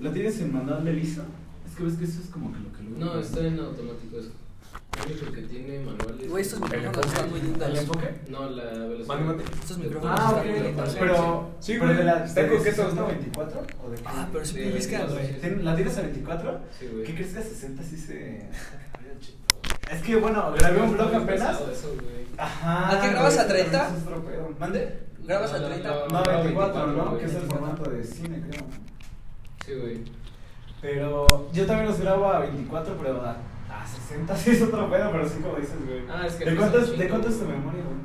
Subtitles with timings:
[0.00, 1.22] ¿Lo tienes en manual de liso?
[1.68, 2.90] Es que ves que eso es como que lo que lo.
[3.14, 4.30] No, está en automático eso.
[4.98, 6.28] Lo único que tiene manuales.
[6.28, 7.68] Güey, estos ¿El micrófonos están muy lindos.
[7.68, 8.14] ¿El enfoque?
[8.28, 9.06] No, la velocidad.
[9.08, 9.44] Mande, mande.
[9.44, 10.66] Estos micrófonos Ah, están muy ok.
[10.66, 10.96] lindos.
[10.98, 11.50] Pero.
[11.60, 11.96] Sí, pero güey.
[11.96, 12.26] de la.
[12.26, 13.06] De coquetos, ¿no?
[13.06, 14.02] 24 ¿O de qué?
[14.06, 15.34] Ah, pero sí De pellizcan, 22, güey.
[15.34, 15.40] sí.
[15.46, 16.60] ¿Tien- ¿La tienes a 24?
[16.78, 17.04] Sí, güey.
[17.04, 18.48] ¿Qué crees que a 60 sí se.?
[19.90, 21.60] Es que bueno, grabé un blog Está apenas.
[21.60, 21.94] eso.
[22.38, 22.96] Ajá.
[22.96, 23.86] ¿A qué grabas a güey, 30?
[23.88, 24.54] eso es otro pedo.
[24.58, 24.98] ¿Mande?
[25.24, 25.88] ¿Grabas a No, no, 30?
[25.90, 26.06] no.
[26.08, 27.18] No, 24, ¿no?
[27.18, 27.58] Que es el 24.
[27.76, 28.64] formato de cine, creo.
[29.70, 30.00] Sí, güey.
[30.80, 33.36] Pero yo también los grabo a 24, pero a,
[33.70, 36.02] a 60 sí es otro pedo, pero sí como dices, güey.
[36.10, 38.00] Ah, es que ¿De cuánto es, ¿de cuánto es tu memoria, güey?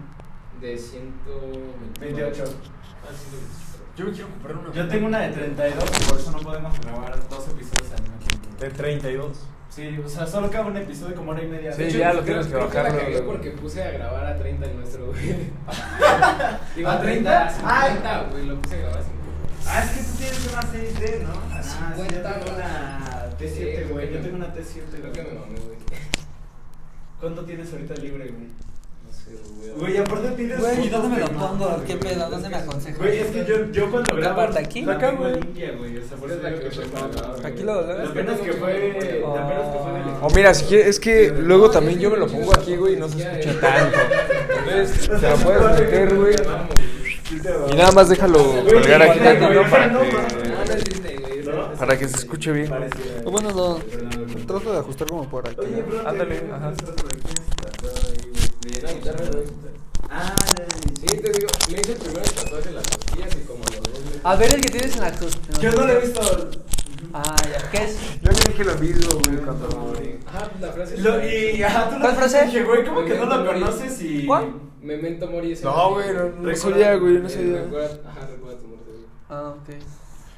[0.71, 1.99] De 128.
[2.01, 2.43] 28.
[2.43, 3.65] Ah, 128.
[3.97, 4.73] Yo me quiero comprar una.
[4.73, 8.17] Yo tengo una de 32 y por eso no podemos grabar dos episodios al mismo
[8.27, 8.49] tiempo.
[8.59, 9.37] De 32.
[9.69, 11.71] Sí, o sea, solo cabe un episodio como hora y media.
[11.71, 13.25] Sí, De hecho, ya lo Creo- tienes que creo bajar, la cagué güey.
[13.25, 15.35] porque puse a grabar a 30 el nuestro, güey.
[16.77, 17.47] Iba ¿A a 30?
[17.47, 17.87] 30, Ay.
[17.95, 18.45] 50, güey.
[18.47, 19.24] Lo puse a grabar a 50.
[19.67, 21.33] Ah, es que tú tienes una 6D, ¿no?
[21.51, 23.87] Ah, sí, yo 50, tengo una T7, Sí, güey.
[23.89, 24.13] güey.
[24.13, 25.39] Yo tengo una T7, Creo que me güey.
[25.39, 25.77] mamé, güey.
[27.19, 28.47] ¿Cuánto tienes ahorita libre, güey?
[29.05, 29.71] No sé, güey.
[29.79, 30.59] Güey, aparte tienes.
[30.59, 31.65] Güey, ¿y fotos dónde me lo pongo?
[31.69, 31.85] güey.
[31.87, 32.29] ¿Qué pedo?
[32.29, 32.97] ¿Dónde me aconsejas?
[32.99, 34.35] Güey, es que yo, yo cuando ¿Qué grabo.
[34.35, 34.81] parte, aquí?
[34.83, 35.33] La Acá, güey.
[35.33, 35.97] limpia, güey.
[35.97, 37.45] O sea, por Es eso la que güey.
[37.53, 38.09] Aquí lo Lo logras.
[38.09, 38.73] apenas que fue.
[38.73, 39.91] De apenas que fue.
[40.21, 42.97] O mira, si quieres, es que luego también yo me lo pongo aquí, güey, y
[42.97, 43.97] no se escucha tanto.
[44.59, 46.35] Entonces, te la puedes meter, güey.
[47.71, 50.11] Y nada más déjalo colgar aquí para no, que,
[51.45, 51.51] no.
[51.53, 51.73] ¿No?
[51.73, 52.71] para que se escuche bien.
[53.23, 53.83] O bueno, perdón.
[54.47, 55.57] trato de ajustar como por aquí.
[55.59, 56.73] Oye, bro, Ándale, ajá.
[60.09, 60.35] Ah,
[60.99, 64.19] Sí, te digo, me hice primero el tatuaje en las costillas y como los dos.
[64.23, 65.37] A ver el que tienes en la cruz.
[65.61, 66.49] yo no lo he visto.
[67.13, 67.69] Ah, ya.
[67.71, 67.97] ¿Qué es?
[68.21, 69.93] Yo me dije lo mismo, güey, cuando
[70.27, 70.97] Ajá, la frase.
[70.97, 72.45] Lo, y ajá, tú ¿Cuál frase?
[72.45, 73.45] dije, güey, ¿cómo que no mori.
[73.47, 74.25] conoces y.
[74.25, 74.53] ¿Cuál?
[74.81, 77.61] Memento mori es el- No, güey, no, no sabía, güey, no Eh, sabía.
[77.63, 79.05] Recuerda, ajá, recuerda tu muerte, güey.
[79.29, 79.69] Ah, ok.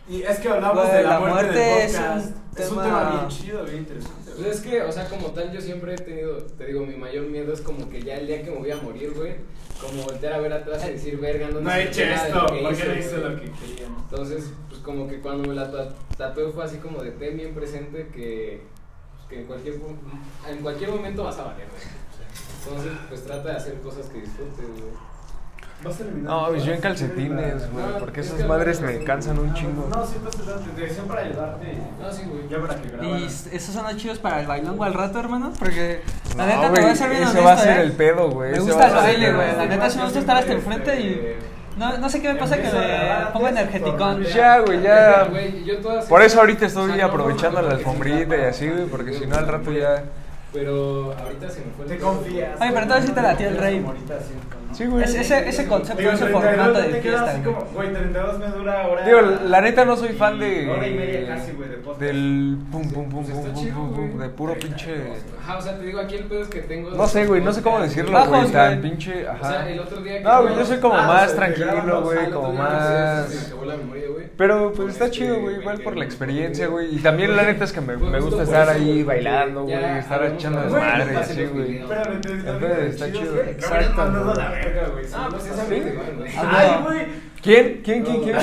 [0.10, 2.28] Y es que hablamos Güey, de la, la muerte, muerte del es un podcast.
[2.58, 4.27] Es un tema- tema bien chido, bien interesante.
[4.38, 7.26] Pues es que, o sea, como tal, yo siempre he tenido, te digo, mi mayor
[7.26, 9.34] miedo es como que ya el día que me voy a morir, güey,
[9.82, 12.62] como voltear a ver atrás y decir, verga, no No he hecho esto, que porque
[12.62, 13.22] no hice, hice güey".
[13.34, 13.88] lo que quería.
[13.88, 17.56] Entonces, pues como que cuando me la ta- tatué fue así como de ten bien
[17.56, 18.62] presente que,
[19.16, 19.76] pues, que en, cualquier,
[20.48, 21.84] en cualquier momento vas a valer, güey.
[22.64, 25.07] Entonces, pues trata de hacer cosas que disfrutes, güey.
[25.84, 28.94] No, pues yo en ¿Vas a calcetines, güey, No, porque es esas madres no, me
[28.96, 29.88] no, cansan un chingo.
[29.94, 30.32] No, siempre
[31.08, 31.78] para ayudarte.
[32.04, 32.48] Ah, sí, güey.
[32.50, 33.48] Ya para que ¿Y grabaras.
[33.52, 35.54] esos son los chidos para el bailongo al rato, hermano?
[35.60, 36.02] Porque
[36.36, 37.82] la No, neta te voy a ser bien ese honesto, va a ser ¿eh?
[37.84, 38.52] el pedo, güey.
[38.54, 39.56] Me gusta el baile, güey.
[39.56, 41.36] La neta sí me gusta estar hasta enfrente y
[41.78, 44.24] no, no sé qué me pasa que me pongo energeticón.
[44.24, 45.30] Ya, güey, ya.
[46.10, 49.36] Por eso ahorita estoy no, aprovechando no, la alfombrita y así, güey, porque si no
[49.36, 50.04] al rato ya...
[50.52, 52.60] Pero ahorita se me fue Te confías.
[52.60, 53.86] Ay, pero entonces sí te latió el rey.
[54.78, 55.04] Sí, güey.
[55.04, 57.56] Ese, ese, ese concepto, Digo, ese 32 formato te de quedas fiesta, así güey.
[57.56, 59.06] como, Güey, 32 me dura hora.
[59.06, 60.70] Digo, la neta no soy fan de...
[60.70, 62.00] Hora y media casi, güey, de podcast.
[62.02, 64.94] Del pum, pum, pum, Pues pum, pum, pum, pum, de puro pinche...
[65.42, 66.92] Ajá, o sea, te digo, aquí el pedo es que tengo.
[66.92, 69.28] No sé, güey, no sé cómo decirlo, güey, tan pinche...
[69.28, 69.50] O Ajá.
[69.50, 70.24] sea, el otro día que.
[70.24, 73.30] No, güey, yo soy como Ah, o más tranquilo, güey, como más...
[73.30, 74.28] se me acabó la memoria, güey.
[74.38, 76.94] Pero pues está chido, güey, igual por la experiencia, güey.
[76.96, 80.62] Y también la neta es que me, justo gusta estar ahí bailando, güey, estar echando
[80.62, 81.72] desmadre así, güey.
[81.72, 81.92] video.
[81.92, 83.42] Espérame, te Entonces, está chido.
[83.42, 84.34] Exacto.
[84.68, 84.74] Güey.
[84.74, 85.06] verga, güey.
[85.14, 86.32] Ah, pues me igual, güey.
[86.38, 87.28] Ay, güey.
[87.42, 87.82] ¿Quién?
[87.84, 88.04] ¿Quién?
[88.04, 88.22] ¿Quién?
[88.24, 88.36] ¿Quién?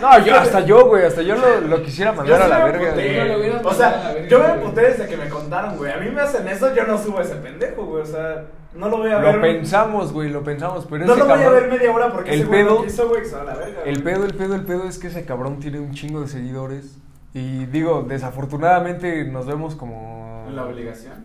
[0.00, 2.92] No, yo, hasta yo, güey, hasta yo lo, lo quisiera mandar Yo a la verga,
[2.92, 3.50] güey.
[3.64, 4.58] O sea, yo me güey.
[4.58, 5.92] emputé desde que me contaron, güey.
[5.92, 8.02] A mí me hacen eso, yo no subo ese pendejo, güey.
[8.02, 8.44] O sea,
[8.74, 9.34] no lo voy a ver.
[9.34, 12.30] Lo pensamos, güey, lo pensamos, pero No ese lo voy a ver media hora porque
[12.34, 13.80] el ese güey pedo- no quiso, güey, que se va a la verga.
[13.86, 14.14] El güey.
[14.14, 16.98] pedo, el pedo, el pedo es que ese cabrón tiene un chingo de seguidores.
[17.34, 20.46] Y digo, desafortunadamente nos vemos como...
[20.54, 21.24] ¿La obligación?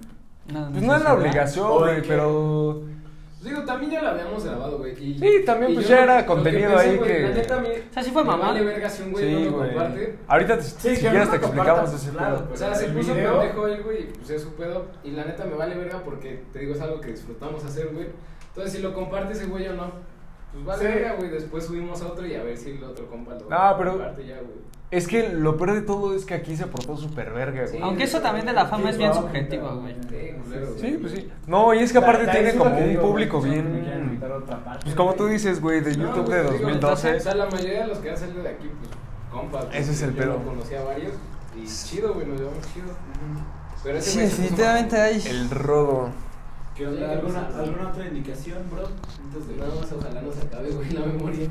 [0.51, 2.81] No, Pues no es la obligación, ¿O de güey, pero...
[3.47, 4.91] Digo, también ya lo habíamos grabado, güey.
[4.93, 7.19] y- Sí, también, y pues yo ya lo- era lo contenido pensé, ahí güey, que-
[7.21, 8.47] La neta, a mí O sea, sí fue mamón.
[8.47, 9.69] vale verga si un güey Sí, no lo güey.
[9.69, 10.19] comparte.
[10.27, 12.53] Ahorita, Sí, si quieres, no te explicamos ese claro, pedo.
[12.53, 14.85] O sea, se puso video- pendejo él, güey, pues es su pedo.
[15.03, 18.07] Y la neta me vale verga porque, te digo, es algo que disfrutamos hacer, güey.
[18.49, 19.91] Entonces, si lo comparte ese güey o no,
[20.53, 20.87] pues vale Sí.
[20.93, 21.29] verga, güey.
[21.29, 24.25] Después subimos a otro y a ver si el otro compa lo No, pero- comparte
[24.25, 24.67] ya, güey.
[24.89, 27.68] Es que lo peor de todo es que aquí se portó súper verga, güey.
[27.74, 27.80] Sí.
[27.81, 29.95] Aunque eso también de la fama es bien subjetivo, güey.
[30.80, 31.30] Sí, pues sí.
[31.45, 34.18] No, y es que aparte Da- da- tiene como un digo, público bien...
[34.63, 37.16] parte, Pues como tú dices, güey, de No, YouTube pues, de te digo, 2012.
[37.16, 38.89] O sea, la mayoría de los que han salido de aquí, pues,
[39.30, 39.66] compas.
[39.74, 40.34] Ese es el yo pedo.
[40.39, 41.13] no conocía a varios.
[41.56, 42.88] Y chido, güey, nos llevamos chido.
[43.84, 45.22] Pero ese Sí, definitivamente hay.
[45.28, 46.10] El rodo.
[46.75, 47.12] ¿Qué onda?
[47.12, 48.84] ¿Alguna, ¿Alguna otra indicación, bro?
[48.88, 51.48] De Nada más, ojalá no se acabe, güey, la memoria.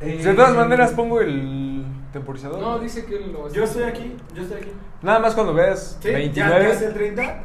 [0.00, 1.77] Eh, De todas maneras pongo el
[2.12, 2.60] temporizador.
[2.60, 4.72] No, dice que lo va a Yo estoy aquí, yo estoy aquí.
[5.02, 6.08] Nada más cuando veas ¿Sí?
[6.10, 6.68] ¿Ya 29.
[6.70, 7.44] casi el 30?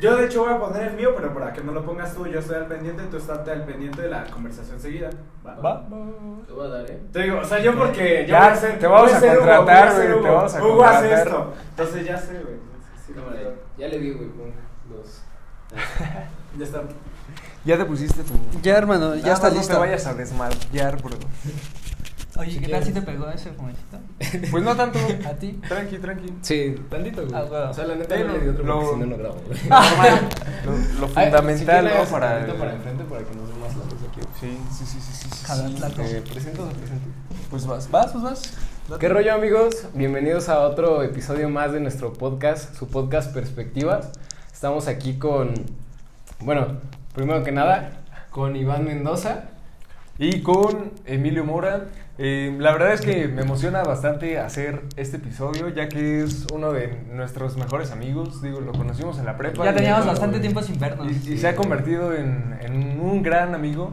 [0.00, 2.24] Yo de hecho voy a poner el mío, pero para que no lo pongas tú,
[2.26, 5.10] yo estoy al pendiente, tú estás al pendiente de la conversación seguida.
[5.44, 5.56] ¿Va?
[5.56, 5.86] Va.
[6.46, 7.02] Te voy a dar, ¿eh?
[7.12, 9.94] Te digo, o sea, yo porque Ya, voy a hacer, te vamos voy a contratar,
[9.96, 11.26] güey, te vamos a Hugo hace contratar.
[11.26, 11.54] esto.
[11.70, 12.56] Entonces ya sé, güey.
[13.04, 13.12] Sí,
[13.76, 14.28] ya le di, güey,
[14.88, 15.22] dos.
[16.56, 16.82] Ya está.
[17.64, 18.34] Ya te pusiste tu.
[18.62, 19.74] Ya, hermano, ya Nada está listo.
[19.74, 21.16] No te vayas a desmayar, bro.
[22.38, 23.98] Oye, Si ¿qué tal si te pegó ese fumecito?
[24.52, 24.98] Pues no tanto.
[25.28, 25.60] ¿A ti?
[25.66, 26.32] Tranqui, tranqui.
[26.42, 27.34] Sí, tantito, güey.
[27.34, 27.70] Ah, huevo.
[27.70, 29.58] O sea, la neta no le di otro porque si no, no grabo, güey.
[30.64, 32.04] Lo, lo Ay, fundamental, si ¿no?
[32.04, 32.46] Para.
[32.46, 34.20] para enfrente para que nos den más la luz aquí.
[34.38, 35.28] Sí, sí, sí, sí, sí.
[35.32, 35.74] sí, Jalar sí.
[35.76, 36.02] plato.
[36.02, 37.08] Eh, ¿Presentas o presento?
[37.50, 38.42] Pues vas, vas, pues vas.
[38.88, 39.00] Date.
[39.00, 39.88] ¿Qué rollo amigos?
[39.94, 44.12] Bienvenidos a otro episodio más de nuestro podcast, su podcast Perspectivas.
[44.52, 45.54] Estamos aquí con,
[46.38, 46.78] bueno,
[47.14, 49.44] primero que nada, con Iván Mendoza.
[50.20, 51.86] Y con Emilio Mora.
[52.20, 56.72] Eh, la verdad es que me emociona bastante hacer este episodio, ya que es uno
[56.72, 58.42] de nuestros mejores amigos.
[58.42, 59.64] Digo, lo conocimos en la prepa.
[59.64, 61.06] Ya y- teníamos no, bastante tiempo sin vernos.
[61.26, 63.90] Y, y se ha convertido en, en un gran amigo.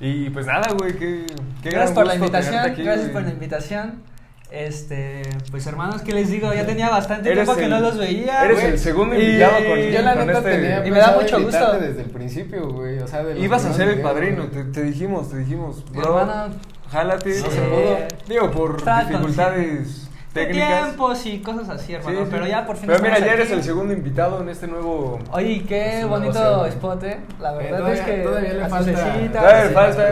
[0.00, 1.26] Y pues nada, güey, qué,
[1.62, 3.12] qué Gracias gran por la invitación, aquí, gracias güey.
[3.12, 4.02] por la invitación.
[4.50, 6.52] Este, pues hermanos, ¿qué les digo?
[6.54, 8.44] Ya tenía bastante Eres tiempo que el- no los veía.
[8.44, 8.70] eres güey.
[8.72, 11.42] el segundo Y- invitado con- Yo la con neta este- tenía Y me da mucho
[11.42, 11.72] gusto.
[11.80, 15.30] desde el principio, güey, o sea, de Ibas a ser el padrino, te, te dijimos,
[15.30, 16.54] te dijimos, bro, hermano,
[16.94, 17.40] jálate.
[17.40, 17.96] No se pudo.
[18.28, 20.82] Digo, por dificultades de técnicas.
[20.84, 22.20] tiempos y cosas así, Sí, hermano.
[22.20, 22.26] sí.
[22.30, 23.54] Pero ya por fin Pero mira, ya eres aquí.
[23.54, 25.18] el segundo invitado en este nuevo...
[25.30, 27.20] Oye, qué bonito spot, eh.
[27.40, 28.16] La Eh, verdad todavía- es que.
[28.22, 28.92] todavía le falta-
[29.32, 30.04] Todavía me falta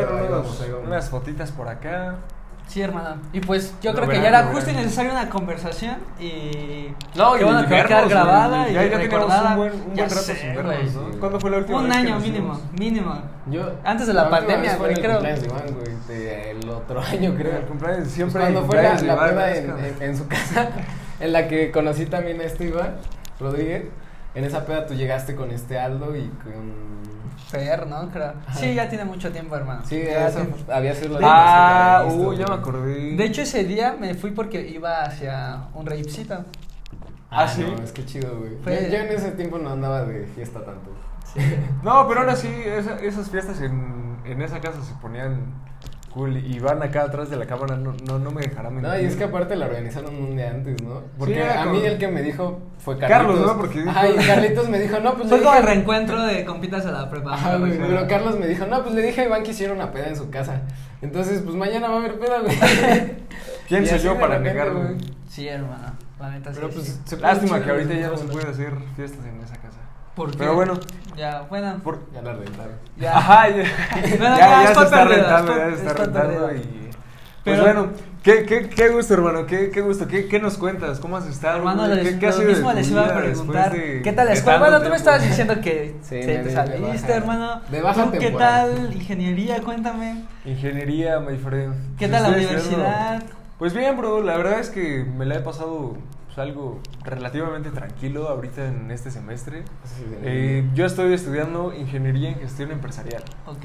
[0.86, 2.16] unas fotitas por acá.
[2.72, 3.16] Sí, hermano.
[3.34, 6.88] Y pues yo Lo creo que verán, ya era justo y necesaria una conversación y.
[7.14, 9.50] No, qué y bueno que va a quedar grabada y Ya, ya recordada.
[9.50, 11.20] un buen, un buen rato sé, sin vernos, ¿no?
[11.20, 13.22] ¿Cuándo fue la última Un vez que año nos mínimo, mínimo.
[13.50, 15.12] Yo, Antes de la última pandemia, vez fue güey, creo.
[15.16, 17.56] cumpleaños de Iván, güey, de- el otro año, creo.
[17.58, 20.70] El cumpleaños, Pues siempre cuando fue la, la Iván, es en, en- en su casa,
[21.20, 22.94] en la que conocí también a este Iván
[23.38, 23.84] Rodríguez,
[24.34, 27.11] en esa peda tú llegaste con este Aldo y con...
[27.52, 28.08] Fer, ¿no?
[28.10, 28.32] Creo.
[28.58, 29.82] Sí, ya tiene mucho tiempo, hermano.
[29.84, 31.28] Sí, Ya eso tiene- había sido la
[32.00, 33.14] Ah, uh, ya me acordé.
[33.14, 36.34] De hecho, ese día me fui porque iba hacia un rapecito.
[37.30, 37.62] Ah, Ah, ¿sí?
[37.62, 38.56] No, es que chido, güey.
[38.62, 40.90] Fue- Yo, yo en ese tiempo no andaba de fiesta tanto.
[41.82, 45.52] No, pero ahora sí, esa- esas fiestas en, en esa casa se ponían
[46.14, 48.90] cool y van acá atrás de la cámara, no, no, no me dejará mentir.
[48.90, 51.02] No, y es que aparte la organizaron un día antes, ¿no?
[51.18, 53.26] Porque era a como- mí el que me dijo fue Carlitos.
[53.26, 53.56] Carlos, ¿no?
[53.58, 56.84] Porque Ajá, y Carlitos me dijo, no, pues Fue como el dije- reencuentro de compitas
[56.86, 57.56] a la prepa.
[57.58, 60.08] Güey, pero Carlos me dijo, no, pues le dije a Iván que hiciera una peda
[60.08, 60.62] en su casa.
[61.00, 62.56] Entonces, pues mañana va a haber peda, güey.
[63.68, 64.80] ¿Quién soy yo para negarlo?
[64.82, 64.96] güey.
[65.28, 65.94] Sí, hermano.
[66.20, 66.58] La neta sí.
[66.60, 67.16] Pero pues sí.
[67.16, 69.71] Lástima que ahorita ya no se ¿cómo puede hacer fiestas en esa casa.
[70.14, 70.38] ¿Por qué?
[70.38, 70.74] Pero bueno,
[71.16, 71.80] Ya, bueno.
[71.82, 72.00] por...
[72.12, 72.74] Ya la rentaron.
[72.98, 73.16] Ya.
[73.18, 73.56] Ajá, ya,
[74.18, 76.60] Bueno, ya, ya, ya es se está rentando, ya se está rentando y...
[77.44, 77.88] Pues Pero- bueno,
[78.22, 81.58] ¿qué, qué, qué gusto, hermano, qué, qué gusto, ¿Qué, qué nos cuentas, cómo has estado,
[81.58, 83.72] Hermano, les, ¿Qué, qué ha lo mismo les iba a preguntar.
[83.72, 84.58] de- ¿Qué tal la escuela?
[84.60, 87.14] Bueno, tú me estabas diciendo que Sí, te saliste, baja.
[87.14, 87.60] hermano.
[87.68, 89.60] De baja ¿Tú ¿Qué tal ingeniería?
[89.62, 90.22] Cuéntame.
[90.44, 91.74] Ingeniería, my friend.
[91.98, 93.22] ¿Qué Pues tal la universidad?
[93.58, 95.96] Pues bien, bro, la verdad es que me la he pasado
[96.34, 99.64] pues, algo relativamente tranquilo ahorita en este semestre.
[99.84, 103.22] Sí, sí, Eh, yo estoy estudiando Ingeniería en Gestión Empresarial.
[103.46, 103.64] Ok.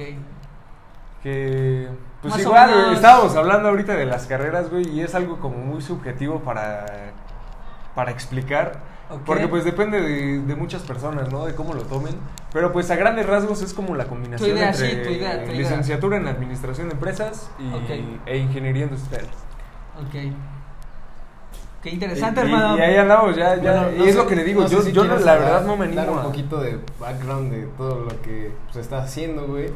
[1.23, 1.87] Que,
[2.21, 2.93] pues Más igual, menos.
[2.95, 6.85] estábamos hablando ahorita de las carreras, güey, y es algo como muy subjetivo para,
[7.95, 8.79] para explicar.
[9.09, 9.21] Ok.
[9.25, 11.45] Porque pues depende de, de muchas personas, ¿no?
[11.45, 12.15] De cómo lo tomen.
[12.53, 15.51] Pero pues a grandes rasgos es como la combinación idea, entre sí, tu idea, tu
[15.51, 15.53] idea.
[15.53, 19.25] licenciatura en Administración de Empresas y, e Ingeniería Industrial.
[19.99, 20.33] Ok.
[21.89, 22.77] Qué interesante, y, hermano.
[22.77, 23.71] Y ahí andamos, ya, ya.
[23.81, 25.35] Bueno, y no es sé- lo que le digo, no yo, si yo no- la
[25.35, 29.05] verdad no me animo Dar un poquito de background de todo lo que pues, estás
[29.05, 29.69] haciendo, güey.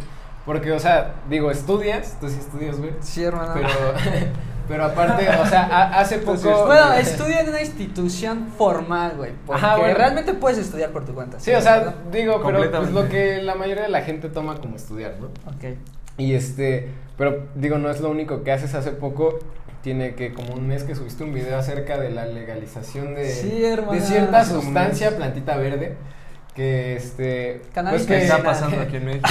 [0.46, 2.91] Porque, o sea, digo, estudias, tú sí estudias, güey.
[3.01, 3.53] Sí, hermano.
[3.53, 3.70] Pero,
[4.68, 6.34] pero aparte, o sea, ha- hace poco...
[6.38, 9.32] Entonces, Bueno, estudia en una institución formal, güey.
[9.46, 9.94] Porque Ajá, bueno.
[9.94, 11.39] realmente puedes estudiar por tu cuenta.
[11.39, 11.96] Sí, o sea, ¿verdad?
[12.12, 13.01] digo, pero pues, Completamente.
[13.01, 15.27] lo que la mayoría de la gente toma como estudiar, ¿no?
[15.27, 15.77] Ok.
[16.18, 19.38] Y este, pero digo, no es lo único que haces hace poco.
[19.82, 23.64] Tiene que como un mes que subiste un video acerca de la legalización de, Sí,
[23.64, 23.94] hermano.
[23.94, 25.18] de cierta sustancia, mes.
[25.18, 25.96] plantita verde,
[26.56, 27.62] que este...
[27.74, 29.28] Cannabis que, ¿Qué está pasando aquí en México?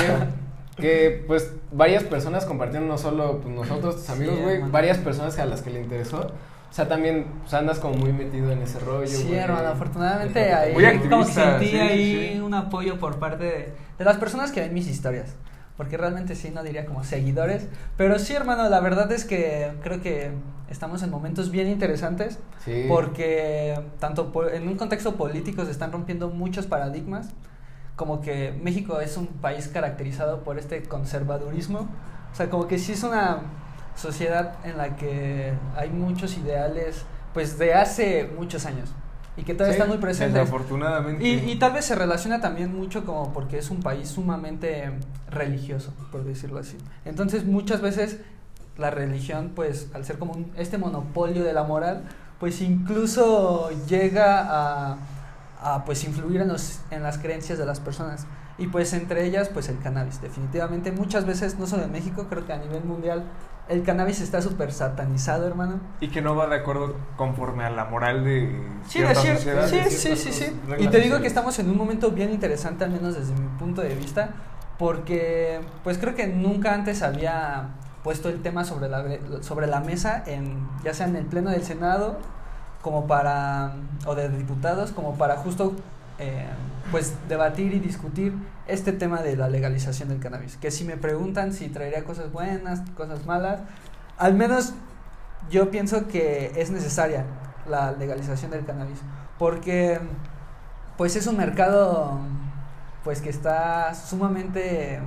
[0.77, 5.39] que, que, pues varias personas compartieron, no solo pues, nosotros, tus amigos, güey, varias personas
[5.39, 6.33] a las que le interesó.
[6.71, 9.07] O sea, también pues, andas como muy metido en ese rollo.
[9.07, 9.39] Sí, güey.
[9.39, 12.41] hermano, afortunadamente ahí Muy como que sentí sí, ahí sí.
[12.41, 15.35] un apoyo por parte de, de las personas que ven mis historias.
[15.81, 17.67] Porque realmente sí, no diría como seguidores.
[17.97, 20.31] Pero sí, hermano, la verdad es que creo que
[20.69, 22.39] estamos en momentos bien interesantes.
[22.63, 22.85] Sí.
[22.87, 27.31] Porque tanto en un contexto político se están rompiendo muchos paradigmas.
[27.97, 31.89] Como que México es un país caracterizado por este conservadurismo.
[32.31, 33.39] O sea, como que sí es una
[33.97, 38.91] sociedad en la que hay muchos ideales, pues de hace muchos años.
[39.41, 40.35] Y que todavía Sí, están muy presentes.
[40.35, 41.25] Desafortunadamente.
[41.27, 44.91] Y, y tal vez se relaciona también mucho como porque es un país sumamente
[45.31, 46.77] religioso, por decirlo así.
[47.05, 48.19] Entonces muchas veces
[48.77, 52.03] la religión, pues al ser como un- este monopolio de la moral,
[52.39, 54.97] pues incluso llega a,
[55.63, 58.27] a, pues influir en, los, en las creencias de las personas.
[58.59, 60.21] Y pues entre ellas, pues el cannabis.
[60.21, 63.25] Definitivamente muchas veces, no solo en México, creo que a nivel mundial,
[63.71, 65.81] el cannabis está súper satanizado, hermano.
[66.01, 69.35] Y que no va de acuerdo conforme a la moral de Sí, de cierta cier-
[69.37, 69.67] sociedad.
[69.69, 70.61] sí, de sí, sí, sí.
[70.79, 73.81] Y te digo que estamos en un momento bien interesante, al menos desde mi punto
[73.83, 74.31] de vista,
[74.79, 77.69] porque pues creo que nunca antes había
[78.03, 79.05] puesto el tema sobre la,
[79.43, 82.19] sobre la mesa, en, ya sea en el Pleno del Senado,
[82.83, 83.75] como para,
[84.07, 85.75] o de diputados, como para justo
[86.21, 86.47] eh,
[86.93, 88.35] pues debatir y discutir
[88.67, 90.57] este tema de la legalización del cannabis.
[90.57, 93.61] Que si me preguntan si traería cosas buenas, cosas malas,
[94.19, 94.75] al menos
[95.51, 97.25] yo pienso que es necesaria
[97.69, 98.99] la legalización del cannabis
[99.39, 99.99] porque
[100.97, 102.19] pues es un mercado
[103.05, 105.01] pues que está sumamente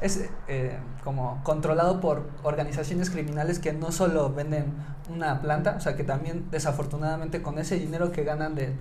[0.00, 4.74] es eh, como controlado por organizaciones criminales que no solo venden
[5.08, 8.74] una planta, o sea que también desafortunadamente con ese dinero que ganan de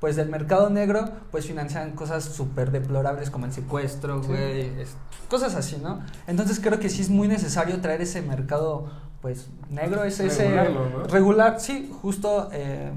[0.00, 4.70] pues del mercado negro, pues financian cosas súper deplorables como el secuestro, güey,
[5.28, 6.00] cosas así, ¿no?
[6.26, 8.90] Entonces creo que sí es muy necesario traer ese mercado,
[9.22, 10.26] pues, negro, ese...
[10.26, 11.04] ese- Regularlo, ¿no?
[11.04, 12.90] Regular, sí, justo, eh,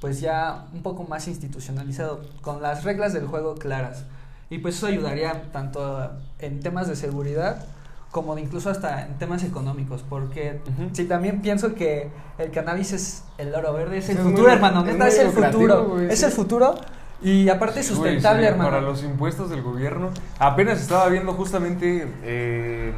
[0.00, 4.04] pues ya un poco más institucionalizado, con las reglas del juego claras.
[4.48, 7.64] Y pues eso ayudaría tanto en temas de seguridad
[8.10, 10.90] como de incluso hasta en temas económicos, porque Ujú.
[10.92, 14.52] sí también pienso que el cannabis es el oro verde, es el Es futuro, muy-
[14.52, 16.24] hermano, es neta, es el futuro, es sí.
[16.24, 16.74] el futuro
[17.22, 18.70] y aparte sustentable, sí, hermano.
[18.70, 20.10] Para los impuestos del gobierno.
[20.38, 22.92] Apenas estaba viendo justamente eh,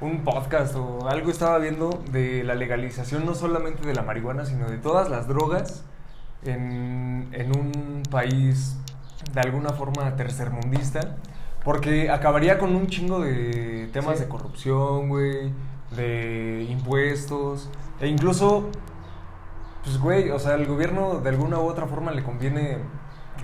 [0.00, 4.68] un podcast o algo estaba viendo de la legalización no solamente de la marihuana, sino
[4.70, 5.82] de todas las drogas
[6.44, 8.76] en, en un país
[9.32, 11.16] de alguna forma tercermundista.
[11.68, 14.24] Porque acabaría con un chingo de temas Sí.
[14.24, 15.52] de corrupción, güey,
[15.94, 17.68] de impuestos,
[18.00, 18.70] e incluso
[19.84, 22.78] pues güey, o sea, al gobierno de alguna u otra forma le conviene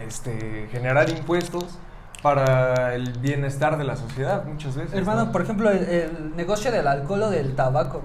[0.08, 1.78] este generar impuestos
[2.22, 4.94] para el bienestar de la sociedad muchas veces.
[4.94, 5.32] Hermano, ¿no?
[5.32, 8.00] por ejemplo, el, el negocio del alcohol o del tabaco.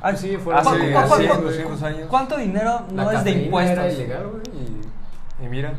[0.00, 0.50] Ay, Sí, hace, ¿cu-
[0.92, 2.06] cu- hace cu- 200 años.
[2.08, 3.76] ¿Cuánto dinero La no es de impuestos?
[3.78, 5.72] Era ilegal, güey, y- Y mira,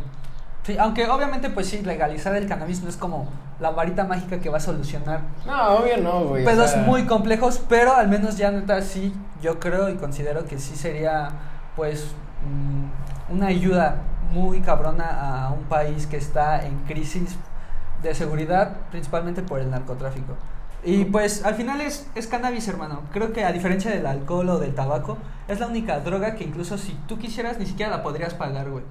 [0.65, 3.27] Sí, aunque obviamente pues sí, legalizar el cannabis no es como
[3.59, 6.41] la varita mágica que va a solucionar No, obvio no, güey.
[6.43, 10.45] o pedos sea, muy complejos, pero al menos ya neta sí, yo creo y considero
[10.45, 11.29] que sí sería
[11.75, 12.07] pues
[13.29, 13.97] mm, una ayuda
[14.31, 17.35] muy cabrona a un país que está en crisis
[18.01, 20.35] de seguridad, principalmente por el narcotráfico.
[20.83, 23.01] Y pues al final es, es cannabis, hermano.
[23.11, 25.17] Creo que a diferencia del alcohol o del tabaco,
[25.47, 28.83] es la única droga que incluso si tú quisieras ni siquiera la podrías pagar, güey.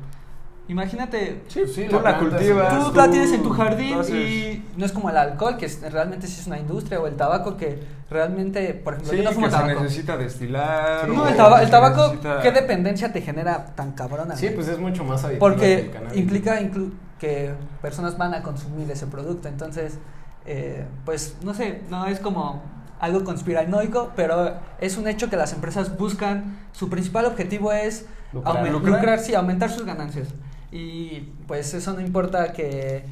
[0.67, 2.79] Imagínate, Sí, sí, tú la cultivas.
[2.85, 5.83] tú tú- la tienes en tu jardín y no es como el alcohol, que es-
[5.93, 9.33] realmente sí es una industria, o el tabaco que realmente, por ejemplo, sí, yo no
[9.33, 9.81] fumo que se tabaco.
[9.83, 11.07] necesita destilar.
[11.09, 14.37] No, el, taba- el se tabaco, necesita- ¿qué dependencia te genera tan cabrona?
[14.37, 17.53] Sí, pues es mucho más adictivo que Porque implica inclu- que
[17.83, 19.49] personas van a consumir ese producto.
[19.49, 19.99] Entonces,
[20.47, 22.63] eh, pues no sé, no es como
[23.01, 28.67] algo conspiranoico, pero es un hecho que las empresas buscan, su principal objetivo es Lucrar.
[28.71, 30.29] lucrar, sí, aumentar sus ganancias.
[30.77, 33.05] Y pues eso no importa que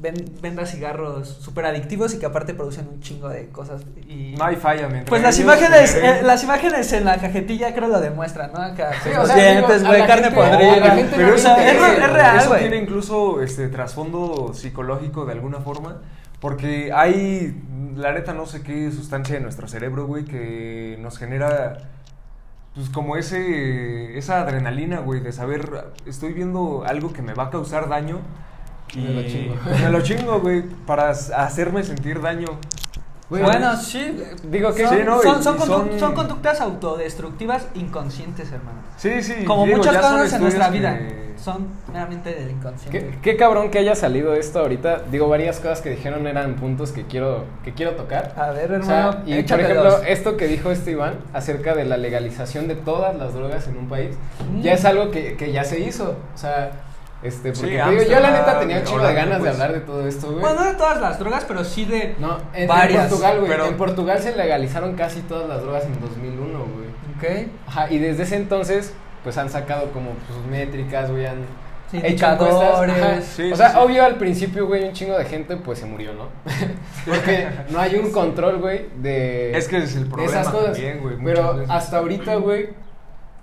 [0.00, 3.82] ven- venda cigarros súper adictivos y que aparte producen un chingo de cosas.
[4.06, 4.34] Y...
[4.36, 8.00] No hay falla, mientras Pues las imágenes, eh, las imágenes en la cajetilla creo lo
[8.00, 8.60] demuestran, ¿no?
[8.60, 10.94] Acá, Sí, o los sea, dientes, güey, carne podrida.
[10.94, 12.60] no Pero o sea, es, real, eso güey.
[12.60, 16.02] tiene incluso este trasfondo psicológico de alguna forma.
[16.38, 17.58] Porque hay,
[17.96, 21.78] la neta, no sé qué sustancia en nuestro cerebro, güey, que nos genera,
[22.76, 27.50] pues como ese, esa adrenalina, güey, de saber, estoy viendo algo que me va a
[27.50, 28.20] causar daño.
[28.94, 29.54] Y Me lo chingo.
[29.64, 32.48] pues, me lo chingo, güey, para hacerme sentir daño.
[33.28, 34.16] Güey, bueno, sí.
[34.44, 38.78] digo que- son, Sí, no, son, son condu- son- son conductas autodestructivas inconscientes, hermano.
[38.96, 39.44] Sí, sí.
[39.44, 42.98] Como digo, muchas cosas en nuestra estudios vida, que- son meramente del inconsciente.
[42.98, 45.02] Qué, qué cabrón que haya salido esto ahorita.
[45.10, 48.32] Digo, varias cosas que dijeron eran puntos que quiero, que quiero tocar.
[48.36, 51.84] A ver, O sea, hermano, y por ejemplo, esto que dijo este Iván acerca de
[51.84, 54.16] la legalización de todas las drogas en un país,
[54.50, 54.62] Mm.
[54.62, 56.16] ya es algo que, que ya se hizo.
[56.34, 56.70] O sea,
[57.22, 59.52] este, Sí, porque te digo, yo la neta tenía un chingo de ganas de pues.
[59.52, 60.40] hablar de todo esto, güey.
[60.40, 62.66] Bueno, no de todas las drogas, pero sí de no, en.
[62.68, 63.50] Portugal, güey.
[63.50, 66.86] pero- En Portugal se legalizaron casi todas las drogas en 2001, güey.
[67.44, 67.48] ¿Ok?
[67.66, 68.92] Ajá, y desde ese entonces,
[69.24, 71.38] pues han sacado como sus métricas, güey, han
[71.90, 73.24] Sí, hecho encuestas.
[73.24, 73.76] Sí, o sí, sea, sí.
[73.80, 76.28] obvio al principio, güey, un chingo de gente pues se murió, ¿no?
[77.06, 80.72] Porque no hay un control, güey, de Es que es el problema esas cosas.
[80.72, 81.70] también, güey, Pero veces.
[81.70, 82.70] hasta ahorita, güey,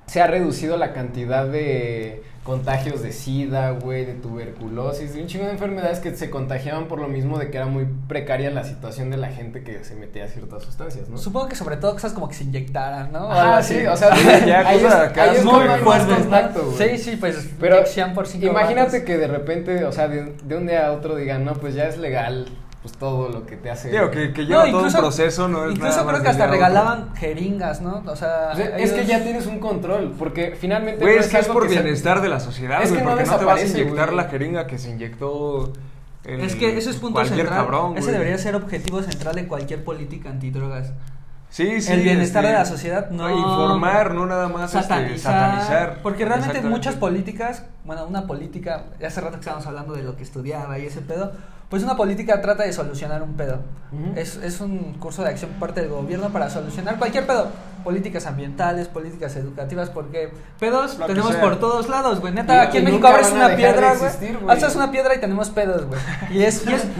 [0.07, 5.45] se ha reducido la cantidad de contagios de sida, güey, de tuberculosis, de un chingo
[5.45, 9.09] de enfermedades que se contagiaban por lo mismo de que era muy precaria la situación
[9.09, 11.17] de la gente que se metía a ciertas sustancias, ¿no?
[11.17, 13.31] Supongo que sobre todo cosas como que se inyectaran, ¿no?
[13.31, 14.09] Ah, sí, o sea,
[14.45, 15.83] Ya, ahí cosas acá ahí es muy ¿no?
[15.83, 16.97] contacto, güey.
[16.97, 17.83] Sí, sí, pues Pero
[18.13, 21.53] por Imagínate que de repente, o sea, de, de un día a otro digan, no,
[21.53, 22.47] pues ya es legal,
[22.83, 23.89] pues todo lo que te hace.
[23.89, 25.65] Digo, que, que lleva No, todo incluso- un proceso, ¿no?
[25.65, 26.53] Es Incluso nada creo que hasta otro.
[26.53, 28.03] regalaban jeringas, ¿no?
[28.05, 31.01] O sea, O sea, es que ya tienes un control, porque finalmente.
[31.03, 33.05] Güey, no es que es por que se- bienestar de la sociedad, Es güey, que
[33.05, 34.17] no porque no te vas a inyectar güey.
[34.17, 35.71] la jeringa que se inyectó
[36.25, 37.59] el- Es que ese es punto cualquier central.
[37.65, 40.91] cabrón, ese debería ser objetivo central de cualquier política antidrogas.
[41.49, 45.33] Sí, sí, el bienestar este, de la sociedad, no- Informar, no nada más este, satanizar,
[45.33, 45.99] satanizar.
[46.01, 50.23] Porque realmente muchas políticas, bueno, una política, hace rato que estábamos hablando de lo que
[50.23, 51.31] estudiaba y ese pedo,
[51.73, 53.61] pues una política trata de solucionar un pedo.
[53.91, 54.13] Ujú.
[54.15, 57.47] es, es un curso de acción por parte del gobierno para solucionar cualquier pedo.
[57.83, 62.31] Políticas ambientales, políticas educativas, porque pedos Lo tenemos por todos lados, güey.
[62.31, 64.11] Neta, Y- aquí en y México nunca abres una piedra, güey.
[64.47, 65.99] Alzas una piedra y tenemos pedos, güey.
[66.29, 66.85] Y es, y es,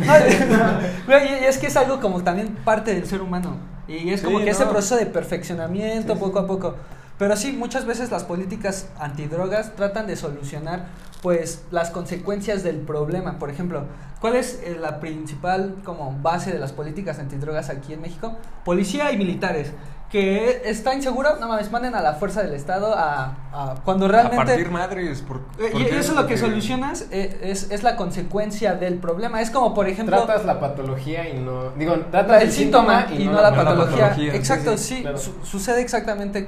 [1.08, 3.58] no, y es que es algo como también parte del ser humano.
[3.88, 4.72] Y es como Sí, que ese no.
[4.72, 6.74] proceso de perfeccionamiento Sí, poco a poco.
[7.20, 10.86] Pero sí, muchas veces las políticas antidrogas tratan de solucionar
[11.24, 13.40] pues las consecuencias del problema.
[13.40, 13.86] Por ejemplo,
[14.20, 18.38] ¿cuál es eh, la principal como base de las políticas antidrogas aquí en México?
[18.66, 19.72] Policía y militares.
[20.12, 24.36] Que está inseguro, no mames, manden a la fuerza del Estado a, a- cuando realmente...
[24.44, 25.22] A partir madres.
[25.22, 29.42] Por, Eh, y eso lo que solucionas eh, es, es la consecuencia del problema.
[29.42, 31.72] Es como, por ejemplo, Tratas la patología y no.
[31.72, 34.10] Digo, tratas el síntoma y, no, la, patología.
[34.10, 34.36] patología.
[34.36, 35.18] Exacto, Sí, sí, sí, claro.
[35.18, 36.48] su- sucede exactamente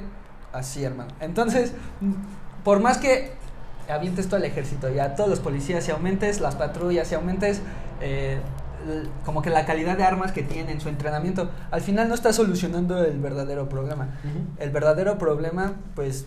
[0.52, 1.10] así, hermano.
[1.18, 1.72] Entonces,
[2.62, 3.32] por más que
[3.88, 7.60] avientes todo el ejército y a todos los policías y aumentes las patrullas y aumentes
[8.00, 8.38] eh,
[9.24, 13.04] como que la calidad de armas que tienen, su entrenamiento, al final no está solucionando
[13.04, 14.08] el verdadero problema.
[14.58, 16.26] El verdadero problema, pues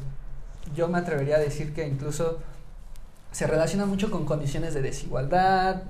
[0.75, 2.39] yo me atrevería a decir que incluso
[3.32, 5.84] se relaciona mucho con condiciones de desigualdad.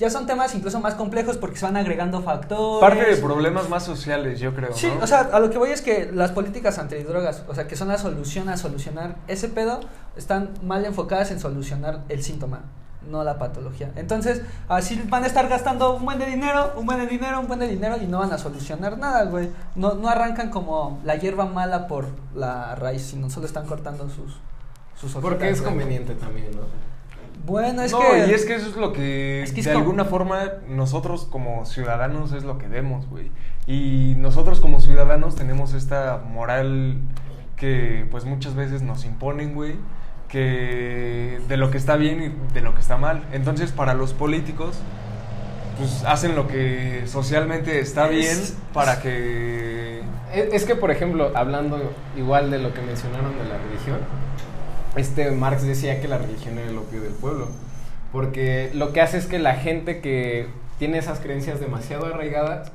[0.00, 2.80] Ya son temas incluso más complejos porque se van agregando factores.
[2.80, 4.72] Parte de problemas más sociales, yo creo.
[4.72, 5.04] Sí, ¿no?
[5.04, 7.88] o sea, a lo que voy es que las políticas antidrogas, o sea, que son
[7.88, 9.80] la solución a solucionar ese pedo,
[10.16, 12.62] están mal enfocadas en solucionar el síntoma,
[13.10, 13.92] no la patología.
[13.94, 17.46] Entonces, así van a estar gastando un buen de dinero, un buen de dinero, un
[17.46, 19.50] buen de dinero y no van a solucionar nada, güey.
[19.74, 24.40] No, no arrancan como la hierba mala por la raíz, sino solo están cortando sus,
[24.98, 25.72] sus hojitas, Porque es güey.
[25.74, 26.89] conveniente también, ¿no?
[27.46, 28.26] Bueno, es no, que...
[28.28, 31.26] y es que eso es lo que, Es que es de como- alguna forma, nosotros
[31.30, 33.30] como ciudadanos es lo que vemos, güey.
[33.66, 36.96] Y nosotros como ciudadanos tenemos esta moral
[37.56, 39.76] que, pues, muchas veces nos imponen, güey.
[40.28, 43.22] Que de lo que está bien y de lo que está mal.
[43.32, 44.78] Entonces, para los políticos,
[45.76, 48.38] pues, hacen lo que socialmente está Es- bien
[48.72, 50.02] para que...
[50.32, 53.98] Es, es que, por ejemplo, hablando igual de lo que mencionaron de la religión,
[54.96, 57.48] este Marx decía que la religión era el opio del pueblo.
[58.12, 60.48] Porque lo que hace es que la gente que
[60.78, 62.72] tiene esas creencias demasiado arraigadas,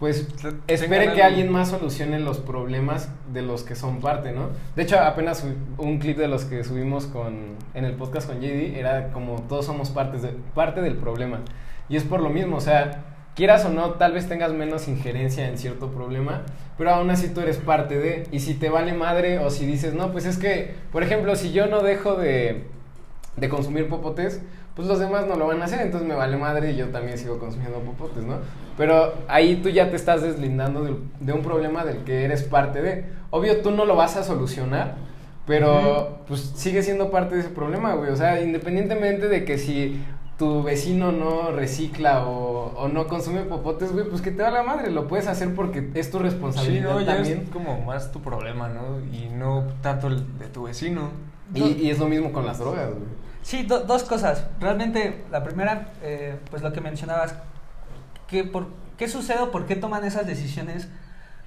[0.00, 0.26] pues
[0.66, 4.48] espere que alguien más solucione los problemas de los que son parte, ¿no?
[4.74, 5.46] De hecho, apenas
[5.78, 9.66] un clip de los que subimos con, en el podcast con JD era como todos
[9.66, 11.40] somos partes de, parte del problema.
[11.88, 13.04] Y es por lo mismo, o sea,
[13.36, 16.42] quieras o no, tal vez tengas menos injerencia en cierto problema,
[16.78, 18.26] pero aún así tú eres parte de.
[18.32, 21.52] Y si te vale madre o si dices, no, pues es que, por ejemplo, si
[21.52, 22.64] yo no dejo de,
[23.36, 24.40] de consumir popotes,
[24.74, 27.18] pues los demás no lo van a hacer, entonces me vale madre y yo también
[27.18, 28.36] sigo consumiendo popotes, ¿no?
[28.78, 32.80] Pero ahí tú ya te estás deslindando de, de un problema del que eres parte
[32.80, 33.04] de.
[33.30, 34.96] Obvio, tú no lo vas a solucionar,
[35.46, 38.10] pero pues sigue siendo parte de ese problema, güey.
[38.10, 40.02] O sea, independientemente de que si
[40.42, 44.64] tu vecino no recicla o, o no consume popotes, güey, pues que te va la
[44.64, 47.42] madre, lo puedes hacer porque es tu Sí, responsabilidad no, ya también.
[47.44, 48.98] es como más tu problema, ¿no?
[49.16, 51.10] Y no tanto el de tu vecino.
[51.54, 53.04] Y, y es lo mismo con las drogas, güey.
[53.42, 54.46] Sí, do- dos cosas.
[54.58, 57.36] Realmente, la primera, eh, pues lo que mencionabas,
[58.26, 58.66] que por,
[58.98, 60.88] ¿qué sucede o por qué toman esas decisiones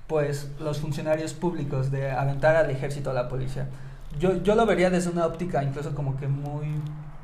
[0.08, 3.68] pues los funcionarios públicos de aventar al ejército a la policía?
[4.20, 6.68] Yo, yo lo vería desde una óptica incluso como que muy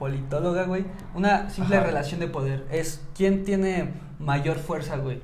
[0.05, 0.83] politóloga, güey.
[1.13, 1.85] Una simple Ajá.
[1.85, 2.65] relación de poder.
[2.71, 5.21] Es quién tiene mayor fuerza, güey.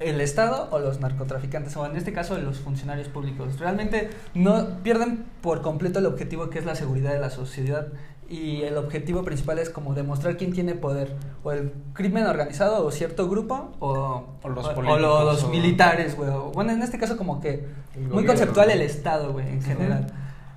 [0.00, 1.76] ¿El Estado o los narcotraficantes?
[1.76, 3.60] O en este caso, los funcionarios públicos.
[3.60, 7.86] Realmente no pierden por completo el objetivo que es la seguridad de la sociedad.
[8.28, 11.14] Y el objetivo principal es como demostrar quién tiene poder.
[11.44, 16.16] O el crimen organizado o cierto grupo o, O los o- o los o- militares,
[16.16, 16.28] güey.
[16.52, 17.64] Bueno, en este caso como que
[18.10, 20.08] muy conceptual el Estado, güey, en general.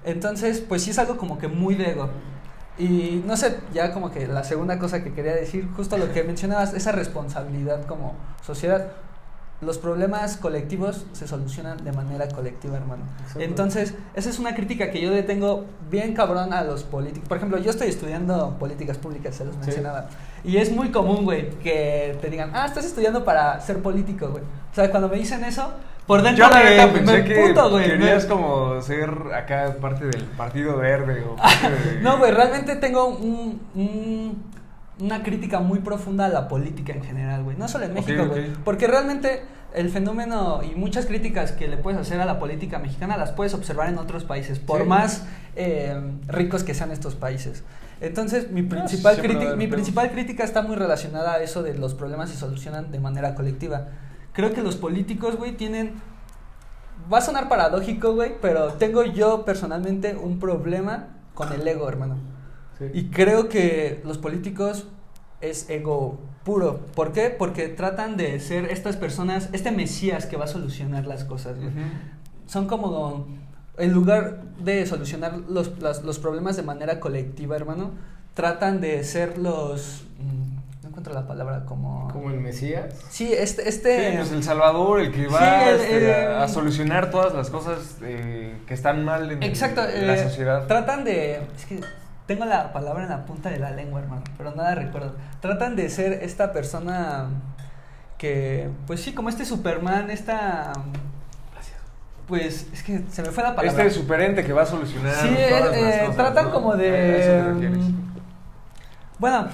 [0.04, 2.10] Entonces, pues sí es algo como que muy de ego.
[2.80, 6.24] Y no sé, ya como que la segunda cosa que quería decir, justo lo que
[6.24, 8.88] mencionabas, esa responsabilidad como sociedad.
[9.62, 13.04] los problemas colectivos se solucionan de manera colectiva, hermano.
[13.38, 17.28] Entonces, esa es una crítica que yo le tengo bien cabrón a los políticos.
[17.28, 19.60] Por ejemplo, yo estoy estudiando políticas públicas, se los Sí.
[19.66, 20.08] mencionaba.
[20.46, 24.44] Y es muy común, güey, que te digan, ah, estás estudiando para ser político, güey.
[24.72, 25.74] O sea, cuando me dicen eso,
[26.10, 27.86] por dentro Yo la me, neta pensé que güey.
[27.88, 32.76] querías Me- como ser acá parte del Partido Verde o parte de- No, güey, realmente
[32.78, 34.44] tengo un- un-
[35.02, 37.56] una crítica muy profunda a la política en general, güey.
[37.58, 38.48] No solo en México, güey.
[38.66, 39.44] Porque realmente
[39.76, 43.54] el fenómeno y muchas críticas que le puedes hacer a la política mexicana las puedes
[43.54, 44.88] observar en otros países, por Sí.
[44.88, 45.94] más eh,
[46.28, 47.64] ricos que sean estos países.
[48.02, 51.44] Entonces, mi principal, siempre va a criti- haber mi principal crítica está muy relacionada a
[51.44, 53.88] eso de los problemas se solucionan de manera colectiva.
[54.40, 56.02] Creo que los políticos, güey, tienen
[57.12, 62.16] Va a sonar paradójico, güey, pero tengo yo personalmente un problema con el ego, hermano.
[62.78, 62.86] Sí.
[62.94, 64.88] Y creo que los políticos
[65.42, 66.82] es ego puro.
[66.96, 67.30] ¿Por qué?
[67.32, 71.56] Porque tratan de ser estas personas, este mesías que va a solucionar las cosas.
[71.58, 71.68] güey.
[71.70, 71.80] Ujú.
[72.46, 73.28] Son como,
[73.78, 77.92] en lugar de solucionar los, las- los problemas de manera colectiva, hermano,
[78.36, 80.06] tratan de ser los...
[81.00, 82.10] encuentro la palabra como...
[82.12, 82.94] Como el Mesías.
[83.10, 83.64] Sí, este...
[83.64, 87.10] Sí, este pues el Salvador, el que va Sí, el- este, el- a, a solucionar
[87.10, 90.68] todas las cosas eh, que están mal en, Exacto, en la eh, sociedad.
[90.68, 91.42] Tratan de.
[91.56, 91.80] Es que
[92.28, 95.16] tengo la palabra en la punta de la lengua, hermano, pero nada recuerdo.
[95.42, 97.28] Tratan de ser esta persona
[98.18, 100.74] que, pues sí, como este Superman, esta.
[102.28, 103.84] Pues es que se me fue la palabra.
[103.86, 106.52] Este superente que va a solucionar Sí, todas eh, las eh, cosas, tratan ¿no?
[106.52, 106.92] como A eso de.
[106.92, 107.78] te refieres.
[107.80, 107.94] mm,
[109.18, 109.48] Bueno,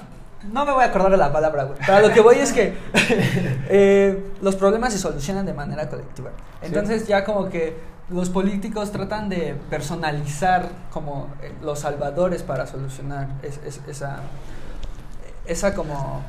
[0.52, 1.78] no me voy a acordar de la palabra, güey.
[1.84, 2.74] Pero a lo que voy es que
[3.68, 6.30] eh, los problemas se solucionan de manera colectiva.
[6.62, 7.76] Entonces ya como que
[8.10, 14.20] los políticos tratan de personalizar como eh, los salvadores para solucionar es- es- esa,
[15.46, 16.22] esa como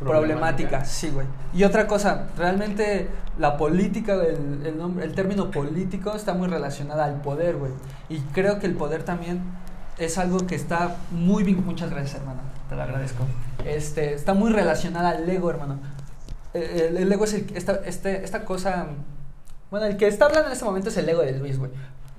[0.00, 0.84] problemática, Problemática.
[0.84, 1.26] sí, güey.
[1.52, 7.04] Y otra cosa, realmente la política, el, el, nombre- el término político está muy relacionada
[7.04, 7.70] al poder, güey.
[8.08, 9.42] Y creo que el poder también
[9.98, 11.64] es algo que está muy bien.
[11.64, 12.40] Muchas gracias, hermano.
[12.68, 13.24] Te lo agradezco.
[13.64, 15.78] Este, está muy relacionada al ego, hermano.
[16.54, 18.86] Eh, El, el ego es el, esta, este, esta cosa.
[19.70, 21.70] Bueno, el que está hablando en este momento es el ego de Luis, güey.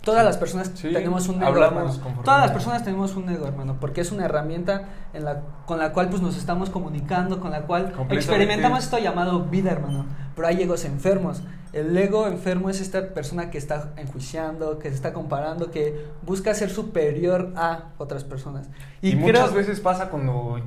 [0.03, 2.21] Todas las personas Sí, tenemos un ego, hablamos hermano.
[2.23, 4.83] Todas las personas tenemos un ego, hermano, porque es una herramienta
[5.13, 9.45] en la, con la cual pues nos estamos comunicando, con la cual experimentamos esto llamado
[9.45, 10.05] vida, hermano.
[10.35, 11.41] Pero hay egos enfermos.
[11.75, 16.53] El ego enfermo es esta persona que está enjuiciando, que se está comparando, que busca
[16.53, 18.69] ser superior a otras personas.
[19.01, 20.61] Y, creo- muchas veces pasa cuando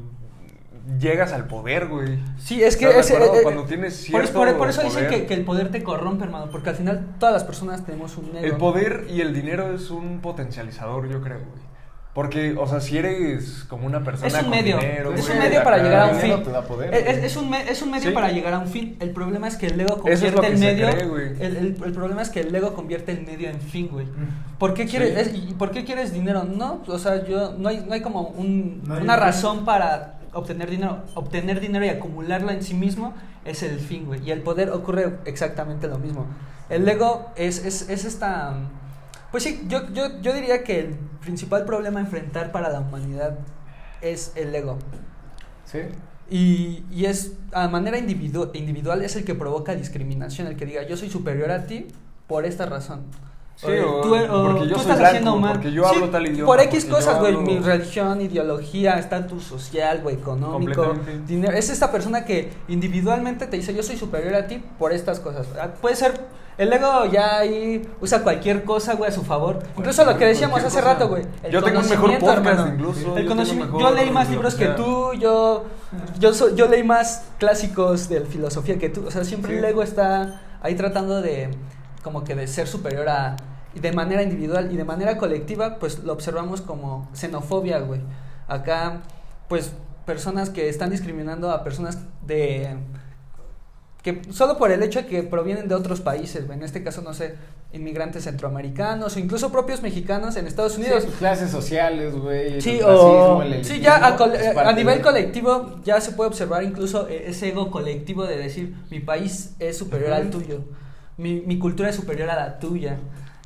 [1.01, 2.19] llegas al poder, güey.
[2.39, 5.35] Sí, es que eh, eh, Cuando tienes por, cierto por- por eso dicen que, que
[5.35, 8.41] el poder te corrompe, hermano, porque al final todas las personas tenemos un ego.
[8.47, 11.68] El poder y el dinero es un potencializador, yo creo, güey.
[12.19, 15.45] Porque, o sea, si eres como una persona Es un medio, dinero, es güey, un
[15.45, 16.43] medio para acá, llegar a un fin.
[16.43, 18.13] te da poder, Es, es- es un, me- es un medio Sí.
[18.13, 18.97] para llegar a un fin.
[18.99, 20.91] El problema es que el ego es convierte que el medio.
[20.91, 24.09] cree, el, el- el problema es que el ego convierte el medio en fin, güey.
[24.59, 24.89] ¿Por qué Sí.
[24.91, 26.43] quieres es- y por qué quieres dinero?
[26.43, 30.19] No, o sea, yo no hay no hay como un- No hay una razón para
[30.33, 31.05] obtener dinero.
[31.15, 34.27] Obtener dinero y acumularlo en sí mismo es el fin, güey.
[34.27, 36.27] Y el poder ocurre exactamente lo mismo.
[36.69, 38.55] El ego es, es, es esta
[39.31, 43.39] pues sí, yo, yo, yo diría que el principal problema a enfrentar para la humanidad
[44.01, 44.79] es el ego.
[45.65, 45.81] Sí.
[46.31, 50.83] Y, y es a manera individu- individual es el que provoca discriminación, el que diga
[50.87, 51.87] yo soy superior a ti
[52.27, 53.03] por esta razón.
[53.57, 55.53] Sí, o tú, o porque yo tú soy estás blanco, haciendo mal.
[55.55, 60.01] porque yo hablo tal idioma, Por X cosas, güey, hablo- mi religión, ideología, estatus social,
[60.01, 60.95] güey, económico,
[61.27, 61.53] dinero.
[61.57, 65.49] Es esta persona que individualmente te dice yo soy superior a ti por estas cosas.
[65.61, 66.13] Ah, Puede ser,
[66.59, 69.61] el ego ya ahí usa cualquier cosa, güey, a su favor.
[69.77, 70.93] Incluso lo que decíamos hace cosa.
[70.95, 71.25] rato, güey.
[71.45, 72.75] el Yo tengo un mejor conocimiento, podcast hermano.
[72.75, 73.73] incluso, yo El tengo conocimiento.
[73.77, 75.65] mejor Yo leí más libros que tú, yo,
[76.19, 79.07] yo, so- yo leí más clásicos de filosofía que tú.
[79.07, 79.59] O sea, siempre Sí.
[79.59, 81.51] el ego está ahí tratando de,
[82.03, 83.37] como que de ser superior a,
[83.75, 88.01] de manera individual y de manera colectiva, pues lo observamos como xenofobia, güey.
[88.49, 89.03] Acá,
[89.49, 89.73] pues,
[90.07, 92.77] personas que están discriminando a personas de
[94.03, 96.49] que solo por el hecho de que provienen de otros países.
[96.49, 97.35] En este caso, no sé,
[97.73, 101.03] inmigrantes centroamericanos o incluso propios mexicanos en Estados Unidos.
[101.05, 102.61] Sí, clases sociales, güey.
[102.61, 106.63] Sí, o racismo, sí, ya a, es parte nivel de- colectivo ya se puede observar
[106.63, 110.61] incluso eh, ese ego colectivo de decir mi país es superior al tuyo,
[111.17, 112.99] mi, mi cultura es superior a la tuya.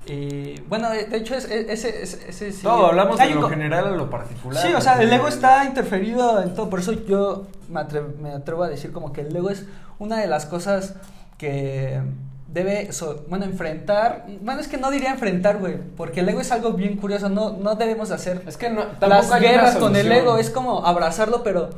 [0.04, 3.86] Y bueno, de, de hecho es, es- ese, ese, ese sí- hablamos de lo general
[3.86, 4.60] a lo particular.
[4.64, 7.80] Sí, o sea, el ego está interferido en todo, por eso yo me
[8.20, 9.64] me atrevo a decir como que el ego es
[10.02, 10.94] una de las cosas
[11.38, 12.00] que
[12.48, 16.52] debe, so- bueno, enfrentar, bueno, es que no diría enfrentar, güey, porque el ego es
[16.52, 20.36] algo bien curioso, no, no debemos hacer Es que no, las guerras con el ego,
[20.38, 21.70] es como abrazarlo, pero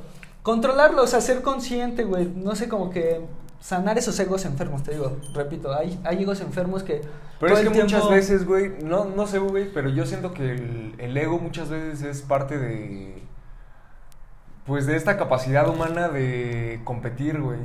[0.43, 3.21] controlarlo, o sea, ser consciente, güey, no sé, como que
[3.61, 7.01] sanar esos egos enfermos, te digo, repito, hay, hay egos enfermos que...
[7.41, 10.95] Pero es que muchas veces, güey, no, no sé, güey, pero yo siento que el,
[10.99, 13.23] el ego muchas veces es parte de.
[14.67, 17.59] Pues de esta capacidad humana de competir, güey.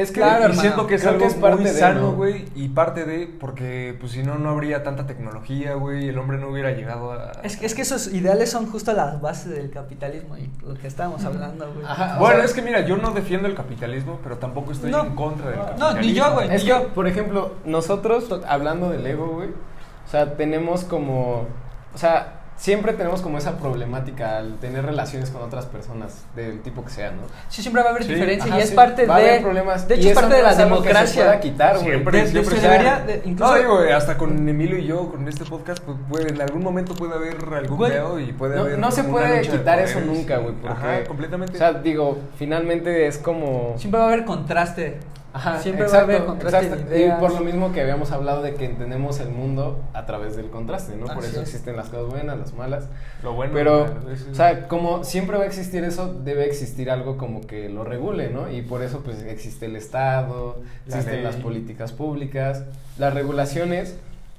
[0.00, 1.78] Es que Claro, y hermano, siento que es creo algo que es parte muy de,
[1.78, 2.12] sano, ¿no?
[2.12, 6.38] güey, y parte de, porque pues si no, no habría tanta tecnología, güey, el hombre
[6.38, 7.32] no hubiera llegado a...
[7.42, 10.86] Es, que- es que esos ideales son justo las bases del capitalismo y lo que
[10.86, 11.86] estábamos hablando, güey.
[12.18, 15.04] Bueno, sea, es que mira, yo no defiendo el capitalismo, pero tampoco estoy No.
[15.04, 16.00] en contra del No, capitalismo.
[16.02, 16.54] ni yo, güey.
[16.54, 21.46] Es que, yo- por ejemplo, nosotros, hablando del ego, güey, o sea, tenemos como,
[21.94, 26.84] o sea, siempre tenemos como esa problemática al tener relaciones con otras personas del tipo
[26.84, 27.22] que sea, ¿no?
[27.48, 28.12] Sí, siempre va a haber Sí.
[28.12, 29.30] diferencia Ajá, y es sí, parte va a de...
[29.30, 29.88] haber problemas.
[29.88, 31.40] De hecho, es parte de no la es algo que se democracia.
[31.40, 31.86] quitar, güey.
[31.88, 34.84] Siempre, De- de- siempre se se- debería de- incluso- No, digo, hasta con Emilio y
[34.86, 38.56] yo, con este podcast, pues puede, en algún momento puede haber algún Güey, y puede
[38.56, 38.78] no- haber.
[38.78, 41.54] no se puede de quitar eso nunca, güey, porque- Ajá, completamente.
[41.54, 43.74] O sea, digo, finalmente es como...
[43.78, 44.98] Siempre va a haber contraste.
[45.32, 46.90] Ajá, siempre exacto, va a haber contraste exacto.
[46.90, 47.06] de.
[47.06, 50.50] Y por lo mismo que habíamos hablado de que entendemos el mundo a través del
[50.50, 51.06] contraste, ¿no?
[51.06, 51.48] por Así eso es.
[51.48, 52.88] existen las cosas buenas, las malas.
[53.22, 53.52] lo bueno.
[53.54, 57.42] Pero, a veces- o sea, como siempre va a existir eso, debe existir algo como
[57.46, 58.50] que lo regule, ¿no?
[58.50, 61.22] Y por eso, pues, existe el Estado, La existen ley.
[61.24, 62.64] las políticas públicas,
[62.98, 63.96] las regulaciones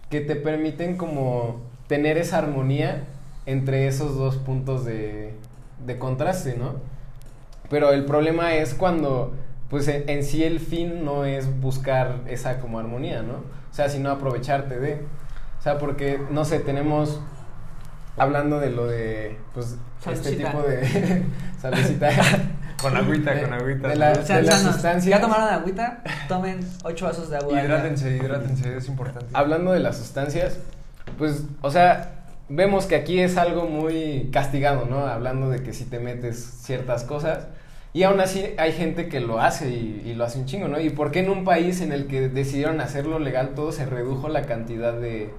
[0.09, 3.03] que te permiten como tener esa armonía
[3.45, 5.33] entre esos dos puntos de,
[5.85, 6.75] de contraste, ¿no?
[7.69, 9.31] Pero el problema es cuando,
[9.71, 13.33] pues, en, en sí el fin no es buscar esa como armonía, ¿no?
[13.37, 15.03] O sea, sino aprovecharte de...
[15.59, 17.19] O sea, porque, no sé, tenemos
[18.17, 20.51] hablando de lo de pues este Saludcita.
[20.51, 21.23] tipo de
[21.61, 22.09] saludcita
[22.81, 23.87] Con agüita, de- con agüita.
[23.89, 24.23] de la- ¿no?
[24.23, 24.73] Sean las sanos.
[24.73, 25.05] sustancias.
[25.09, 26.01] ¿Ya tomaron agüita?
[26.27, 27.61] Tomen ocho vasos de agua.
[27.63, 29.27] Hidrátense, hidrátense, es importante.
[29.33, 30.57] hablando de las sustancias
[31.17, 35.85] pues o sea vemos que aquí es algo muy castigado no hablando de que si
[35.85, 37.45] te metes ciertas cosas
[37.93, 40.79] y aún así hay gente que lo hace y, y lo hace un chingo no
[40.79, 44.29] y por qué en un país en el que decidieron hacerlo legal todo se redujo
[44.29, 45.29] la cantidad de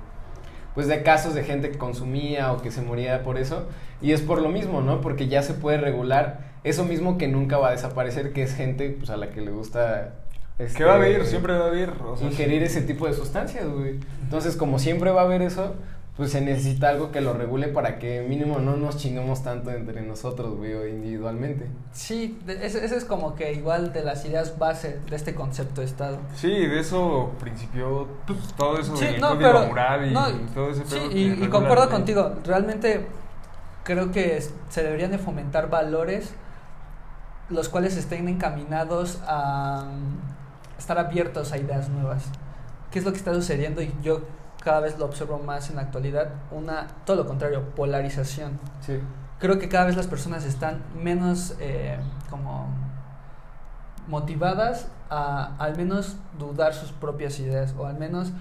[0.75, 3.67] pues de casos de gente que consumía o que se moría por eso
[4.01, 7.59] y es por lo mismo no porque ya se puede regular eso mismo que nunca
[7.59, 10.15] va a desaparecer que es gente pues a la que le gusta
[10.59, 11.91] este, Que va a haber, siempre va a haber.
[12.05, 13.99] o sea, ingerir ese tipo de sustancias, güey.
[14.23, 15.75] Entonces, como siempre va a haber eso,
[16.17, 20.03] pues se necesita algo que lo regule para que mínimo no nos chingamos tanto entre
[20.03, 21.69] nosotros, güey, o individualmente.
[21.93, 26.19] Sí, ese es como que igual de las ideas base de este concepto de Estado.
[26.37, 30.27] Sí, de eso principió pues, todo eso Sí, del no, código pero- moral y no,
[30.55, 32.35] todo ese Sí, y, y concuerdo contigo.
[32.45, 33.07] Realmente
[33.85, 36.35] creo que se deberían de fomentar valores
[37.49, 42.25] los cuales estén encaminados a mm, estar abiertos a ideas nuevas.
[42.91, 43.81] ¿Qué es lo que está sucediendo?
[43.83, 44.21] Y yo
[44.63, 46.29] cada vez lo observo más en la actualidad.
[46.51, 48.59] Una, todo lo contrario, polarización.
[48.81, 49.01] Sí.
[49.39, 51.99] Creo que cada vez las personas están menos eh,
[52.31, 52.69] como
[54.07, 58.33] motivadas a al menos dudar sus propias ideas o al menos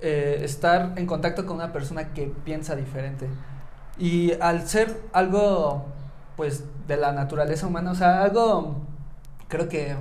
[0.00, 3.28] eh, estar en contacto con una persona que piensa diferente.
[3.98, 5.86] Y al ser algo
[6.36, 8.76] pues de la naturaleza humana, o sea, algo
[9.48, 9.96] creo que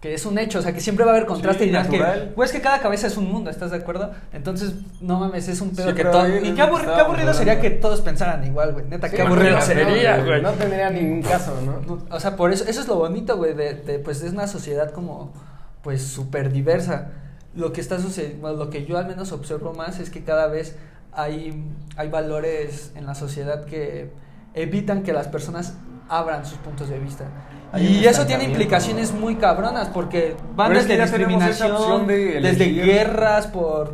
[0.00, 1.88] que es un hecho, o sea, que siempre va a haber contraste Sí, y dirás
[1.88, 1.98] que,
[2.36, 4.10] pues que cada cabeza es un mundo, ¿estás de acuerdo?
[4.32, 6.28] Entonces, no mames, es un pedo que todo...
[6.28, 8.84] Y qué, aburri- aburrido sería que todos pensaran igual, güey.
[8.86, 10.26] Neta, Sí, qué aburrido sería, ¿no?
[10.26, 10.42] güey.
[10.42, 11.98] No tendría ningún caso, ¿no?
[12.10, 14.90] O sea, por eso, eso es lo bonito, güey, de, de, pues es una sociedad
[14.90, 15.32] como,
[15.82, 17.08] pues, súper diversa.
[17.54, 20.46] Lo que está sucediendo, bueno, lo que yo al menos observo más es que cada
[20.46, 20.76] vez
[21.12, 21.64] hay,
[21.96, 24.10] hay valores en la sociedad que
[24.52, 25.72] evitan que las personas
[26.10, 27.24] abran sus puntos de vista.
[27.76, 31.46] Hay y eso tiene implicaciones muy cabronas porque van Pero es desde que ya tenemos
[31.46, 33.90] discriminación, de desde guerras por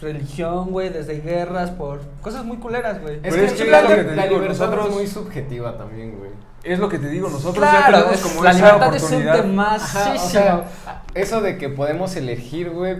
[0.00, 3.18] religión, güey, desde guerras por cosas muy culeras, güey.
[3.22, 5.76] Es que, es que la, lo que te la digo, libertad nosotros- es muy subjetiva
[5.78, 6.30] también, güey.
[6.64, 9.02] Es lo que te digo, nosotros ya Claro, tenemos es- como la esa libertad es
[9.02, 9.40] un oportunidad.
[9.42, 10.64] tema Ajá, o sea,
[11.14, 12.96] eso de que podemos elegir, güey.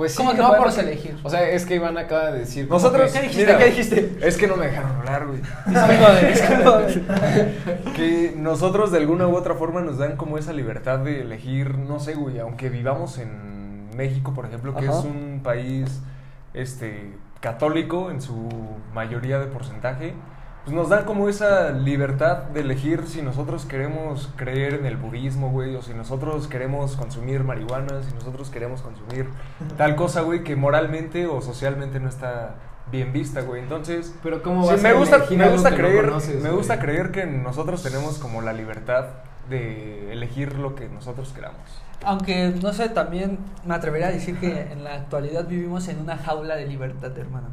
[0.00, 1.18] Pues sí, ¿Cómo que no, podemos porque- elegir?
[1.22, 2.66] O sea, es que Iván acaba de decir.
[2.70, 3.44] Nosotros, que- ¿Qué dijiste?
[3.44, 4.18] mira, ¿Qué dijiste?
[4.22, 5.40] Es que no me dejaron hablar, güey.
[7.94, 12.00] Que nosotros de alguna u otra forma nos dan como esa libertad de elegir, no
[12.00, 15.00] sé, güey, aunque vivamos en México, por ejemplo, que Ajá.
[15.00, 16.00] es un país
[16.54, 18.48] este católico en su
[18.94, 20.14] mayoría de porcentaje,
[20.64, 25.50] pues nos dan como esa libertad de elegir si nosotros queremos creer en el budismo,
[25.50, 29.28] güey, o si nosotros queremos consumir marihuana, si nosotros queremos consumir
[29.76, 32.56] tal cosa, güey, que moralmente o socialmente no está
[32.90, 33.62] bien vista, güey.
[33.62, 36.50] Entonces, Pero cómo Sí, vas me a gusta, me gusta que no creer, conoces, me
[36.50, 36.52] güey?
[36.52, 39.06] gusta creer que nosotros tenemos como la libertad
[39.48, 41.84] de elegir lo que nosotros queramos.
[42.02, 46.16] Aunque, no sé, también me atrevería a decir que en la actualidad vivimos en una
[46.18, 47.48] jaula de libertad, hermano.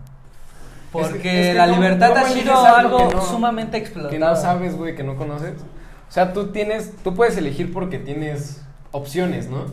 [0.92, 3.78] Porque Es que- es que la ¿cómo- libertad ha sido algo algo que no- sumamente
[3.78, 4.10] explotado.
[4.12, 5.54] Que no sabes, güey, que no conoces.
[6.10, 9.66] O sea, tú tienes, tú puedes elegir porque tienes opciones, ¿no?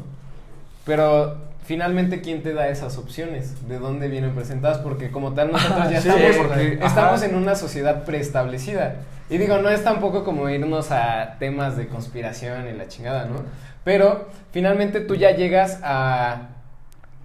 [0.85, 3.69] Pero finalmente, ¿quién te da esas opciones?
[3.69, 4.79] ¿De dónde vienen presentadas?
[4.79, 8.97] Porque como tal, nosotros ya Sí, estamos, porque- estamos en una sociedad preestablecida.
[9.31, 13.37] Y digo, no es tampoco como irnos a temas de conspiración y la chingada, ¿no?
[13.83, 16.49] Pero finalmente tú ya llegas a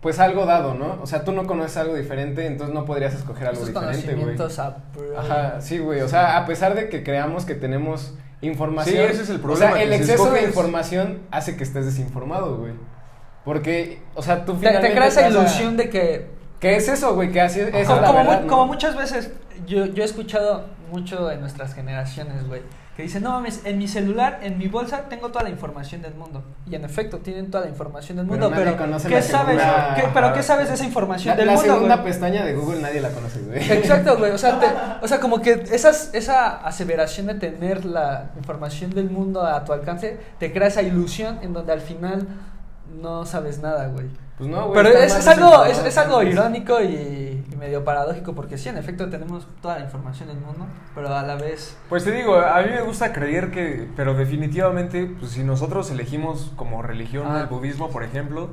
[0.01, 0.97] pues algo dado, ¿no?
[1.01, 3.61] O sea, tú no conoces algo diferente, entonces no podrías escoger algo
[3.99, 4.35] diferente, güey.
[5.17, 6.01] Ajá, sí, güey.
[6.01, 8.95] O sea, a pesar de que creamos que tenemos información.
[8.95, 12.57] Sí, ese es el problema, O sea, el exceso de información hace que estés desinformado,
[12.57, 12.73] güey.
[13.43, 14.89] Porque, o sea, tú Te, finalmente.
[14.89, 17.31] te crea esa a- ilusión de que ¿Qué es eso, güey?
[17.31, 19.31] Que así, esa es como, la verdad, como muchas veces,
[19.65, 22.61] yo, yo he escuchado mucho en nuestras generaciones, güey,
[22.99, 26.15] que dicen, no mames, en mi celular, en mi bolsa, tengo toda la información del
[26.15, 26.43] mundo.
[26.69, 28.75] Y en efecto, tienen toda la información del mundo, pero,
[29.07, 29.57] ¿qué sabes?
[29.61, 32.07] segunda- ¿Qué- ¿Pero qué sabes de esa información La, del la mundo, segunda güey?
[32.07, 33.71] pestaña de Google nadie la conoce, güey.
[33.71, 34.31] Exacto, güey.
[34.31, 34.65] O sea, te-
[35.01, 39.71] o sea, como que esas, esa aseveración de tener la información del mundo a tu
[39.71, 42.27] alcance te crea esa ilusión en donde al final
[43.01, 44.07] no sabes nada, güey.
[44.37, 44.83] Pues no, güey.
[44.83, 49.09] Pero es, es algo, es, es algo irónico y medio paradójico porque sí, en efecto
[49.09, 51.77] tenemos toda la información del mundo, pero a la vez...
[51.89, 56.51] Pues te digo, a mí me gusta creer que, pero definitivamente, pues si nosotros elegimos
[56.55, 57.41] como religión Ah.
[57.41, 58.49] el budismo, por ejemplo,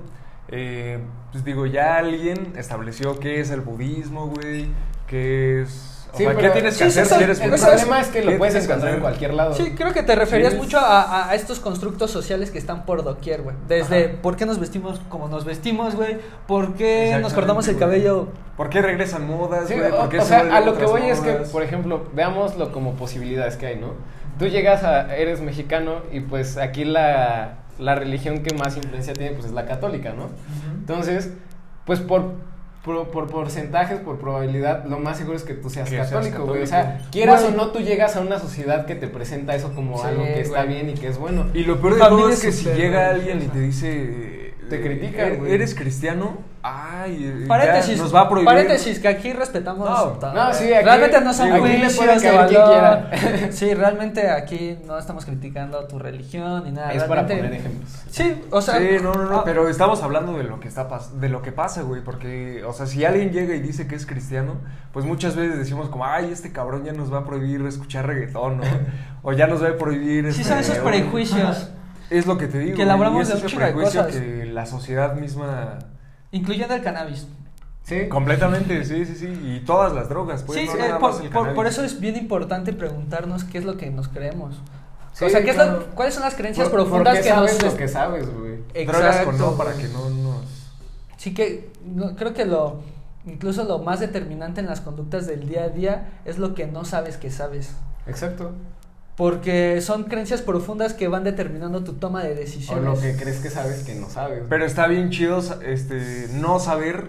[0.48, 0.98] eh,
[1.32, 4.66] pues digo, ya alguien estableció qué es el budismo, güey,
[5.06, 5.95] qué es...
[6.16, 8.08] O Sí, sea, ¿qué pero- tienes que sí, hacer sí, si eres El problema es
[8.08, 9.54] que lo ¿Qué puedes encontrar en cualquier lado.
[9.54, 10.58] Sí, creo que te referías Sí.
[10.58, 13.54] mucho a, estos constructos sociales que están por doquier, güey.
[13.68, 14.14] Desde Ajá.
[14.22, 18.70] por qué nos vestimos como nos vestimos, güey, por qué nos cortamos el cabello ¿Por
[18.70, 19.92] qué regresan modas, Sí, güey?
[19.92, 22.72] o, ¿Por qué o se sea, a lo que voy es que, por ejemplo, veámoslo
[22.72, 23.92] como posibilidades que hay, ¿no?
[24.38, 29.32] Tú llegas a, eres mexicano y pues aquí la, la religión que más influencia tiene
[29.32, 30.30] pues es la católica, ¿no?
[30.78, 31.32] Entonces,
[31.84, 32.32] pues por,
[32.86, 36.46] por, por porcentajes, por probabilidad, lo más seguro es que tú seas Que seas católico,
[36.46, 36.62] güey.
[36.62, 37.52] O sea, quieras Güey.
[37.52, 40.40] o no, tú llegas a una sociedad que te presenta eso como Sí, algo que
[40.40, 40.74] está güey.
[40.76, 41.46] bien y que es bueno.
[41.52, 44.54] Y lo peor de todo es que si llega alguien y te dice...
[44.70, 45.52] Te eh, critican, "¿E- güey.
[45.52, 46.38] ¿Eres cristiano?
[46.68, 48.46] Ay, ya Paréntesis, nos va a prohibir.
[48.46, 50.32] paréntesis, que aquí respetamos No, todo.
[50.32, 52.48] no, sí, aquí- realmente no son juicios de valor.
[52.48, 53.10] quiera.
[53.52, 56.92] Sí, realmente aquí no estamos criticando tu religión ni nada.
[56.92, 57.90] es para realmente- poner ejemplos.
[58.10, 58.78] Sí, o sea.
[58.78, 61.42] sí, no, no, no, ah, pero estamos hablando de lo que está pas- de lo
[61.42, 64.54] que pasa, güey, porque, o sea, si alguien llega y dice que es cristiano,
[64.92, 68.58] pues muchas veces decimos como, ay, este cabrón ya nos va a prohibir escuchar reggaetón,
[68.58, 68.64] ¿no?
[69.22, 70.32] o ya nos va a prohibir...
[70.32, 71.70] Sí, este, son esos prejuicios,
[72.08, 74.02] Es lo que te digo, Que elaboramos y es de un ese chingo de prejuicio
[74.04, 74.16] cosas.
[74.20, 75.78] que la sociedad misma...
[76.32, 77.26] incluyendo el cannabis.
[77.84, 78.08] Sí.
[78.08, 81.20] Completamente, sí, sí, sí, y todas las drogas, pues, sí, no eh, nada por, más
[81.20, 84.56] el por- por eso es bien importante preguntarnos qué es lo que nos creemos.
[85.12, 85.86] Sí, o sea, ¿qué es lo- claro.
[85.94, 87.72] ¿cuáles son las creencias Por- profundas que sabes nos...
[87.72, 88.86] lo que sabes, güey.
[88.86, 90.44] Drogas con no para que no nos...
[91.16, 92.82] Sí que no, creo que lo
[93.24, 96.84] incluso lo más determinante en las conductas del día a día es lo que no
[96.84, 97.72] sabes que sabes.
[98.06, 98.52] Exacto.
[99.16, 102.84] Porque son creencias profundas que van determinando tu toma de O decisiones.
[102.84, 104.42] lo que crees que sabes que no sabes.
[104.48, 107.08] Pero está bien chido este, no saber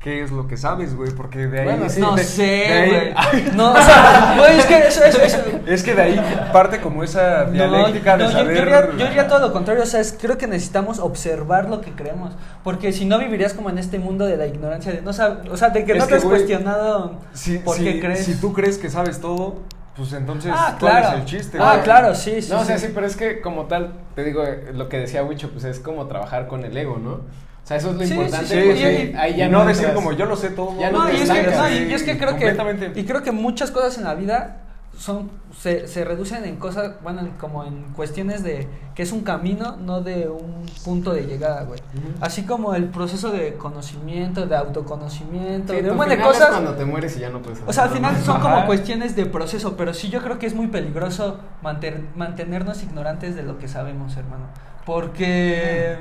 [0.00, 1.64] qué es lo que sabes, güey, porque de ahí...
[1.64, 3.44] Bueno, sí, no de- de sé, ahí- güey.
[3.56, 7.02] No, o sea, güey, es que eso, eso, eso- Es que de ahí parte como
[7.04, 8.54] esa No, dialéctica no, de yo- saber...
[8.56, 11.80] yo, diría, yo diría todo lo contrario, o sea, es- creo que necesitamos observar lo
[11.80, 15.10] que creemos, porque si no vivirías como en este mundo de la ignorancia, de no
[15.10, 18.24] o sea, de que Es no te has güey, cuestionado Si, por si- qué crees.
[18.26, 19.60] si tú crees que sabes todo,
[19.96, 21.08] pues entonces, ah, ¿cuál claro.
[21.08, 21.58] es el chiste?
[21.60, 21.84] ah, güey?
[21.84, 22.50] claro, sí, sí.
[22.52, 22.86] no, o sea, sí.
[22.86, 25.78] sí, pero es que como tal, te digo, eh, lo que decía Wicho, pues es
[25.80, 27.10] como trabajar con el ego, ¿no?
[27.12, 28.46] O sea, eso es lo Sí, importante.
[28.46, 30.78] sí, sí, porque y- ahí ya no, no decir entras- como yo lo sé todo.
[30.78, 32.56] Ya No, y es que, estancas, no, y sí, es que creo que
[33.00, 34.63] y creo que muchas cosas en la vida
[34.98, 39.22] son se, se reducen en cosas, bueno, en- como en cuestiones de que es un
[39.22, 41.80] camino, no de un punto de llegada, güey.
[42.20, 46.48] Así como el proceso de conocimiento, de autoconocimiento, Sí, de un montón de es cosas.
[46.50, 48.66] cuando te mueres y ya no puedes O sea, al hacer final son como Ajá.
[48.66, 53.42] cuestiones de proceso, pero sí yo creo que es muy peligroso manter- mantenernos ignorantes de
[53.42, 54.46] lo que sabemos, hermano.
[54.86, 55.96] Porque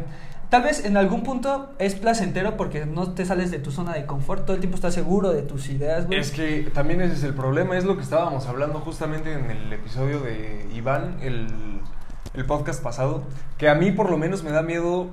[0.53, 4.05] tal vez en algún punto es placentero porque no te sales de tu zona de
[4.05, 6.19] confort, todo el tiempo estás seguro de tus ideas, güey.
[6.19, 9.73] Es que también ese es el problema, es lo que estábamos hablando justamente en el
[9.73, 11.47] episodio de Iván, el,
[12.35, 13.23] el podcast pasado,
[13.57, 15.07] que a mí por lo menos me da miedo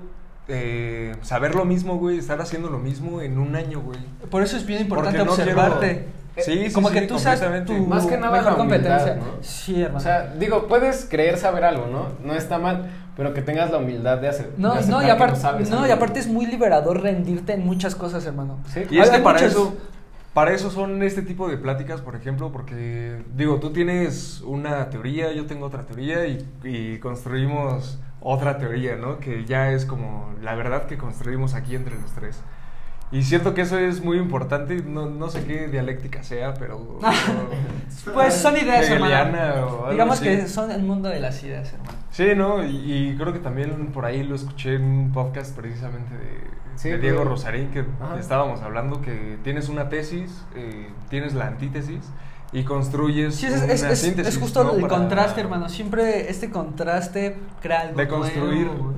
[0.46, 3.98] eh, saber lo mismo, güey, estar haciendo lo mismo en un año, güey.
[4.30, 6.20] Por eso es bien importante no observarte.
[6.36, 7.74] Sí, sí, como sí, que tú completamente.
[7.74, 9.14] tu Más que nada mejor la humildad, competencia.
[9.16, 9.42] ¿no?
[9.42, 9.98] Sí, hermano.
[9.98, 12.08] O sea, digo, puedes creer saber algo, ¿no?
[12.24, 12.90] No está mal,
[13.20, 14.50] pero que tengas la humildad de hacer.
[14.56, 17.66] no, de no, y que aparte, sabes no, y aparte es muy liberador rendirte en
[17.66, 18.56] muchas cosas, hermano.
[18.72, 18.80] Sí.
[18.90, 19.76] Y es Hay- que hay para muchas- eso,
[20.32, 25.32] para eso son este tipo de pláticas, por ejemplo, porque, digo, tú tienes una teoría,
[25.32, 29.18] yo tengo otra teoría y, y construimos otra teoría, ¿no?
[29.18, 32.38] Que ya es como la verdad que construimos aquí entre los tres.
[33.12, 36.98] Y siento que eso es muy importante, no, no sé qué dialéctica sea, pero...
[38.14, 39.66] Pues son ideas, hermano.
[39.66, 40.24] o algo Digamos así.
[40.24, 41.98] que son el mundo de las ideas, hermano.
[42.10, 42.64] Sí, ¿no?
[42.64, 46.40] Y, y creo que también por ahí lo escuché en un podcast precisamente de,
[46.76, 48.18] Sí, de pero- Diego Rosarín, que Ajá.
[48.18, 51.98] estábamos hablando que tienes una tesis, eh, tienes la antítesis
[52.52, 54.34] y construyes Sí, es, una es, es- síntesis.
[54.36, 54.74] es justo ¿no?
[54.74, 55.68] el Para- contraste, hermano.
[55.68, 58.66] Siempre este contraste crea algo De construir.
[58.66, 58.94] nuevo.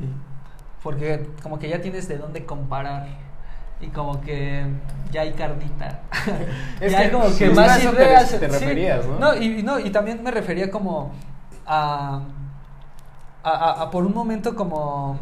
[0.82, 3.06] Porque como que ya tienes de dónde comparar.
[3.82, 4.64] Y como que
[5.10, 6.00] ya hay carnita.
[6.80, 8.30] Es ya que hay como que más eso te ideas.
[8.30, 8.46] te sí.
[8.46, 9.18] referías, ¿no?
[9.18, 11.12] No y, y no, y también me refería como
[11.66, 12.22] a,
[13.42, 15.18] a, a- a por un momento como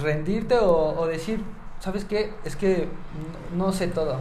[0.00, 1.44] rendirte o, o decir,
[1.80, 2.32] ¿sabes qué?
[2.44, 2.88] Es que
[3.56, 4.16] no, no sé todo.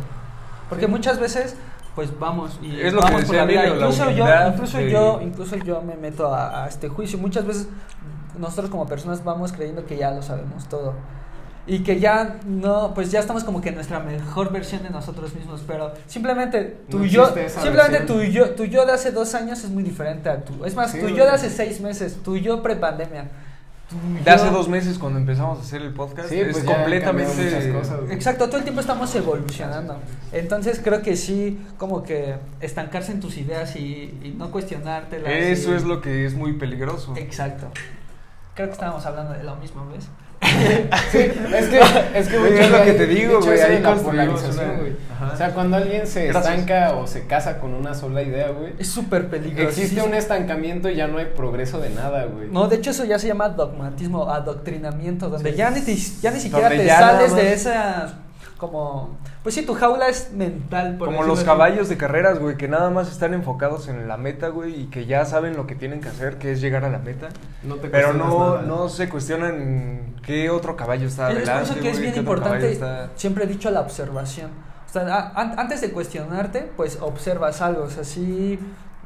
[0.70, 0.92] Porque Sí.
[0.92, 1.56] muchas veces
[1.96, 3.62] pues vamos y Es lo que vamos por la vida.
[3.66, 7.18] Emilio, la Incluso yo, incluso de- yo, incluso yo me meto a, a este juicio.
[7.18, 7.70] Muchas veces
[8.38, 10.94] nosotros como personas vamos creyendo que ya lo sabemos todo.
[11.70, 15.36] Y que ya no, pues ya estamos como que en nuestra mejor versión de nosotros
[15.36, 19.62] mismos, pero simplemente tu No yo, simplemente tu yo, tu yo de hace dos años
[19.64, 22.38] es muy diferente a tu, es más, Sí, tu yo de hace seis meses, tu
[22.38, 23.28] yo prepandemia,
[24.24, 27.72] De hace dos meses cuando empezamos a hacer el podcast, Sí, es pues han completamente...
[27.74, 28.00] cosas.
[28.12, 29.98] Exacto, todo el tiempo estamos evolucionando.
[30.32, 35.30] Entonces creo que sí, como que estancarse en tus ideas y, y no cuestionártelas.
[35.32, 37.14] Eso y- es lo que es muy peligroso.
[37.18, 37.68] Exacto.
[38.56, 40.08] Creo que estábamos hablando de lo mismo, ¿ves?
[41.12, 41.80] Sí, es que,
[42.16, 44.94] es que mucho es lo que te digo, güey, ahí la polarización, güey.
[45.14, 45.32] Ajá.
[45.34, 46.54] O sea, cuando alguien se Gracias.
[46.54, 49.70] estanca o se casa con una sola idea, güey, Es súper peligroso.
[49.70, 52.50] existe un estancamiento y ya no hay progreso de nada, güey.
[52.50, 55.58] No, de hecho eso ya se llama dogmatismo, adoctrinamiento, donde Sí.
[55.58, 58.14] ya ni, te- ya ni siquiera Donde te ya sales de esa
[58.58, 60.98] como pues sí, tu jaula es mental.
[60.98, 61.46] por Como los así.
[61.46, 65.06] caballos de carreras, güey, que nada más están enfocados en la meta, güey, y que
[65.06, 67.30] ya saben lo que tienen que hacer, que es llegar a la meta.
[67.64, 68.62] No te Pero no, nada.
[68.64, 72.72] no se cuestionan qué otro caballo está Es por adelante, eso que es bien importante,
[72.72, 74.50] está- siempre he dicho la observación.
[74.88, 77.84] O sea, a- antes de cuestionarte, pues observas algo.
[77.84, 78.58] O sea, sí,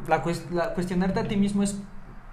[0.07, 1.75] la, la- cuestionarte a ti mismo es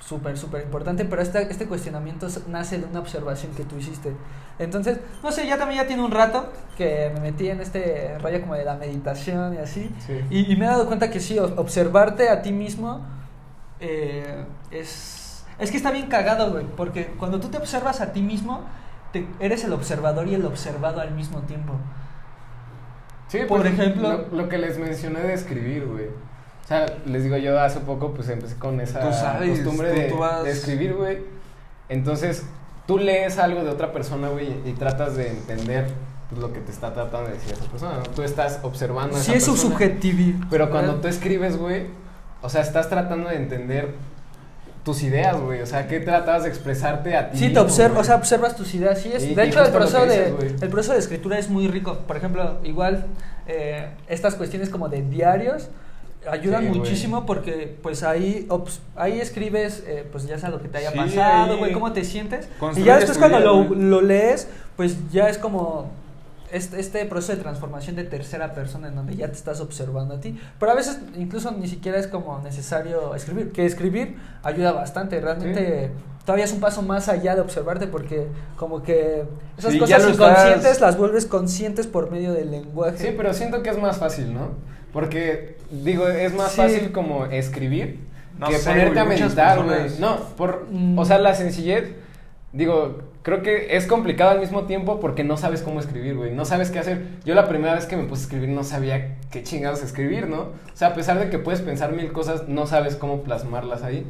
[0.01, 4.13] súper, súper importante, pero este, este cuestionamiento nace de una observación que tú hiciste.
[4.59, 8.41] Entonces, no sé, ya también ya tiene un rato que me metí en este rollo
[8.41, 9.91] como de la meditación y así.
[10.07, 10.21] Sí.
[10.31, 13.05] Y, y me he dado cuenta que sí, observarte a ti mismo
[13.81, 15.45] eh, es...
[15.59, 18.63] Es que está bien cagado, güey, porque cuando tú te observas a ti mismo,
[19.13, 21.75] te- eres el observador y el observado al mismo tiempo.
[23.27, 26.07] Sí, Por pues, ejemplo- Lo, lo que les mencioné de escribir, güey.
[26.69, 29.97] O sea, les digo, yo hace poco pues empecé con esa Tú sabes, costumbre tú-
[30.01, 31.19] de, tú has- de escribir, güey.
[31.89, 32.43] Entonces,
[32.87, 35.87] tú lees algo de otra persona, güey, y tratas de entender
[36.29, 38.03] pues, lo que te está tratando de decir esa persona, ¿no?
[38.15, 39.71] Tú estás observando a Sí, esa es su persona.
[39.73, 40.47] subjetividad.
[40.51, 41.87] Pero cuando tú escribes, güey,
[42.43, 43.95] o sea, estás tratando de entender
[44.85, 45.63] tus ideas, güey.
[45.63, 47.39] O sea, ¿qué tratabas de expresarte a ti?
[47.39, 49.01] Sí, te observas, o sea, observas tus ideas.
[49.01, 50.49] Sí, es, Y- de hecho, el proceso, de, dices, güey.
[50.61, 52.01] el proceso de escritura es muy rico.
[52.07, 53.07] Por ejemplo, igual
[53.47, 55.71] eh, estas cuestiones como de diarios
[56.31, 56.79] ayudan Sí, güey.
[56.81, 60.91] muchísimo porque pues ahí, obs- ahí escribes pues pues ya sea lo que te haya
[60.93, 62.49] Sí, pasado, güey, cómo te sientes.
[62.77, 65.91] Y ya después cuando lo, lo lees, pues ya es como
[66.53, 70.21] este, este proceso de transformación de tercera persona en donde ya te estás observando a
[70.21, 70.39] ti.
[70.59, 75.91] Pero a veces incluso ni siquiera es como necesario escribir, que escribir ayuda bastante, realmente
[76.25, 78.27] todavía es un paso más allá de observarte porque
[78.57, 79.25] como que
[79.57, 82.99] esas Sí, cosas lo estás- inconscientes las vuelves conscientes por medio del lenguaje.
[82.99, 84.51] Sí, pero siento que es más fácil, ¿no?
[84.93, 86.57] Porque, digo, es más Sí.
[86.59, 88.01] fácil como escribir
[88.39, 89.99] No que sé, ponerte a meditar, güey.
[89.99, 90.99] No, por, Mm.
[90.99, 91.93] o sea, la sencillez,
[92.53, 96.33] digo, creo que es complicado al mismo tiempo porque no sabes cómo escribir, güey.
[96.33, 97.07] No sabes qué hacer.
[97.25, 100.41] Yo la primera vez que me puse a escribir no sabía qué chingados escribir, ¿no?
[100.41, 104.07] O sea, a pesar de que puedes pensar mil cosas, no sabes cómo plasmarlas ahí.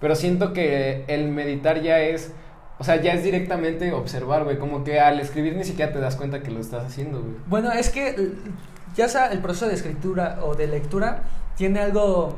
[0.00, 2.32] Pero siento que el meditar ya es...
[2.78, 4.58] O sea, ya es directamente observar, güey.
[4.58, 7.34] Como que al escribir ni siquiera te das cuenta que lo estás haciendo, güey.
[7.46, 8.34] Bueno, es que
[8.94, 11.22] ya sea el proceso de escritura o de lectura
[11.56, 12.36] tiene algo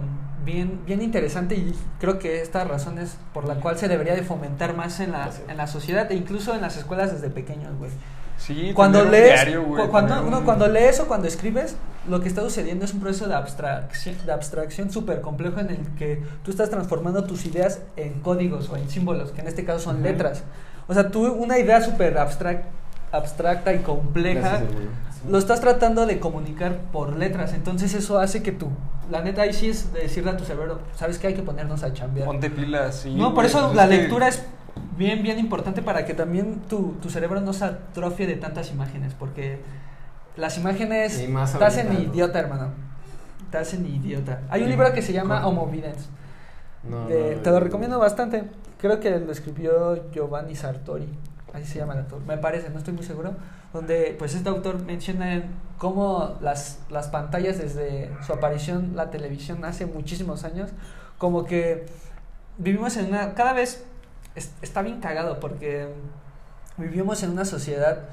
[0.52, 4.22] bien, bien interesante y creo que esta razón es por la cual se debería de
[4.22, 7.90] fomentar más en la, en la sociedad e incluso en las escuelas desde pequeños, güey.
[8.38, 11.74] Sí, Cuando lees, diario, güey, cu- cuando, no, un- cuando lees o cuando escribes,
[12.08, 15.86] lo que está sucediendo es un proceso de abstracción, de abstracción súper complejo en el
[15.98, 19.80] que tú estás transformando tus ideas en códigos o en símbolos, que en este caso
[19.80, 20.44] son letras.
[20.86, 22.62] O sea, tú una idea súper abstrac-
[23.10, 24.70] abstracta y compleja, Gracias.
[25.28, 27.54] Lo estás tratando de comunicar por letras.
[27.54, 28.68] Entonces eso hace que tú,
[29.10, 31.82] la neta ahí sí es de decirle a tu cerebro, sabes que hay que ponernos
[31.82, 32.26] a chambear.
[32.26, 33.14] Ponte pilas, sí.
[33.14, 34.44] No, por eso pues la es que- lectura es
[34.96, 39.14] bien, bien importante para que también tu, tu cerebro no se atrofie de tantas imágenes,
[39.14, 39.60] porque
[40.36, 42.12] las imágenes te hacen ahorita, ¿no?
[42.14, 42.68] idiota, hermano.
[43.50, 44.42] Te hacen idiota.
[44.50, 46.08] Hay un libro que se llama con- Homo Videns.
[46.88, 48.44] No, de- no, te lo recomiendo bastante.
[48.80, 51.08] Creo que lo escribió Giovanni Sartori.
[51.54, 53.34] Así se llama el autor, me parece, no estoy muy seguro,
[53.72, 55.42] donde pues este autor menciona
[55.78, 60.70] cómo las, las pantallas desde su aparición la televisión hace muchísimos años,
[61.18, 61.86] como que
[62.58, 63.84] vivimos en una, cada vez
[64.34, 65.88] es- está bien cagado porque
[66.76, 68.04] vivimos en una sociedad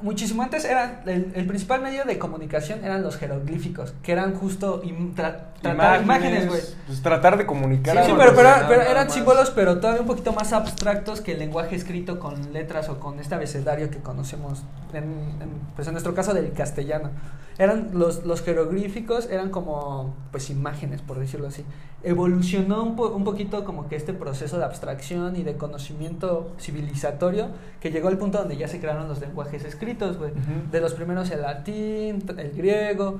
[0.00, 4.82] muchísimo antes era el, el principal medio de comunicación eran los jeroglíficos que eran justo
[4.82, 8.82] im- tra- tratar imágenes güey Pues tratar de comunicar Sí, sí, pero, pero, nada pero
[8.82, 12.98] eran símbolos, pero todavía un poquito más abstractos que el lenguaje escrito con letras o
[13.00, 17.10] con este abecedario que conocemos, en, en- pues en nuestro caso del castellano.
[17.58, 21.64] Eran los, los jeroglíficos, eran como pues imágenes, por decirlo así.
[22.02, 27.48] Evolucionó un, po- un poquito como que este proceso de abstracción y de conocimiento civilizatorio
[27.80, 30.32] que llegó al punto donde ya se crearon los lenguajes escritos, güey.
[30.70, 33.18] De los primeros el latín, el griego,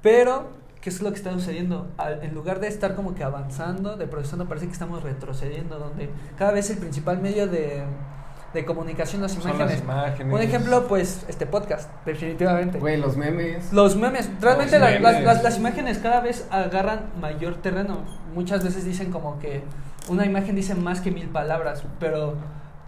[0.00, 0.44] pero,
[0.80, 1.88] ¿qué es lo que está sucediendo?
[1.96, 6.08] Al- en lugar de estar como que avanzando, de progresando, parece que estamos retrocediendo, donde
[6.38, 7.82] cada vez el principal medio de,
[8.54, 9.80] de comunicación las Son las imágenes.
[9.82, 10.34] imágenes.
[10.34, 12.78] Un ejemplo, pues, este podcast, definitivamente.
[12.78, 13.72] Güey, los memes.
[13.72, 15.22] Los memes, realmente Los la- las-.
[15.22, 17.98] Las, las imágenes cada vez agarran mayor terreno.
[18.34, 19.62] Muchas veces dicen como que
[20.08, 22.34] una imagen dice más que mil palabras, pero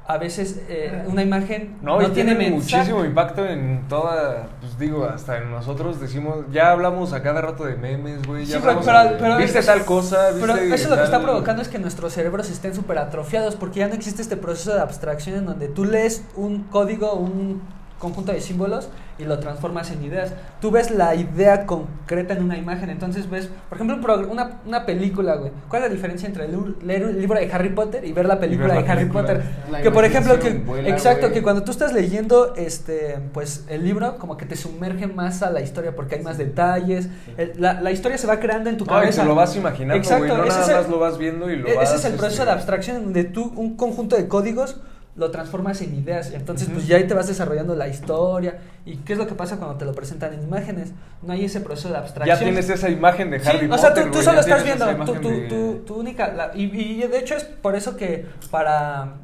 [0.07, 5.05] a veces eh, una imagen No, no, y tiene muchísimo impacto en toda, pues digo,
[5.07, 8.79] hasta en nosotros decimos, ya hablamos a cada rato de memes, güey, ya Sí, pero-
[8.81, 11.69] hablamos pero- de- pero- viste tal cosa, viste Pero eso lo que está provocando es
[11.69, 15.47] que nuestros cerebros estén súper atrofiados porque ya no existe este proceso de abstracción en
[15.47, 17.63] donde tú lees un código, un
[18.05, 18.89] conjunto de símbolos
[19.19, 20.33] y lo transformas en ideas.
[20.61, 24.85] Tú ves la idea concreta en una imagen, entonces ves, por ejemplo, un una, una
[24.87, 25.51] película, güey.
[25.69, 28.69] ¿Cuál es la diferencia entre leer- un libro de Harry Potter y ver la película
[28.69, 29.23] la de Harry película?
[29.23, 29.43] Potter?
[29.71, 31.33] La que por ejemplo, que, vuela, exacto, güey.
[31.35, 35.51] que cuando tú estás leyendo este, pues, el libro, como que te sumerge más a
[35.51, 37.09] la historia porque hay más detalles.
[37.37, 39.23] El- la, la historia se va creando en tu cabeza.
[39.23, 41.51] te lo vas imaginando, Exacto, güey, no ese nada es el- más lo vas viendo
[41.51, 41.89] y lo e- vas...
[41.89, 44.77] Ese es el proceso este, de abstracción donde tú un conjunto de códigos
[45.17, 46.33] lo transformas en ideas.
[46.33, 46.77] Entonces, Ujú.
[46.77, 48.59] pues ya ahí te vas desarrollando la historia.
[48.85, 50.93] ¿Y qué es lo que pasa cuando te lo presentan en imágenes?
[51.23, 52.37] No hay ese proceso de abstracción.
[52.37, 54.85] Ya tienes esa imagen de Sí, Harry o sea, Potter, tú, tú solo estás viendo
[54.85, 56.33] tu, imagen de- tu única...
[56.33, 59.15] la- y, y de hecho es por eso que para...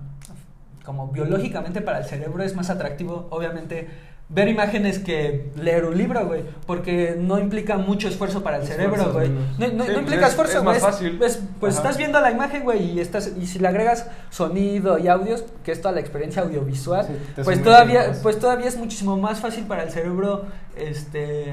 [0.84, 3.88] Como biológicamente para el cerebro es más atractivo, obviamente,
[4.32, 6.44] ver imágenes que leer un libro, güey.
[6.66, 9.28] Porque no implica mucho esfuerzo para el Esfuerzo, cerebro, güey.
[9.28, 10.74] No, no- Sí, no implica es- esfuerzo, es güey.
[10.76, 11.20] más fácil.
[11.22, 11.82] es- pues Ajá.
[11.82, 15.72] estás viendo la imagen, güey, y estás y si le agregas sonido y audios, que
[15.72, 18.18] es toda la experiencia audiovisual, Sí, pues todavía más.
[18.18, 20.44] pues todavía es muchísimo más fácil para el cerebro
[20.76, 21.52] este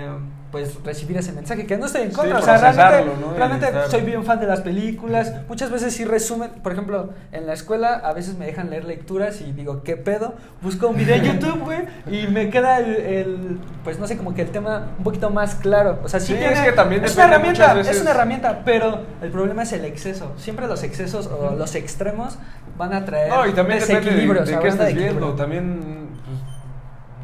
[0.57, 3.33] pues recibir ese mensaje, que no estoy en Sí, contra, o sea, realmente, ¿no?
[3.35, 7.53] Realmente soy bien fan de las películas, muchas veces sí resumen, por ejemplo, en la
[7.53, 10.33] escuela a veces me dejan leer lecturas y digo, ¿qué pedo?
[10.61, 11.79] Busco un video en YouTube, güey,
[12.09, 15.55] y me queda el, el, pues no sé, como que el tema un poquito más
[15.55, 18.11] claro, o sea, sí, Sí, tiene- es que también es una herramienta, veces- es una
[18.11, 22.37] herramienta, pero el problema es el exceso, siempre los excesos o los extremos
[22.77, 25.33] van a traer No, y también depende de, desequilibrios, de qué de estés viendo.
[25.33, 26.06] También,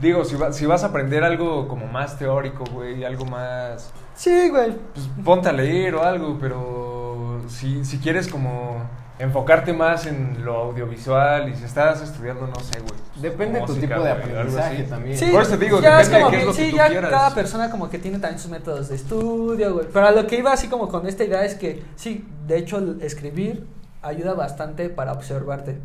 [0.04, 3.92] digo, si, va- si vas a aprender algo como más teórico, güey, algo más...
[4.16, 4.76] Sí, güey.
[4.94, 8.78] Pues ponte a leer o algo, pero si, si quieres como
[9.20, 12.94] enfocarte más en lo audiovisual y si estás estudiando, no sé, güey.
[13.12, 15.18] pues, Depende de tu tipo de aprendizaje también.
[15.18, 16.64] Sí, Por eso te digo, ya depende es de como qué es que- lo que
[16.66, 17.12] sí, tú ya quieras.
[17.12, 19.88] cada persona como que tiene también sus métodos de estudio, güey.
[19.92, 22.78] Pero a lo que iba así como con esta idea es que sí, de hecho
[22.80, 23.66] el escribir
[24.02, 25.78] ayuda bastante para observarte.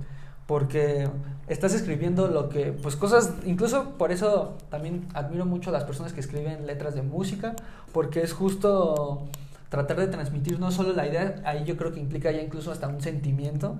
[0.48, 1.08] Porque
[1.46, 6.12] estás escribiendo lo que, pues cosas, incluso por eso también admiro mucho a las personas
[6.12, 7.54] que escriben letras de música,
[7.92, 9.28] porque es justo
[9.68, 12.88] tratar de transmitir no solo la idea, ahí yo creo que implica ya incluso hasta
[12.88, 13.76] un sentimiento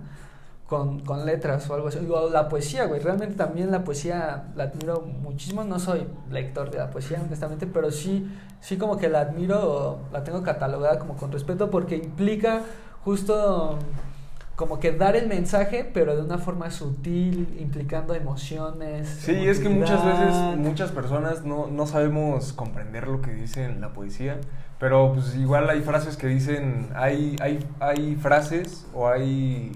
[0.69, 1.99] con, con letras o algo así.
[2.09, 3.01] O la poesía, güey.
[3.01, 5.64] Realmente también la poesía la admiro muchísimo.
[5.64, 10.23] No soy lector de la poesía, honestamente, pero sí, sí como que la admiro, la
[10.23, 12.62] tengo catalogada como con respeto porque implica
[13.05, 13.79] justo
[14.59, 19.09] como que dar el mensaje, pero de una forma sutil, implicando emociones.
[19.09, 23.80] Sí, es que muchas veces muchas personas no, no sabemos comprender lo que dice en
[23.80, 24.40] la poesía,
[24.80, 29.70] pero pues igual hay frases que dicen, hay, hay, hay frases o hay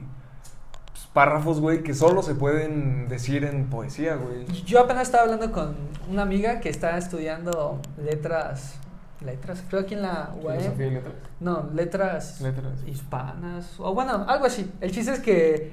[0.93, 4.47] pues, párrafos, güey, que solo se pueden decir en poesía, güey.
[4.65, 5.77] Yo apenas estaba hablando con
[6.11, 8.81] una amiga que está estudiando letras,
[9.23, 10.31] letras, creo aquí en la.
[10.41, 11.15] Filosofía y letras.
[11.41, 12.73] No, letras, Letras.
[12.87, 14.71] hispanas, o bueno, algo así.
[14.81, 15.73] El chiste es que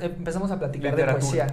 [0.00, 1.46] empezamos a platicar de poesía.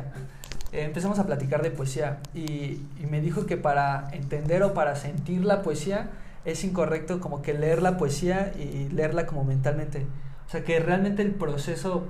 [0.72, 4.96] Eh, empezamos a platicar de poesía y, y me dijo que para entender o para
[4.96, 6.10] sentir la poesía
[6.46, 10.08] es incorrecto como que leer la poesía y leerla como mentalmente.
[10.48, 12.06] O sea, que realmente el proceso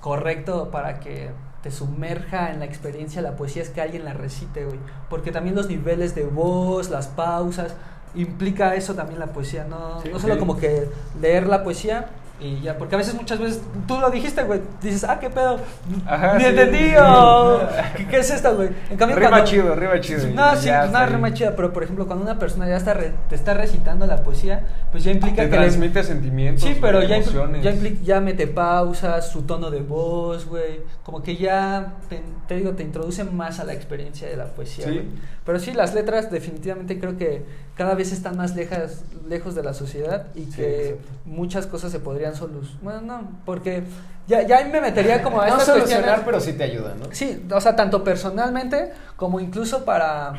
[0.00, 1.30] correcto para que
[1.62, 4.78] te sumerja en la experiencia de la poesía es que alguien la recite, güey.
[5.08, 7.74] Porque también los niveles de voz, las pausas,
[8.14, 9.64] implica eso también la poesía.
[9.68, 10.88] No, Sí, no solo como que
[11.20, 12.06] leer la poesía
[12.40, 15.60] Y ya, porque a veces, muchas veces, tú lo dijiste, güey, dices, ah, qué pedo,
[16.04, 16.50] Ajá, ni sí.
[16.50, 17.60] entendí, o,
[17.96, 18.70] ¿qué, qué es esto, güey?
[18.90, 20.26] En cambio, Rima cuando- chido, rima chido.
[20.34, 23.12] No, sí, pues nada, rima chida, pero por ejemplo, cuando una persona ya está re-
[23.28, 26.64] te está recitando la poesía, pues ya implica Te que le- transmite sentimientos.
[26.64, 27.62] Sí, pero ya, emociones.
[27.62, 30.80] ya, impli- ya mete pausas, su tono de voz, güey.
[31.04, 34.86] Como que ya, te, te digo, te introduce más a la experiencia de la poesía,
[34.86, 34.90] Sí.
[34.90, 35.04] güey.
[35.46, 37.44] Pero sí, las letras definitivamente creo que
[37.76, 41.12] cada vez están más lejas, lejos de la sociedad y Sí, que exacto.
[41.24, 42.82] muchas cosas se podrían solucionar.
[42.82, 43.82] Bueno, no, porque
[44.28, 47.06] ya, ya me metería como a No estas solucionar, pero sí te ayuda, ¿no?
[47.10, 50.34] Sí, o sea, tanto personalmente como incluso para,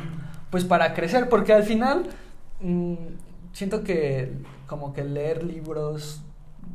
[0.49, 2.03] pues para crecer, porque al final
[2.61, 2.95] mm,
[3.53, 4.31] siento que
[4.67, 6.21] como que leer libros,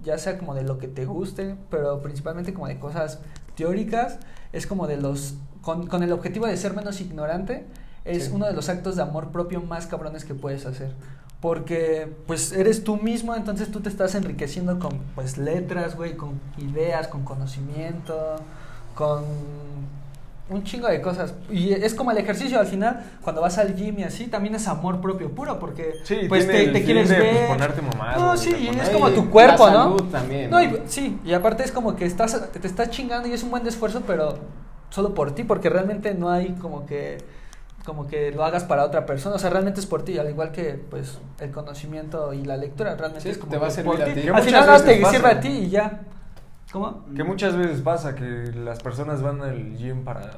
[0.04, 3.20] ya sea como de lo que te guste, pero principalmente como de cosas
[3.56, 4.18] teóricas,
[4.52, 7.64] es como de los, con, con el objetivo de ser menos ignorante,
[8.10, 8.30] es Sí.
[8.34, 10.92] uno de los actos de amor propio más cabrones que puedes hacer.
[11.40, 16.38] Porque pues eres tú mismo, entonces tú te estás enriqueciendo con pues letras, güey, con
[16.58, 18.36] ideas, con conocimiento,
[18.94, 19.24] con
[20.50, 21.32] un chingo de cosas.
[21.48, 24.66] Y es como el ejercicio al final, cuando vas al gym y así, también es
[24.68, 27.48] amor propio puro, porque Sí, pues te, te quieres de, pues, ver.
[27.48, 29.96] ponerte mamado, No, sí, y es como la tu cuerpo, ¿no?
[29.96, 30.62] salud también, No, ¿no?
[30.64, 33.50] y- sí, y aparte es como que estás, te, te estás chingando y es un
[33.50, 34.38] buen esfuerzo, pero
[34.90, 37.18] solo por ti, porque realmente no hay como que
[37.84, 40.52] como que lo hagas para otra persona, o sea, realmente es por ti, al igual
[40.52, 43.92] que pues el conocimiento y la lectura, realmente Sí, es como te va a servir
[43.92, 44.28] por a ti.
[44.28, 45.12] Al final no te pasa.
[45.16, 46.00] sirve a ti y ya.
[46.72, 47.04] ¿Cómo?
[47.16, 50.30] Que muchas veces pasa que las personas van al gym para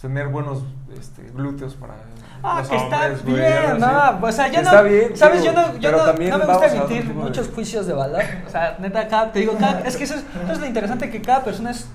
[0.00, 0.62] tener buenos
[0.96, 1.94] este, glúteos para
[2.42, 4.18] Ah, los que está güey, bien, no, así.
[4.24, 6.38] o sea, yo Que no, está bien, sabes, yo no, yo pero no, también no
[6.38, 9.54] me gusta emitir tipo de- muchos juicios de valor, o sea, neta, acá, te digo,
[9.58, 11.88] cada- es que eso es, eso es lo interesante, que cada persona es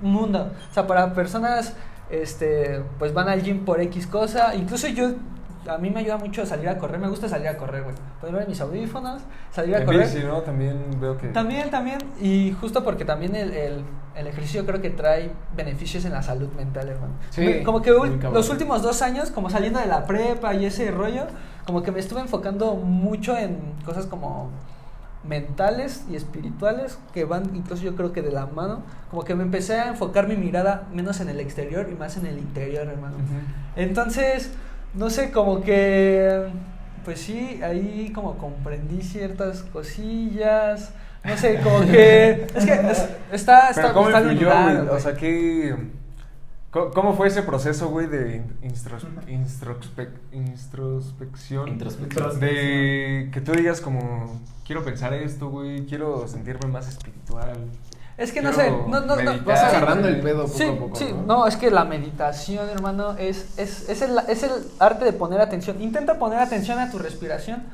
[0.00, 1.74] un mundo, o sea, para personas,
[2.10, 5.12] este, pues van al gym por X cosa, incluso yo,
[5.68, 8.48] a mí me ayuda mucho salir a correr, me gusta salir a correr, güey, poner
[8.48, 10.06] mis audífonos, salir a En correr.
[10.06, 10.40] bici, ¿no?
[10.42, 11.28] También veo que...
[11.28, 13.84] También, también, y justo porque también el, el,
[14.16, 17.12] el ejercicio creo que trae beneficios en la salud mental, hermano.
[17.30, 17.90] Sí, como que
[18.32, 21.26] los últimos dos años, como saliendo de la prepa y ese rollo,
[21.66, 24.50] como que me estuve enfocando mucho en cosas como
[25.24, 28.82] mentales y espirituales que van incluso yo creo que de la mano.
[29.10, 32.26] Como que me empecé a enfocar mi mirada menos en el exterior y más en
[32.26, 33.16] el interior hermano.
[33.76, 34.50] Entonces,
[34.94, 36.44] no sé, como que,
[37.04, 40.90] pues sí, ahí como comprendí ciertas cosillas,
[41.24, 44.48] no sé, como que, es que es- está, está, Pero ¿cómo está influyó?
[44.94, 45.76] O sea, ¿qué...
[46.70, 49.28] ¿Cómo fue ese proceso, güey, de introspección?
[51.68, 52.38] Introspección.
[52.38, 57.56] De que tú digas como, quiero pensar esto, güey, quiero sentirme más espiritual.
[58.16, 59.44] Es que no quiero sé, no, no, no.
[59.44, 61.22] Vas sí, agarrando el pedo poco sí, a poco, Sí, ¿no?
[61.22, 65.40] no, es que la meditación, hermano, es, es, es, el, es el arte de poner
[65.40, 65.82] atención.
[65.82, 67.64] Intenta poner atención a tu respiración.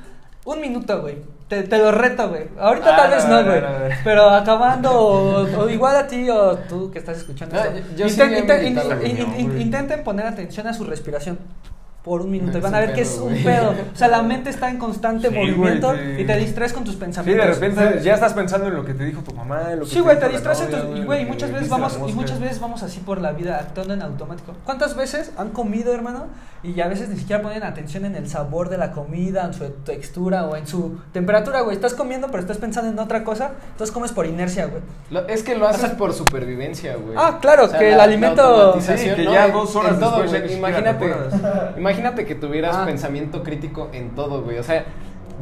[0.46, 1.16] Un minuto, güey.
[1.48, 2.48] Te, te lo reto, güey.
[2.58, 3.60] Ahorita Ah, tal vez no, güey.
[3.60, 3.94] no, no.
[4.02, 7.70] Pero acabando, o, o igual a ti o tú que estás escuchando esto.
[7.96, 8.06] yo
[8.66, 9.60] in- in- in-.
[9.60, 11.38] Intenten poner atención a su respiración
[12.06, 13.74] por un minuto y van a ver que es un pedo.
[13.92, 17.00] O sea, la mente está en constante Sí, movimiento y te distraes con tus Sí,
[17.00, 17.46] pensamientos.
[17.46, 19.90] de repente ya estás pensando en lo que te dijo tu mamá, en lo que
[19.90, 22.60] Sí, güey, te distraes en novia, tus- y güey, muchas veces vamos y muchas veces
[22.60, 24.52] vamos así por la vida actuando en automático.
[24.64, 26.26] ¿Cuántas veces han comido, hermano?
[26.62, 29.64] Y a veces ni siquiera ponen atención en el sabor de la comida, en su
[29.84, 31.74] textura o en su temperatura, güey.
[31.74, 34.82] Estás comiendo, pero estás pensando en otra cosa, entonces comes por inercia, güey.
[35.10, 37.14] Lo- es que lo haces por supervivencia, güey.
[37.18, 39.32] Ah, claro, que el alimento- Sí, que ¿no?
[39.32, 41.06] ya dos horas en todo, después Imagínate.
[41.98, 42.84] Imagínate que tuvieras Ah.
[42.86, 44.58] pensamiento crítico en todo, güey.
[44.58, 44.84] O sea,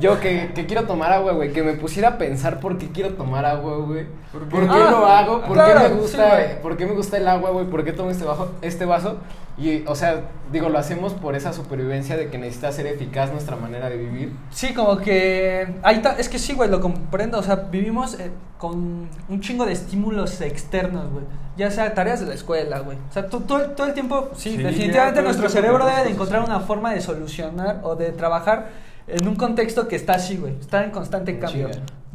[0.00, 3.10] yo que, que quiero tomar agua, güey, que me pusiera a pensar por qué quiero
[3.14, 4.06] tomar agua, güey.
[4.32, 4.66] ¿Por ¿Por qué?
[4.66, 5.40] qué, Ah, lo hago?
[5.42, 7.66] ¿Por claro, qué me gusta, por qué me gusta el agua, güey?
[7.66, 9.18] ¿Por qué tomo este, bajo, este vaso?
[9.56, 13.54] Y, o sea, digo, lo hacemos por esa supervivencia de que necesita ser eficaz nuestra
[13.54, 14.32] manera de vivir.
[14.50, 15.74] Sí, como que.
[15.84, 17.38] Ahí ta- es que sí, güey, lo comprendo.
[17.38, 21.24] O sea, vivimos eh, con un chingo de estímulos externos, güey.
[21.56, 22.98] Ya sea tareas de la escuela, güey.
[23.08, 26.58] O sea, todo, el- todo el tiempo, sí, definitivamente nuestro cerebro debe de encontrar una
[26.58, 28.70] forma de solucionar o de trabajar
[29.06, 30.54] en un contexto que está así, güey.
[30.60, 31.68] Está en constante En cambio.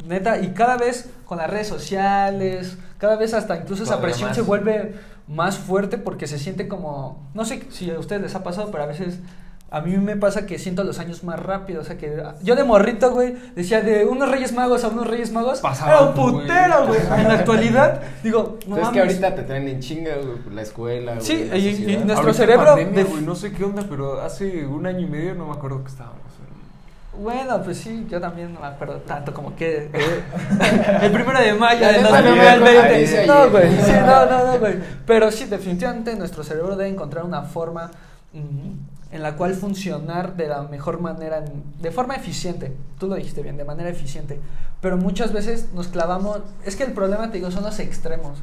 [0.06, 4.36] Neta, y cada vez con las redes sociales, cada vez hasta incluso esa presión más.
[4.36, 4.94] se vuelve
[5.28, 8.82] más fuerte porque se siente como, no sé si a ustedes les ha pasado, pero
[8.84, 9.20] a veces
[9.72, 12.64] a mí me pasa que siento los años más rápido, o sea que yo de
[12.64, 16.86] morrito, güey, decía de unos Reyes Magos a unos Reyes Magos, Pasaba, era un putero,
[16.88, 16.98] güey.
[17.18, 19.14] En la actualidad, digo, no Entonces, que mames.
[19.22, 21.24] ahorita te traen en chinga, güey, la escuela, güey.
[21.24, 24.66] Sí, la y- nuestro Ahorita cerebro pandemia, de- güey, no sé qué onda, pero hace
[24.66, 26.18] un año y medio no me acuerdo que estábamos.
[27.20, 30.22] Bueno, pues sí, yo también no me acuerdo tanto como que eh,
[31.02, 33.20] el primero de mayo me 2020.
[33.20, 34.74] acuerdo, No, güey, sí, no, no, no, güey.
[35.06, 37.90] Pero sí, definitivamente nuestro cerebro debe encontrar una forma
[38.32, 41.42] mm, en la cual funcionar de la mejor manera,
[41.80, 42.74] de forma eficiente.
[42.98, 44.40] Tú lo dijiste bien, de manera eficiente.
[44.80, 46.40] Pero muchas veces nos clavamos.
[46.64, 48.38] Es que el problema, te digo, son los extremos.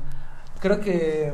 [0.60, 1.34] Creo que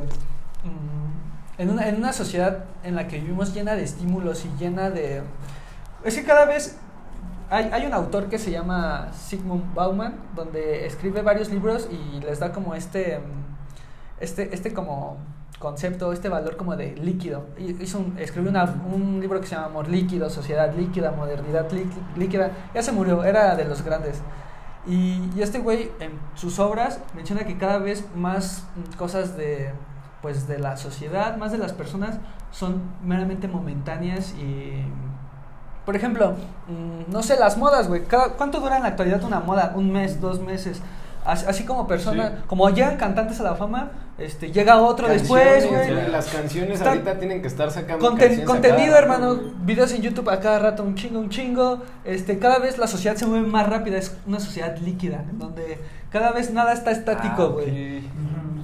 [0.64, 4.90] mm, en, una, en una sociedad en la que vivimos llena de estímulos y llena
[4.90, 5.24] de.
[6.06, 6.78] Es que cada vez.
[7.54, 12.40] Hay, hay un autor que se llama Sigmund Bauman, donde escribe varios libros y les
[12.40, 13.20] da como este.
[13.20, 13.54] mm,
[14.20, 15.18] Este, este como
[15.60, 17.46] concepto, este valor como de líquido.
[17.58, 22.16] Hizo un, escribió una- un libro que se llama Amor líquido, Sociedad líquida, Modernidad líqui-
[22.18, 22.52] líquida.
[22.74, 24.22] Ya se murió, era de los grandes.
[24.88, 29.72] Y, y este güey en sus obras menciona que cada vez más mm, cosas de
[30.22, 32.18] pues de la sociedad, más de las personas
[32.52, 34.86] son meramente momentáneas y
[35.86, 36.32] por ejemplo,
[36.68, 38.04] mm, no sé, las modas, güey.
[38.38, 39.74] ¿Cuánto dura en la actualidad una moda?
[39.76, 40.82] Un mes, dos meses.
[41.26, 42.38] Así, así como personas, Sí.
[42.48, 46.12] como llegan cantantes a la fama, este, llega otro después, güey.
[46.12, 49.52] Las canciones Está- ahorita tienen que estar sacando Conten- contenido, cada hermano, rato.
[49.62, 51.82] videos en YouTube a cada rato, un chingo, un chingo.
[52.04, 55.80] Este, cada vez la sociedad se mueve más rápida, es una sociedad líquida, en donde
[56.12, 58.04] cada vez nada está estático, Ah, güey.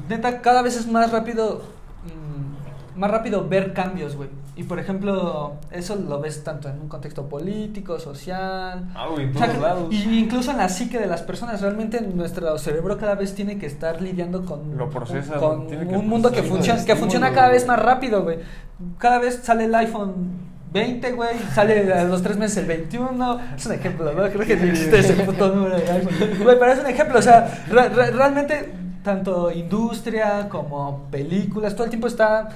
[0.10, 1.62] Neta, cada vez es más rápido,
[2.04, 4.30] mm, más rápido ver cambios, güey.
[4.60, 8.90] Y por ejemplo, eso lo ves tanto en un contexto político, social.
[8.94, 9.88] Ah, en O sea, lados.
[9.94, 13.68] Y incluso en la psique de las personas, realmente nuestro cerebro cada vez tiene que
[13.68, 17.66] estar lidiando con, Lo procesa, con que un mundo que, funciona, que funciona cada vez
[17.66, 18.40] más rápido, güey.
[18.98, 20.14] Cada vez sale el iPhone
[20.74, 23.40] 20, güey, sale a los tres meses el 21.
[23.56, 24.30] Es un ejemplo, ¿no?
[24.30, 26.44] Creo que ni existe ese puto número de iPhone.
[26.44, 28.74] Güey, pero es un ejemplo, o sea, re- re- realmente
[29.06, 32.50] tanto industria como películas, todo el tiempo está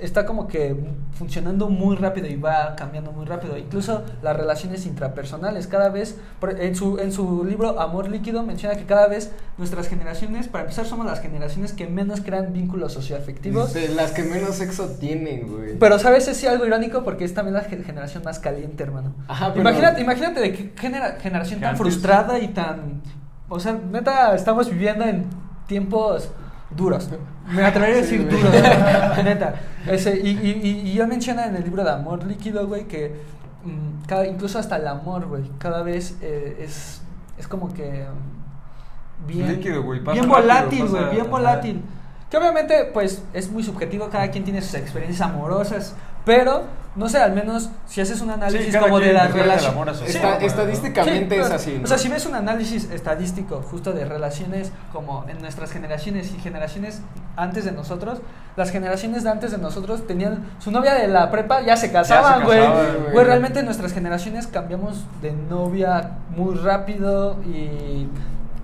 [0.00, 0.76] está como que
[1.12, 3.56] funcionando muy rápido y va cambiando muy rápido.
[3.58, 6.16] Incluso las relaciones intrapersonales, cada vez,
[6.58, 10.86] en su, en su libro Amor Líquido menciona que cada vez nuestras generaciones, para empezar,
[10.86, 13.72] somos las generaciones que menos crean vínculos socioafectivos.
[13.74, 15.78] De las que menos sexo tienen, güey.
[15.78, 16.28] Pero, ¿sabes?
[16.28, 19.14] Es sí algo irónico porque es también la ge- generación más caliente, hermano.
[19.26, 23.02] Ajá, pero- imagínate, imagínate de qué genera- generación tan antes- frustrada y tan...
[23.48, 25.24] O sea, neta, estamos viviendo en
[25.66, 26.30] tiempos
[26.70, 27.08] duros.
[27.48, 28.42] Me atrevería a Sí, decir güey.
[28.42, 28.54] duros,
[29.24, 29.54] neta.
[29.86, 33.16] Ese, y, y, y, ya menciona en el libro de Amor Líquido, güey, que
[33.64, 37.00] mm, cada, incluso hasta el amor, güey, cada vez eh, es,
[37.38, 38.04] es como que...
[38.06, 41.82] mm, Bien, Líquido, güey, bien volátil, güey, bien volátil.
[42.30, 46.64] Que obviamente, pues, es muy subjetivo, cada quien tiene sus experiencias amorosas, pero,
[46.98, 49.72] no sé, al menos si haces un análisis como de quien la interpreta el relación...
[49.72, 50.46] amor a su Está- forma, ¿no?
[50.46, 51.74] estadísticamente Sí, es así.
[51.78, 51.84] ¿no?
[51.84, 56.40] O sea, si ves un análisis estadístico justo de relaciones como en nuestras generaciones y
[56.40, 57.00] generaciones
[57.36, 58.18] antes de nosotros,
[58.56, 62.44] las generaciones de antes de nosotros tenían su novia de la prepa, ya se casaban,
[62.44, 62.58] güey.
[62.58, 63.12] casaban, güey.
[63.12, 68.08] Güey, realmente nuestras generaciones cambiamos de novia muy rápido y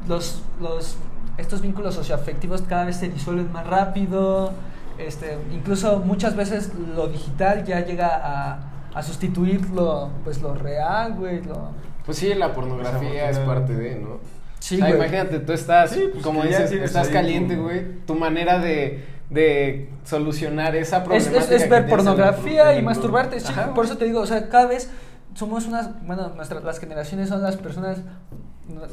[0.09, 0.97] los, los
[1.39, 4.53] estos vínculos socioafectivos cada vez se disuelven más rápido.
[4.99, 8.59] Este, incluso muchas veces lo digital ya llega a,
[8.95, 11.43] a sustituir lo, pues, lo real, güey.
[11.43, 11.71] Lo,
[12.07, 14.19] Pues sí, la pornografía es parte de, ¿no?
[14.61, 14.99] Sí, o sea, güey.
[14.99, 18.01] imagínate, tú estás, Sí, pues, como dices, estás caliente, güey.
[18.07, 21.55] Tu manera de, de solucionar esa es, problemática.
[21.57, 23.37] es, ver pornografía y masturbarte.
[23.37, 23.53] grupo.
[23.53, 24.91] Sí, Ajá, por eso te digo, o sea, cada vez
[25.35, 27.99] somos unas, bueno, nuestras, las generaciones son las personas,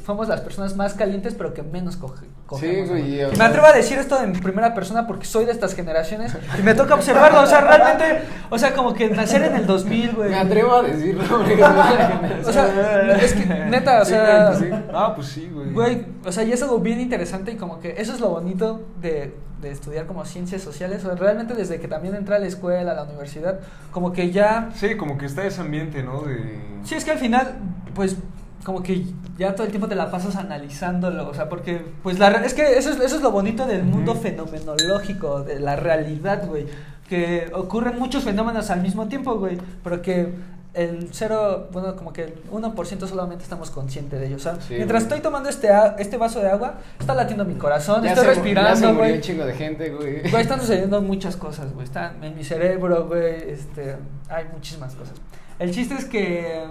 [0.05, 2.89] somos las personas más calientes, pero que menos coge, cogemos.
[2.89, 3.33] güey, ¿no?
[3.33, 6.61] y, me atrevo a decir esto en primera persona porque soy de estas generaciones y
[6.61, 10.29] me toca observarlo, o sea, realmente, o sea, como que nacer en el 2000, güey.
[10.29, 12.19] Me atrevo a decirlo, generación.
[12.45, 14.77] O sea, es que, neta, o Sí, sea, güey, sí.
[14.93, 15.71] Ah, pues sí, güey.
[15.71, 18.81] Güey, o sea, y es algo bien interesante y como que eso es lo bonito
[19.01, 21.03] de, de estudiar como ciencias sociales.
[21.05, 23.59] O sea, realmente desde que también entré a la escuela, a la universidad,
[23.91, 24.69] como que ya...
[24.75, 26.21] Sí, como que está ese ambiente, ¿no?
[26.21, 26.59] De...
[26.83, 27.53] Sí, es que al final,
[27.93, 28.17] pues,
[28.63, 29.03] como que
[29.37, 31.27] ya todo el tiempo te la pasas analizándolo.
[31.29, 34.11] O sea, porque, pues, la, es que eso es, eso es lo bonito del mundo
[34.13, 34.21] Ujú.
[34.21, 36.65] fenomenológico, de la realidad, güey.
[37.09, 39.57] Que ocurren muchos fenómenos al mismo tiempo, güey.
[39.83, 40.33] Pero que
[40.73, 44.37] el cero, bueno, como que el 1% solamente estamos conscientes de ello.
[44.37, 45.07] O sea, Sí, mientras güey.
[45.07, 48.29] estoy tomando este, a- este vaso de agua, está latiendo mi corazón, Ya estoy se
[48.29, 49.15] mu- ya se respirando, murió güey.
[49.15, 50.21] un chingo de gente, güey.
[50.29, 51.83] Güey, están sucediendo muchas cosas, güey.
[51.85, 53.49] Están en mi cerebro, güey.
[53.51, 53.97] Este,
[54.29, 55.15] hay muchísimas cosas.
[55.59, 56.63] El chiste es que.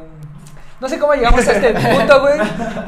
[0.81, 2.35] No sé cómo llegamos a este punto, güey.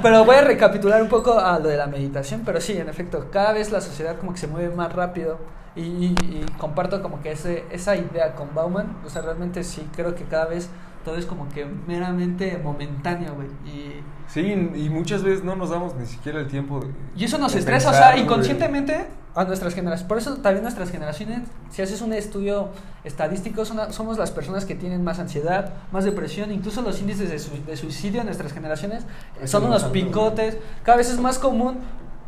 [0.02, 2.42] Pero voy a recapitular un poco a lo de la meditación.
[2.44, 5.38] Pero sí, en efecto, cada vez la sociedad como que se mueve más rápido.
[5.76, 8.96] Y, y- y comparto como que ese, esa idea con Bauman.
[9.06, 10.68] O sea, realmente sí creo que cada vez
[11.04, 13.48] todo es como que meramente momentáneo, güey.
[13.66, 14.00] Y.
[14.28, 16.86] Sí, y muchas veces no nos damos ni siquiera el tiempo de...
[17.16, 20.06] Y eso nos de estresa, o sea, inconscientemente a nuestras generaciones.
[20.08, 22.68] Por eso también nuestras generaciones, si haces un estudio
[23.04, 27.38] estadístico, son- somos las personas que tienen más ansiedad, más depresión, incluso los índices de,
[27.38, 29.04] su- de suicidio en nuestras generaciones
[29.40, 30.58] Es son unos picotes.
[30.82, 31.78] Cada vez es más común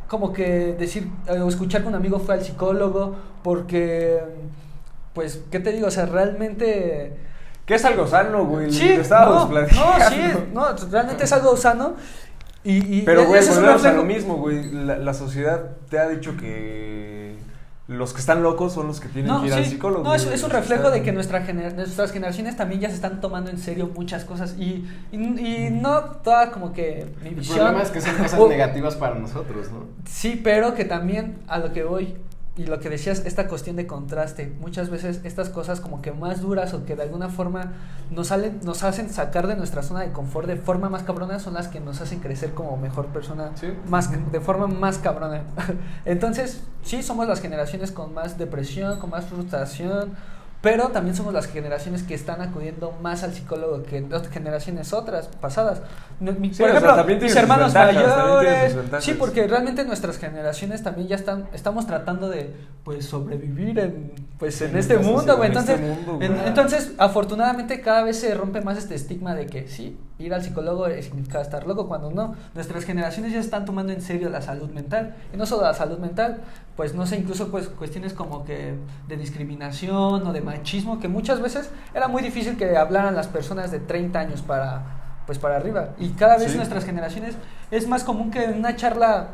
[0.09, 4.21] como que decir eh, o escuchar que un amigo fue al psicólogo porque,
[5.13, 5.89] pues, ¿qué te digo?
[5.89, 7.17] O sea, realmente
[7.67, 8.71] Que es algo sano, güey.
[8.71, 9.99] Sí, estábamos no, platicando.
[9.99, 11.95] no, sí, no, realmente es algo sano.
[12.65, 14.73] Y, y Pero, güey, es un volvemos a lo mismo, güey.
[14.73, 17.37] La, la sociedad te ha dicho que
[17.87, 20.03] los que están locos son los que tienen No, que ir al psicólogo.
[20.05, 20.35] no, es, güey.
[20.35, 23.59] es un reflejo de que nuestra gener- nuestras generaciones también ya se están tomando en
[23.59, 27.59] serio muchas cosas y, y, y no toda como que mi El visión.
[27.59, 29.85] problema es que son cosas negativas para nosotros, ¿no?
[30.09, 32.15] Sí, pero que también a lo que voy
[32.57, 36.41] y lo que decías, esta cuestión de contraste, muchas veces estas cosas como que más
[36.41, 37.73] duras o que de alguna forma
[38.13, 41.55] nos, salen, nos hacen sacar de nuestra zona de confort de forma más cabrona son
[41.55, 43.69] las que nos hacen crecer como mejor persona, Sí.
[43.89, 45.43] más, de forma más cabrona.
[46.05, 50.13] Entonces, sí, somos las generaciones con más depresión, con más frustración,
[50.65, 55.29] pero también somos las generaciones que están acudiendo más al psicólogo que las generaciones otras,
[55.41, 55.83] pasadas.
[56.19, 58.77] No, mi- Sí, por sea, ejemplo, mis hermanos mayores.
[59.01, 62.51] Sí, porque realmente nuestras generaciones también ya están, estamos tratando de
[62.83, 65.49] pues sobrevivir en pues en En este mundo, güey.
[65.49, 66.49] Entonces, este mundo, en- güey.
[66.49, 70.87] entonces, afortunadamente cada vez se rompe más este estigma de que sí, ir al psicólogo
[71.03, 72.35] significa estar loco cuando no.
[72.55, 75.17] Nuestras generaciones ya están tomando en serio la salud mental.
[75.33, 76.41] Y no solo la salud mental,
[76.77, 78.75] pues no sé, incluso pues cuestiones como que
[79.09, 83.71] de discriminación o de machismo que muchas veces era muy difícil que hablaran las personas
[83.71, 85.91] de 30 años para pues para arriba.
[85.99, 86.57] Y cada vez Sí.
[86.59, 87.35] nuestras generaciones
[87.71, 89.29] es más común que en una charla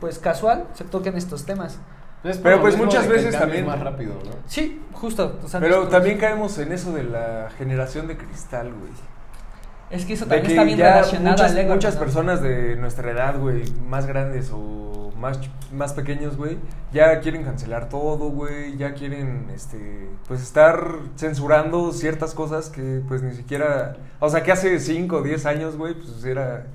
[0.00, 1.78] pues casual se toquen estos temas.
[2.24, 4.32] Es por Pero, lo pues, muchas veces también- más rápido, ¿no?
[4.46, 5.38] Sí, justo.
[5.42, 8.90] o sea, Pero nuestros- también caemos en eso de la generación de cristal, güey.
[9.90, 12.00] Es que eso también que está bien relacionado muchas, al ego, muchas ¿no?
[12.00, 16.58] personas de nuestra edad, güey, más grandes o más, ch- más pequeños, güey,
[16.92, 20.82] ya quieren cancelar todo, güey, ya quieren, este, pues estar
[21.16, 25.76] censurando ciertas cosas que, pues, ni siquiera, o sea, que hace 5 o 10 años,
[25.76, 26.66] güey, pues era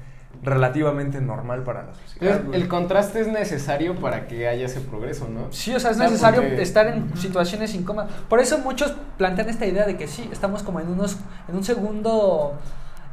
[0.44, 5.28] relativamente normal para la sociedad, Entonces, el contraste es necesario para que haya ese progreso,
[5.28, 5.52] ¿no?
[5.52, 8.12] Sí, o sea, es necesario porque- estar en situaciones incómodas.
[8.30, 11.64] Por eso muchos plantean esta idea de que sí, estamos como en unos en un
[11.64, 12.54] segundo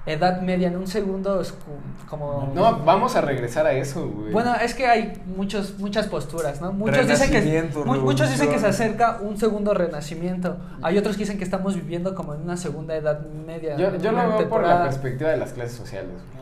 [0.05, 1.55] edad media, en un segundo es
[2.09, 4.33] como No, vamos a regresar a eso, güey.
[4.33, 6.73] Bueno, es que hay muchos muchas posturas, ¿no?
[6.73, 7.41] Muchos dicen que
[7.85, 10.57] mu- muchos dicen que se acerca un segundo renacimiento.
[10.83, 13.77] Hay otros que dicen que estamos viviendo como en una segunda edad media.
[13.77, 16.11] yo, yo lo veo por la perspectiva de las clases sociales.
[16.11, 16.42] güey.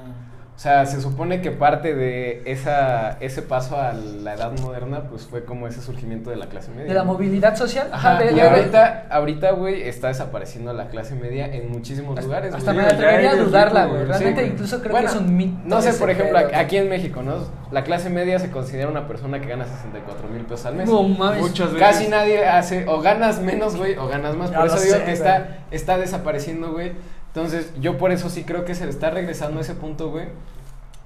[0.61, 5.23] O sea, se supone que parte de esa, ese paso a la edad moderna, pues
[5.23, 6.85] fue como ese surgimiento de la clase media.
[6.89, 7.89] de la movilidad social.
[7.91, 12.27] Ajá, de- y de- ahorita, ahorita, güey, está desapareciendo la clase media en muchísimos hasta,
[12.27, 14.05] lugares, hasta me atrevería a dudarla, güey.
[14.05, 15.59] Realmente incluso creo Bueno, que es un mito.
[15.65, 16.51] No sé, por ejemplo, pedo.
[16.55, 17.37] aquí en México, ¿no?
[17.71, 20.91] La clase media se considera una persona que gana 64 mil pesos al mes.
[20.91, 21.41] No mames.
[21.41, 21.89] Muchas veces.
[21.89, 24.51] Casi nadie hace, o ganas menos, güey, o ganas más.
[24.51, 26.93] Ya Por eso digo sé, que está, está desapareciendo, güey.
[27.35, 30.27] Entonces, yo por eso sí creo que se le está regresando a ese punto, güey.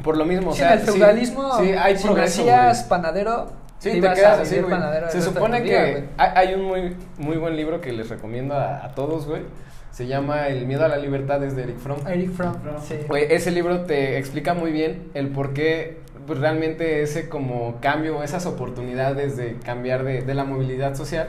[0.02, 2.78] Por lo mismo, o Sí, sea, en el sí- feudalismo, sí, hay si progreso, nacías
[2.78, 2.88] güey.
[2.88, 4.76] panadero, Sí, te te, quedas a así, güey.
[5.10, 6.04] Se supone que güey.
[6.16, 9.42] hay, un muy, muy buen libro que les recomiendo a, a todos, güey.
[9.90, 12.06] Se llama El miedo a la libertad, es de Eric Fromm.
[12.08, 12.76] Eric Fromm, Fromm.
[12.82, 12.96] sí.
[13.06, 18.22] Güey, ese libro te explica muy bien el por qué pues, realmente ese como cambio,
[18.22, 21.28] esas oportunidades de cambiar de, de la movilidad social,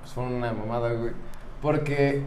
[0.00, 1.12] pues fueron una mamada, güey.
[1.62, 2.22] Porque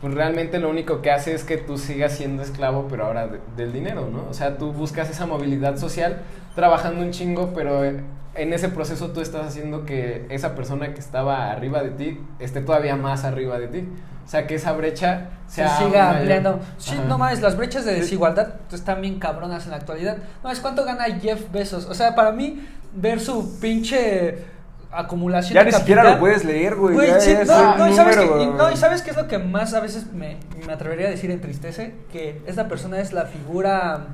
[0.00, 3.40] pues, realmente lo único que hace es que tú sigas siendo esclavo, pero ahora de-
[3.56, 4.26] del dinero, ¿no?
[4.28, 6.18] O sea, tú buscas esa movilidad social
[6.54, 8.00] trabajando un chingo, pero eh,
[8.34, 12.60] en ese proceso tú estás haciendo que esa persona que estaba arriba de ti esté
[12.60, 13.88] todavía más arriba de ti.
[14.24, 16.16] O sea, que esa brecha se sea siga mayor.
[16.16, 16.60] ampliando.
[16.78, 20.16] Sí, no mames, las brechas de desigualdad están bien cabronas en la actualidad.
[20.42, 21.86] No, es cuánto gana Jeff Bezos.
[21.86, 24.38] O sea, para mí, ver su pinche
[24.92, 26.94] acumulación Ya de ni siquiera lo puedes leer, güey.
[26.94, 28.58] Güey, ya sí, es no, y sabes número, que, y- güey.
[28.58, 31.30] no, y sabes qué es lo que más a veces me, me atrevería a decir
[31.30, 34.06] entristece, que esta persona es la figura,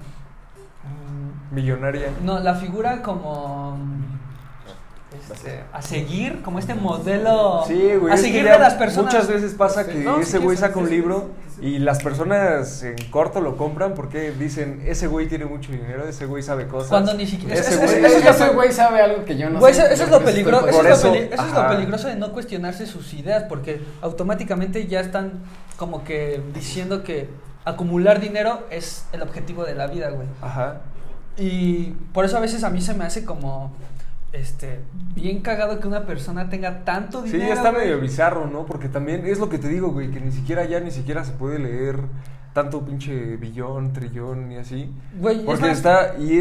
[0.85, 2.09] mm, Millonaria.
[2.25, 3.79] no, la figura como
[5.31, 8.12] este, a seguir, como este modelo Sí, güey.
[8.12, 9.12] a seguir de las personas.
[9.12, 11.66] Muchas veces pasa que No, ese sí, güey saca sí, un sí, libro sí, sí.
[11.66, 16.27] y las personas en corto lo compran porque dicen, ese güey tiene mucho dinero, ese
[16.27, 16.89] güey sabe cosas.
[16.89, 19.75] Cuando ni siquiera- Ese güey- Ese, es- ese güey sabe algo que yo no Güey,
[19.75, 19.83] sé.
[19.83, 21.59] eso, eso es lo por eso eso, es lo Por peli- eso, eso es lo
[21.61, 21.68] ajá.
[21.70, 25.41] peligroso de no cuestionarse sus ideas, porque automáticamente ya están
[25.77, 27.29] como que diciendo que
[27.64, 30.27] acumular dinero es el objetivo de la vida, güey.
[30.41, 30.81] Ajá.
[31.37, 33.73] Y por eso a veces a mí se me hace como
[34.33, 34.80] este
[35.14, 37.53] bien cagado que una persona tenga tanto Sí, dinero.
[37.55, 37.85] está güey.
[37.85, 38.64] medio bizarro, ¿no?
[38.66, 41.33] Porque también es lo que te digo, güey, que ni siquiera ya ni siquiera se
[41.33, 41.99] puede leer
[42.55, 44.91] tanto pinche billón, trillón y así.
[45.18, 46.33] Güey, es Porque más, está, y,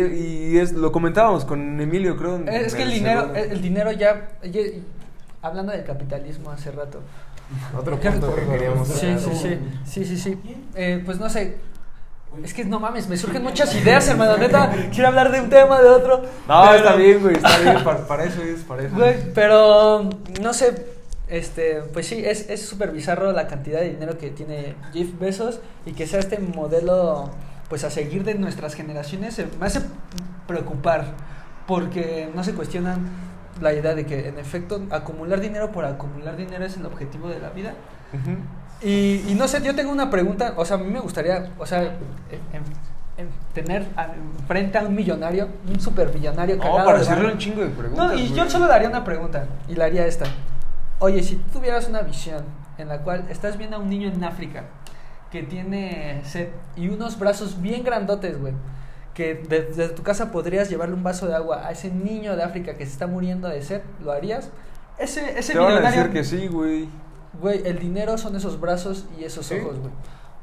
[0.54, 2.38] y es, lo comentábamos con Emilio, creo.
[2.48, 4.60] es que el dinero, el, dinero ya, ya-
[5.42, 7.02] hablando del capitalismo hace rato.
[7.78, 10.38] Otro punto que queríamos Sí, sí, sí, sí, sí, sí.
[10.76, 11.58] Eh, pues no sé.
[12.44, 14.38] Es que no mames, me surgen muchas ideas, hermano.
[14.38, 16.22] Neta, quiero hablar de un tema, de otro.
[16.48, 18.96] No, pero- está bien, güey, está bien, para, para eso es, para eso.
[18.96, 20.10] Güey, pero
[20.42, 20.86] no sé.
[21.28, 25.60] este, pues sí, es es súper bizarro la cantidad de dinero que tiene Jeff Bezos
[25.86, 27.30] y que sea este modelo,
[27.70, 29.82] pues a seguir de nuestras generaciones, eh, me hace
[30.48, 31.06] preocupar
[31.68, 33.08] porque no se cuestionan
[33.62, 37.40] la idea de que en efecto acumular dinero por acumular dinero es el objetivo de
[37.40, 37.74] la vida.
[38.14, 38.38] Ujú.
[38.84, 41.66] Y, y no sé, yo tengo una pregunta, o sea, a mí me gustaría, o
[41.66, 41.92] sea, en-
[42.54, 42.64] en-
[43.18, 44.08] en tener a-
[44.48, 47.34] frente a un millonario, un supermillonario No, cagado para de hacerle varo.
[47.36, 48.08] un chingo de preguntas.
[48.08, 50.26] No, y yo solo le haría una pregunta, y le haría esta.
[51.00, 52.44] Oye, si tú tuvieras una visión
[52.80, 54.64] en la cual estás viendo a un niño en África
[55.32, 58.54] que tiene sed y unos brazos bien grandotes, güey,
[59.14, 62.44] que de- desde tu casa podrías llevarle un vaso de agua a ese niño de
[62.44, 64.50] África que se está muriendo de sed, ¿lo harías?
[64.98, 66.00] Ese, ese Te van a millonario...
[66.04, 66.88] decir que sí, güey.
[67.40, 69.56] Güey, el dinero son esos brazos y esos Sí.
[69.56, 69.92] ojos, güey.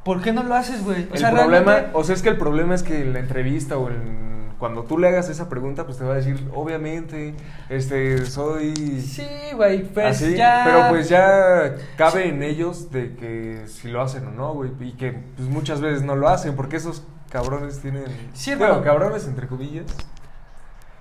[0.04, 1.06] ¿Por qué no lo haces, güey?
[1.10, 3.18] O el sea, problema, realmente- o sea, es que el problema es que en la
[3.18, 7.34] entrevista o en, cuando tú le hagas esa pregunta, pues te va a decir, obviamente,
[7.68, 10.62] este, soy Sí, güey, pues así, ya...
[10.64, 14.92] pero pues ya cabe en ellos de que si lo hacen o no, güey, y
[14.92, 19.46] que pues muchas veces no lo hacen, porque esos cabrones tienen, Sí, bueno, cabrones entre
[19.46, 19.84] comillas,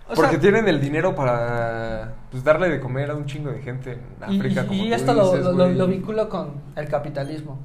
[0.10, 3.62] o porque sea, tienen el dinero para pues darle de comer a un chingo de
[3.62, 4.64] gente en África.
[4.64, 7.60] y- como y esto lo, dices, lo- lo- lo vinculo con el capitalismo.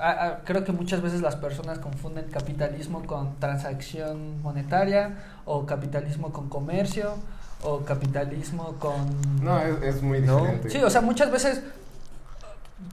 [0.00, 6.30] Ah, ah, creo que muchas veces las personas confunden capitalismo con transacción monetaria o capitalismo
[6.32, 7.14] con comercio
[7.64, 9.42] o capitalismo con...
[9.42, 10.36] No, es, es muy No.
[10.38, 10.70] diferente.
[10.70, 11.62] Sí, o sea, muchas veces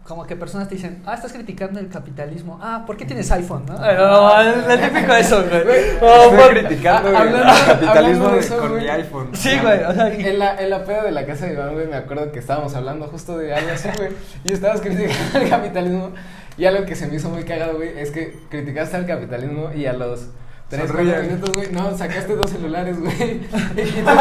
[0.04, 2.60] como que personas te dicen, ah, estás criticando el capitalismo.
[2.62, 3.66] Ah, ¿por qué tienes iPhone?
[3.68, 3.74] ¿no?
[3.84, 5.82] Eh, no, es es típico eso, güey.
[6.02, 8.84] Oh, Estoy por- criticando Ah, el capitalismo de eso, con güey.
[8.84, 9.30] mi iPhone.
[9.34, 9.84] Sí, güey.
[9.84, 11.96] O sea, y- En la, en la peda de la casa de Iván, güey, me
[11.96, 14.10] acuerdo que estábamos hablando justo de algo así, güey.
[14.44, 16.12] Y estabas criticando el capitalismo.
[16.58, 19.88] Y algo que se me hizo muy cagado, güey, es que criticaste al capitalismo y
[19.88, 20.28] a los
[20.70, 21.28] 3, 4 Sonrían.
[21.28, 23.14] minutos, güey, no, sacaste dos celulares, güey.
[23.14, 24.14] Y, te dijimos,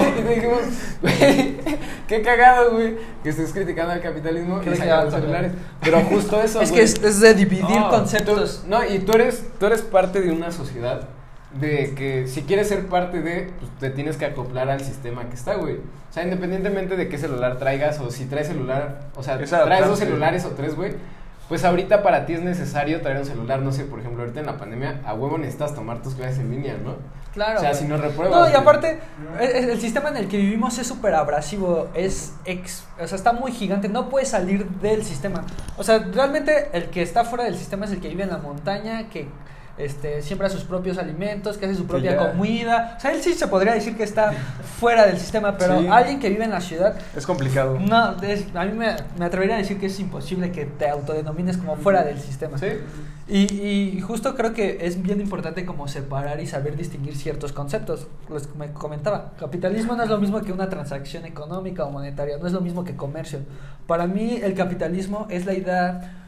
[0.00, 0.60] y te dijimos,
[1.02, 1.56] güey,
[2.06, 5.52] qué cagado, güey, que estés criticando al capitalismo y celulares.
[5.82, 8.62] Pero justo eso, es que es, es de dividir No, conceptos.
[8.62, 11.08] tú- no, y tú eres, tú eres parte de una sociedad
[11.58, 15.34] de que si quieres ser parte de, pues te tienes que acoplar al sistema que
[15.34, 15.76] está, güey.
[15.76, 19.86] O sea, independientemente de qué celular traigas o si traes celular, o sea, Es traes
[19.86, 20.94] dos celulares o tres, güey.
[21.48, 24.46] Pues ahorita para ti es necesario traer un celular, no sé, por ejemplo, ahorita en
[24.46, 26.96] la pandemia, a huevo necesitas tomar tus clases en línea, ¿no?
[27.32, 27.58] Claro.
[27.58, 27.82] O sea, güey.
[27.82, 28.36] si no repruebas.
[28.36, 28.60] No, y güey.
[28.60, 28.98] aparte,
[29.38, 33.32] el, el sistema en el que vivimos es súper abrasivo, es ex, o sea, está
[33.32, 35.44] muy gigante, no puedes salir del sistema.
[35.76, 38.38] O sea, realmente el que está fuera del sistema es el que vive en la
[38.38, 39.28] montaña, que
[39.78, 42.94] este, siembra sus propios alimentos, que hace su Que propia ya- comida.
[42.96, 44.32] O sea, él sí se podría decir que está
[44.80, 45.88] fuera del sistema, pero Sí.
[45.88, 47.78] alguien que vive en la ciudad, Es complicado.
[47.78, 51.56] no, es- a mí me, me atrevería a decir que es imposible que te autodenomines
[51.58, 52.58] como fuera del sistema.
[52.58, 52.68] Sí.
[53.28, 53.52] Y,
[53.96, 58.06] y justo creo que es bien importante como separar y saber distinguir ciertos conceptos.
[58.32, 62.46] Les me comentaba, capitalismo no es lo mismo que una transacción económica o monetaria, no
[62.46, 63.40] es lo mismo que comercio.
[63.88, 66.25] Para mí el capitalismo es la idea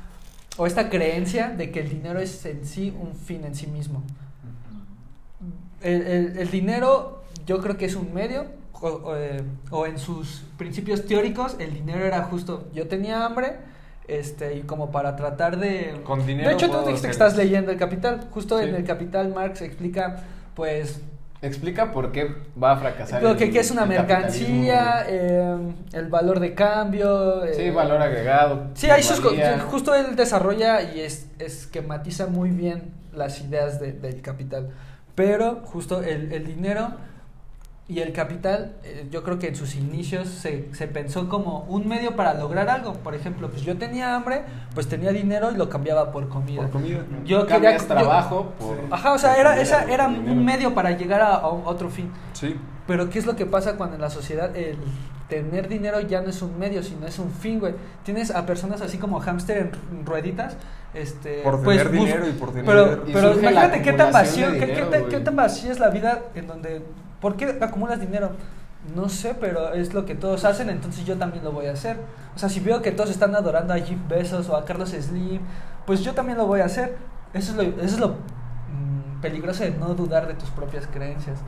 [0.59, 4.03] o esta creencia de que el dinero es en sí un fin en sí mismo.
[5.81, 8.47] El, el- el dinero yo creo que es un medio,
[8.81, 13.57] o, o, eh, o en sus principios teóricos el dinero era justo, yo tenía hambre,
[14.09, 16.01] este, y como para tratar de...
[16.05, 18.65] Con dinero De hecho, tú dijiste que estás leyendo el Capital, justo Sí.
[18.65, 21.01] en el Capital Marx explica, pues,
[21.41, 23.23] Explica por qué va a fracasar.
[23.23, 25.57] lo que, que es una el mercancía, eh,
[25.93, 27.43] el valor de cambio.
[27.55, 28.69] Sí, eh, valor agregado.
[28.75, 29.21] Sí, hay sus
[29.71, 34.71] justo él desarrolla y es, esquematiza muy bien las ideas de- del capital.
[35.15, 36.91] Pero justo el, el dinero
[37.91, 41.89] y el capital, eh, yo creo que en sus inicios se, se pensó como un
[41.89, 42.93] medio para lograr algo.
[42.93, 44.43] Por ejemplo, pues yo tenía hambre,
[44.75, 46.61] pues tenía dinero y lo cambiaba por comida.
[46.63, 46.99] Por comida.
[47.25, 48.79] Yo Cambias quería- yo- trabajo por.
[48.91, 50.33] Ajá, o sea, era, esa era dinero.
[50.33, 52.11] un medio para llegar a, a otro fin.
[52.35, 52.55] Sí.
[52.87, 54.77] Pero ¿qué es lo que pasa cuando en la sociedad el
[55.31, 57.75] tener dinero ya no es un medio, sino es un fin, güey?
[58.03, 60.57] Tienes a personas así como hámster en rueditas,
[60.95, 61.41] este...
[61.43, 62.65] Por pues, tener dinero y por tener...
[62.65, 64.59] Pero, pero imagínate qué tan vacío, qué,
[64.91, 66.83] qué qué tan vacía es la vida en donde...
[67.21, 68.33] ¿Por qué acumulas dinero?
[68.95, 71.99] No sé, pero es lo que todos hacen, entonces yo también lo voy a hacer.
[72.35, 75.41] O sea, si veo que todos están adorando a Jeff Bezos o a Carlos Slim,
[75.87, 76.97] pues yo también lo voy a hacer.
[77.35, 81.41] Eso es lo, eso es lo mm, peligroso de no dudar de tus propias creencias.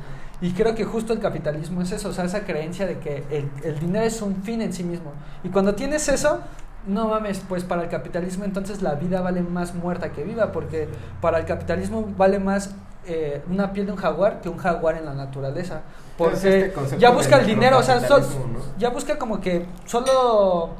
[0.42, 4.04] Y creo que justo el capitalismo es eso, esa creencia de que el, el dinero
[4.04, 5.12] es un fin en sí mismo.
[5.44, 6.40] Y cuando tienes eso,
[6.86, 10.88] no mames, pues para el capitalismo entonces la vida vale más muerta que viva, porque
[11.20, 12.74] para el capitalismo vale más
[13.06, 15.80] eh, una piel de un jaguar que un jaguar en la naturaleza.
[16.18, 18.78] Porque Es este ya busca el dinero, o sea, sol- microcapitalismo, ¿no?
[18.78, 20.70] ya busca como que solo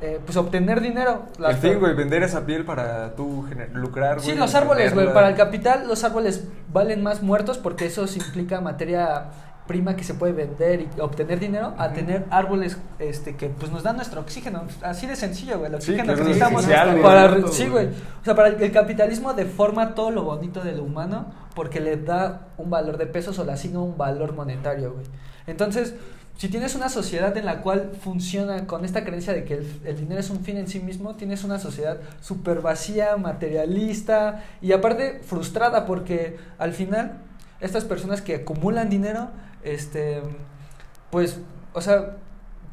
[0.00, 1.22] eh, pues obtener dinero.
[1.44, 5.12] El fin, güey, vender esa piel para tú lucrar, Sí, los árboles, güey.
[5.12, 9.26] Para el capital, los árboles valen más muertos porque eso implica materia
[9.68, 13.84] prima que se puede vender y obtener dinero a tener árboles este que pues nos
[13.84, 14.64] dan nuestro oxígeno.
[14.82, 17.86] Así de sencillo güey el oxígeno que necesitamos esencial, para sí güey.
[17.86, 18.00] güey.
[18.20, 21.96] O sea para el, el capitalismo deforma todo lo bonito de lo humano porque le
[21.96, 25.06] da un valor de pesos o le asigna un valor monetario güey.
[25.46, 25.94] Entonces
[26.38, 29.96] si tienes una sociedad en la cual funciona con esta creencia de que el, el
[29.96, 35.20] dinero es un fin en sí mismo, tienes una sociedad súper vacía, materialista y aparte
[35.22, 37.18] frustrada porque al final
[37.60, 39.30] estas personas que acumulan dinero,
[39.62, 40.22] este,
[41.10, 41.40] pues,
[41.72, 42.16] o sea,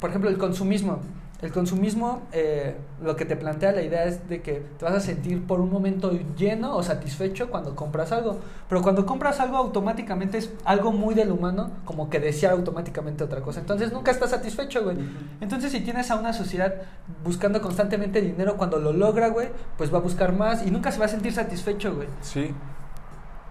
[0.00, 1.00] por ejemplo, el consumismo.
[1.42, 5.00] El consumismo, eh, lo que te plantea la idea es de que te vas a
[5.00, 8.38] sentir por un momento lleno o satisfecho cuando compras algo.
[8.70, 13.42] Pero cuando compras algo automáticamente es algo muy del humano, como que desear automáticamente otra
[13.42, 13.60] cosa.
[13.60, 14.96] Entonces nunca estás satisfecho, güey.
[15.42, 16.74] Entonces si tienes a una sociedad
[17.22, 20.98] buscando constantemente dinero, cuando lo logra, güey, pues va a buscar más y nunca se
[20.98, 22.08] va a sentir satisfecho, güey.
[22.22, 22.54] Sí.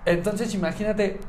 [0.08, 1.20] Entonces imagínate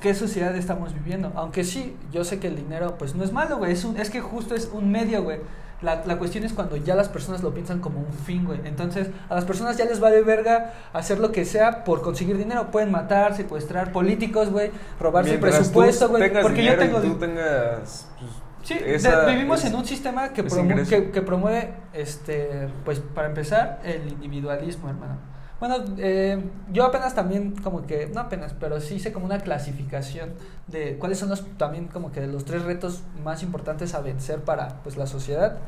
[0.00, 1.32] qué sociedad estamos viviendo.
[1.34, 3.72] Aunque sí, yo sé que el dinero pues no es malo, güey.
[3.72, 5.38] Es, un- es que justo es un medio, güey.
[5.80, 8.60] La, la cuestión es cuando ya las personas lo piensan como un fin, güey.
[8.64, 12.70] Entonces a las personas ya les vale verga hacer lo que sea por conseguir dinero.
[12.72, 14.72] Pueden matar, secuestrar políticos, güey.
[14.98, 16.32] Robarse el Mientras tú presupuesto, güey.
[16.42, 17.00] Porque yo tengo...
[17.00, 18.30] tú tengas pues,
[18.64, 22.98] Sí, esa- de- vivimos es- en un sistema que, promu- que, que promueve, este, pues
[22.98, 25.16] para empezar, el individualismo, hermano.
[25.60, 26.40] Bueno, eh,
[26.72, 30.30] yo apenas también como que, no apenas, pero sí hice como una clasificación
[30.68, 34.80] de cuáles son los también como que los tres retos más importantes a vencer para
[34.84, 35.58] pues la sociedad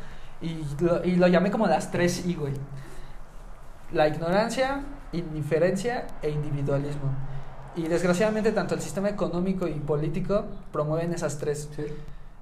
[0.41, 2.53] y lo, y lo llamé como las tres I, güey.
[3.93, 4.83] La ignorancia,
[5.13, 7.11] indiferencia e individualismo.
[7.75, 11.69] Y desgraciadamente tanto el sistema económico y político promueven esas tres.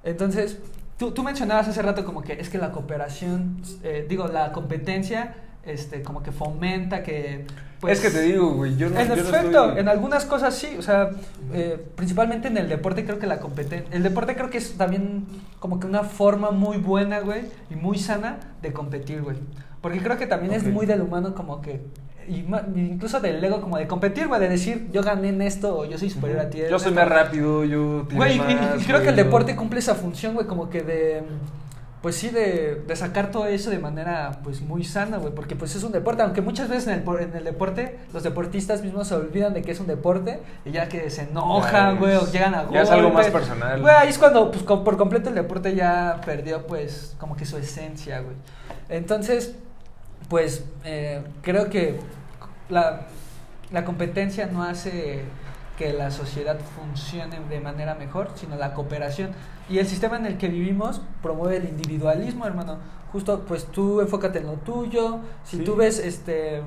[0.03, 0.59] Entonces,
[0.99, 5.35] tú, tú mencionabas hace rato como que es que la cooperación, eh, digo, la competencia,
[5.65, 7.45] este, como que fomenta que...
[7.81, 10.25] pues, es que te digo, güey, yo no en yo no efecto, estoy- en algunas
[10.25, 11.11] cosas sí, o sea,
[11.53, 15.27] eh, principalmente en el deporte creo que la competencia, el deporte creo que es también
[15.59, 19.37] como que una forma muy buena, güey, y muy sana de competir, güey.
[19.81, 20.59] Porque creo que también Ok.
[20.59, 21.83] es muy del humano como que,
[22.29, 22.45] y
[22.77, 25.97] incluso del ego como de competir, güey, de decir yo gané en esto o yo
[25.99, 26.59] soy superior a ti.
[26.69, 27.01] Yo soy esto".
[27.01, 30.69] más rápido, yo Güey, y- y, creo que el deporte cumple esa función, güey, como
[30.69, 31.23] que de...
[32.03, 35.75] Pues sí, de, de sacar todo eso de manera pues muy sana, güey, porque pues
[35.75, 39.17] es un deporte, aunque muchas veces en el, en el deporte los deportistas mismos se
[39.17, 42.71] olvidan de que es un deporte y ya que se enojan, güey, o llegan a
[42.71, 43.33] ya es algo golpes.
[43.33, 43.81] más personal.
[43.81, 47.57] Güey, ahí es cuando pues por completo el deporte ya perdió pues como que su
[47.57, 48.37] esencia, güey.
[48.89, 49.57] Entonces,
[50.29, 51.99] pues eh, creo que
[52.69, 53.07] la,
[53.73, 55.23] la competencia no hace
[55.79, 59.31] que la sociedad funcione de manera mejor, sino la cooperación.
[59.71, 62.79] Y el sistema en el que vivimos promueve el individualismo, hermano.
[63.13, 65.21] Justo, pues tú enfócate en lo tuyo.
[65.45, 65.65] Si Sí.
[65.65, 66.63] tú ves, este,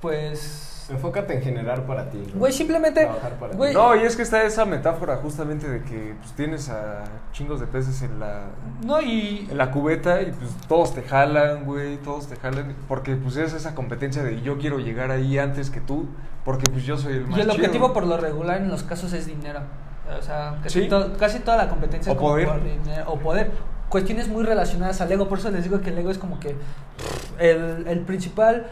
[0.00, 0.72] pues...
[0.88, 2.22] Enfócate en generar para ti.
[2.32, 2.38] ¿no?
[2.38, 3.00] Güey, simplemente...
[3.02, 3.58] Trabajar para ti.
[3.74, 7.66] No, y es que está esa metáfora justamente de que pues, tienes a chingos de
[7.66, 8.44] peces en la,
[8.84, 9.48] No, y...
[9.50, 12.74] en la cubeta y pues todos te jalan, güey, todos te jalan.
[12.88, 16.06] Porque pues es esa competencia de yo quiero llegar ahí antes que tú,
[16.44, 17.54] porque pues yo soy el más Y el chido.
[17.56, 19.60] objetivo por lo regular en los casos es dinero.
[20.16, 20.88] O sea, casi, Sí.
[20.88, 22.46] to- casi toda la competencia O es como poder.
[22.48, 23.04] por dinero.
[23.10, 23.50] O poder.
[23.88, 25.28] Cuestiones muy relacionadas al ego.
[25.28, 26.54] Por eso les digo que el ego es como que
[27.38, 28.66] el, el principal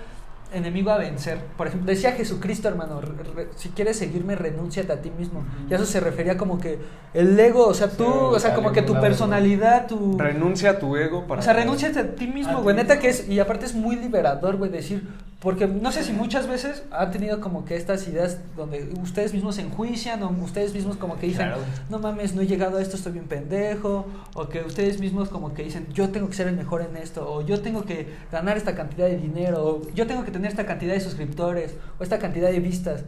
[0.55, 1.39] enemigo a vencer.
[1.57, 5.45] Por ejemplo, decía Jesucristo, hermano, re- re- si quieres seguirme, renúnciate a ti mismo.
[5.69, 6.79] Y a eso se refería como que
[7.13, 10.17] el ego, o sea, tú, Sí, o sea, como que tu personalidad, tu...
[10.19, 11.41] Renuncia a tu ego para...
[11.41, 12.77] O sea, renúnciate a ti mismo, güey.
[12.77, 13.29] Neta que es.
[13.29, 15.07] Y aparte es muy liberador, güey, decir.
[15.45, 19.57] Porque no sé si muchas veces han tenido como que estas ideas donde ustedes mismos
[19.57, 21.61] se enjuician o ustedes mismos como que dicen, Claro.
[21.91, 24.07] no mames, no he llegado a esto, estoy bien pendejo.
[24.35, 27.31] O que ustedes mismos como que dicen, yo tengo que ser el mejor en esto.
[27.31, 29.65] O yo tengo que ganar esta cantidad de dinero.
[29.67, 31.75] O yo tengo que tener esta cantidad de suscriptores.
[32.01, 33.05] O esta cantidad de vistas.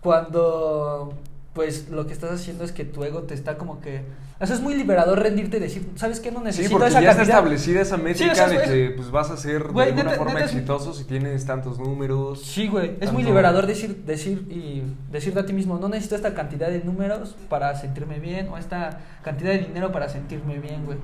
[0.00, 1.14] Cuando
[1.54, 4.02] pues lo que estás haciendo es que tu ego te está como que...
[4.40, 6.32] O sea, es muy liberador rendirte y decir, ¿sabes qué?
[6.32, 8.92] No Sí, necesito porque esa ya está establecida esa métrica o sea, de es- que
[8.96, 11.78] pues vas a ser Güey, de alguna neta- forma neta es- exitoso si tienes tantos
[11.78, 12.42] números.
[12.42, 12.96] Sí, güey.
[13.00, 14.82] Es muy liberador decir, decir y
[15.12, 18.98] decirte a ti mismo, no necesito esta cantidad de números para sentirme bien o esta
[19.22, 20.98] cantidad de dinero para sentirme bien, güey.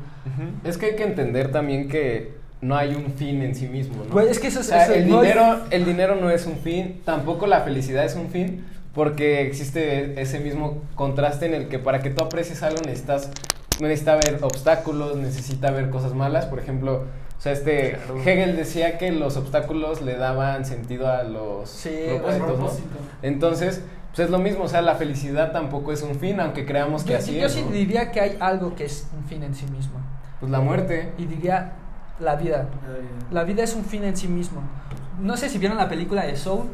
[0.65, 4.11] Es que hay que entender también que no hay un fin en sí mismo, ¿no?
[4.13, 6.29] Güey, es que eso es- O sea, eso- el, no hay- dinero, el dinero no
[6.31, 8.65] es un fin, tampoco la felicidad es un fin,
[8.95, 13.31] porque existe ese mismo contraste en el que para que tú aprecies algo necesitas
[13.81, 17.05] necesita ver obstáculos, necesita ver cosas malas, por ejemplo,
[17.39, 18.21] o sea, este Claro.
[18.21, 22.99] Hegel decía que los obstáculos le daban sentido a los Sí, propósitos, ¿no?
[23.23, 27.05] Entonces, pues es lo mismo, o sea, la felicidad tampoco es un fin, aunque creamos
[27.05, 27.71] que Yo, así yo es, sí ¿no?
[27.71, 29.95] diría que hay algo que es un fin en sí mismo.
[30.41, 31.13] Pues la muerte.
[31.17, 31.73] Y diría
[32.19, 32.69] la vida.
[33.31, 34.61] La vida es un fin en sí mismo.
[35.19, 36.67] No sé si vieron la película de Soul.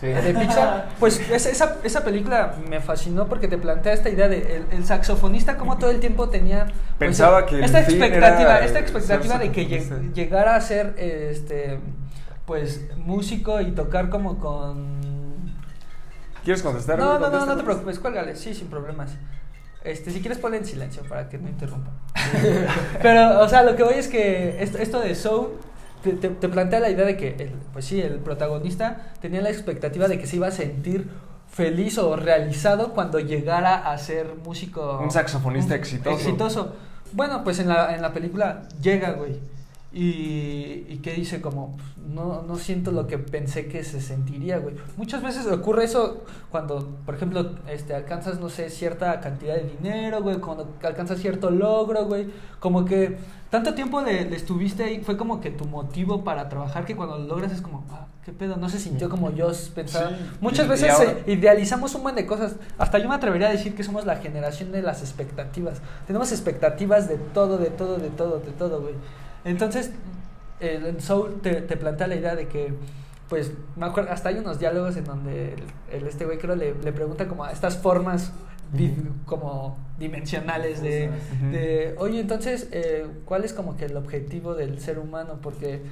[0.00, 0.06] Sí.
[0.06, 4.56] de Pixar, pues es- esa, esa película me fascinó porque te plantea esta idea de
[4.56, 9.36] el, el saxofonista como todo el tiempo tenía pues, Pensaba que esta expectativa, esta expectativa
[9.38, 11.78] de que lleg- llegara a ser este
[12.46, 14.98] pues músico y tocar como con
[16.44, 16.98] ¿Quieres contestar?
[16.98, 19.10] no, no, no, no te preocupes, cuélgale, sí, sin problemas.
[19.84, 21.90] Este, si quieres ponle en silencio para que no interrumpa.
[23.02, 25.48] Pero, o sea, lo que voy es que esto, esto de Soul
[26.02, 29.50] te, te- te plantea la idea de que, el, pues sí, el protagonista tenía la
[29.50, 31.08] expectativa de que se iba a sentir
[31.50, 35.00] feliz o realizado cuando llegara a ser músico.
[35.02, 36.16] Un saxofonista un- exitoso.
[36.16, 36.72] Exitoso.
[37.12, 39.38] Bueno, pues en la, en la película llega, güey.
[39.92, 44.58] Y, y que dice como, "Pues, no, no siento lo que pensé que se sentiría,
[44.58, 44.76] güey.
[44.96, 46.22] Muchas veces ocurre eso
[46.52, 51.50] cuando, por ejemplo, este, alcanzas, no sé, cierta cantidad de dinero, güey, cuando alcanzas cierto
[51.50, 52.28] logro, güey.
[52.60, 53.18] Como que
[53.50, 57.18] tanto tiempo le, le estuviste ahí, fue como que tu motivo para trabajar que cuando
[57.18, 60.10] lo logras es como, ah, qué pedo, no se sintió como yo pensaba.
[60.10, 60.16] Sí.
[60.40, 62.54] Muchas Y- y veces ahora- eh, idealizamos un buen de cosas.
[62.78, 65.80] Hasta yo me atrevería a decir que somos la generación de las expectativas.
[66.06, 68.94] Tenemos expectativas de todo, de todo, de todo, de todo, güey.
[69.44, 69.90] Entonces,
[70.60, 72.74] el Soul te, te plantea la idea de que,
[73.28, 76.74] pues, me acuerdo, hasta hay unos diálogos en donde el, el- este güey creo le,
[76.74, 78.32] le pregunta como a estas formas
[79.26, 81.10] como dimensionales de,
[81.98, 85.38] oye, entonces, eh, ¿cuál es como que el objetivo del ser humano?
[85.42, 85.82] Porque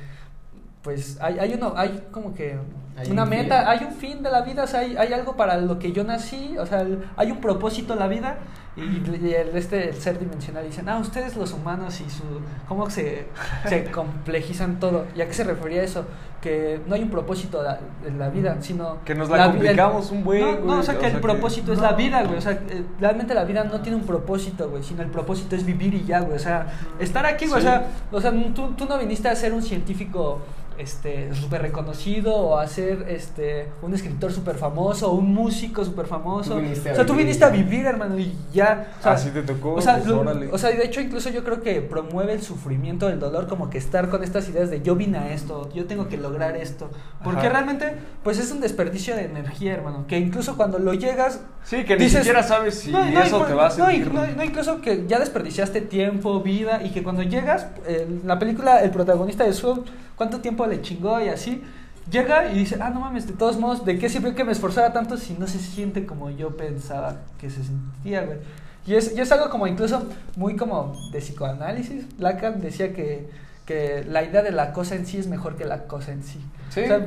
[0.83, 2.57] pues hay, hay uno, hay como que
[2.97, 3.69] Hay una un meta, fin.
[3.69, 6.05] hay un fin de la vida, o sea, hay, hay algo para lo que yo
[6.05, 8.39] nací, o sea, el- hay un propósito en la vida
[8.79, 12.23] y, y el, este el ser dimensional dicen, ah, ustedes los humanos y su,
[12.69, 13.27] cómo se,
[13.69, 15.07] se complejizan todo.
[15.17, 16.05] ¿Y a qué se refería eso?
[16.41, 17.63] Que no hay un propósito
[18.07, 18.99] en la vida, sino...
[19.05, 21.81] Que nos la complicamos un buen, No, o sea, o que el que- propósito es
[21.81, 25.03] la vida, güey, o sea, eh, realmente la vida no tiene un propósito, güey, sino
[25.03, 26.67] el propósito es vivir y ya, güey, o sea,
[27.01, 27.67] estar aquí, güey, Sí.
[27.67, 30.39] o sea, o sea, tú, tú no viniste a ser un científico
[30.79, 36.07] este súper reconocido o a ser este un escritor súper famoso o un músico súper
[36.07, 36.55] famoso.
[36.57, 38.68] O sea, tú viniste a vivir, hermano, y ya.
[38.99, 40.49] O sea, Así te tocó, O sea, pues, lo- órale.
[40.53, 43.71] o sea, y de hecho incluso yo creo que promueve el sufrimiento, el dolor, como
[43.71, 46.91] que estar con estas ideas de yo vine a esto, yo tengo que lograr esto.
[47.25, 47.49] Porque Ajá.
[47.51, 50.07] realmente, pues es un desperdicio de energía, hermano.
[50.07, 53.45] Que incluso cuando lo llegas, Sí, que ni siquiera sabes si no, no, eso no,
[53.47, 54.13] te va a no, servir.
[54.13, 58.91] no, incluso que ya desperdiciaste tiempo, vida, y que cuando llegas, en la película, el
[58.91, 59.85] protagonista de Soul,
[60.17, 61.63] ¿cuánto tiempo le chingó y así?
[62.11, 64.93] Llega y dice, ah, no mames, de todos modos, ¿de qué sirvió que me esforzara
[64.93, 68.39] tanto si no se siente como yo pensaba que se sentía, güey?
[68.87, 70.07] Y es, y es algo como incluso
[70.37, 72.07] muy como de psicoanálisis.
[72.19, 73.29] Lacan decía que,
[73.67, 76.41] que la idea de la cosa en sí es mejor que la cosa en sí.
[76.71, 76.81] Sí.
[76.81, 77.07] O sea,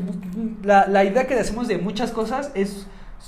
[0.63, 2.85] la, la idea que hacemos de muchas cosas es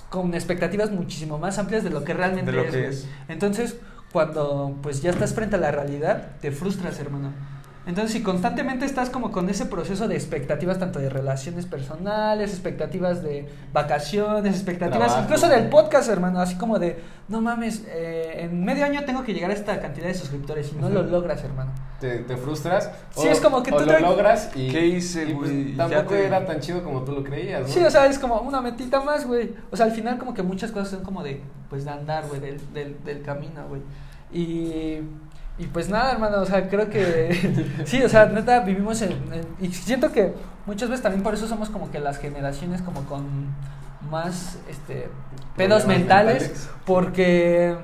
[0.10, 2.72] con expectativas muchísimo más amplias de lo que realmente De lo es.
[2.72, 3.08] que es.
[3.28, 3.78] Entonces,
[4.12, 7.32] cuando pues ya estás frente a la realidad, te frustras, hermano.
[7.86, 13.22] Entonces, si constantemente estás como con ese proceso de expectativas, tanto de relaciones personales, expectativas
[13.22, 15.24] de vacaciones, expectativas Trabajo.
[15.26, 19.34] incluso del podcast, hermano, así como de, no mames, eh, en medio año tengo que
[19.34, 21.10] llegar a esta cantidad de suscriptores y no lo Ujú.
[21.10, 21.72] logras, hermano.
[22.00, 22.90] Te, te frustras.
[23.16, 24.70] Sí, es como que o tú lo te- logras y.
[24.70, 25.52] ¿Qué hice, y, pues?
[25.52, 27.68] Y tampoco te- era tan chido como tú lo creías, ¿no?
[27.68, 29.52] Sí, o sea, es como una metita más, güey.
[29.72, 32.40] O sea, al final como que muchas cosas son como de, pues, de andar, güey,
[32.40, 33.82] del, del, del camino, güey.
[34.32, 35.02] Y,
[35.58, 39.48] y pues nada, hermano, o sea, creo que, sí, o sea, neta, vivimos en, en-
[39.60, 40.34] Y siento que
[40.66, 43.26] muchas veces también por eso somos como que las generaciones como con
[44.10, 45.10] más, este,
[45.56, 46.70] pedos mentales, mentales.
[46.86, 47.76] porque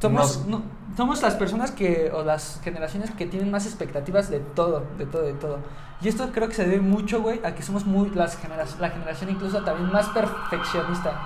[0.00, 0.38] somos...
[0.38, 4.84] Nos- no- somos las personas que, o las generaciones que tienen más expectativas de todo,
[4.96, 5.58] de todo, de todo.
[6.00, 8.90] Y esto creo que se debe mucho, güey, a que somos muy, las genera- la
[8.90, 11.20] generación incluso también más perfeccionista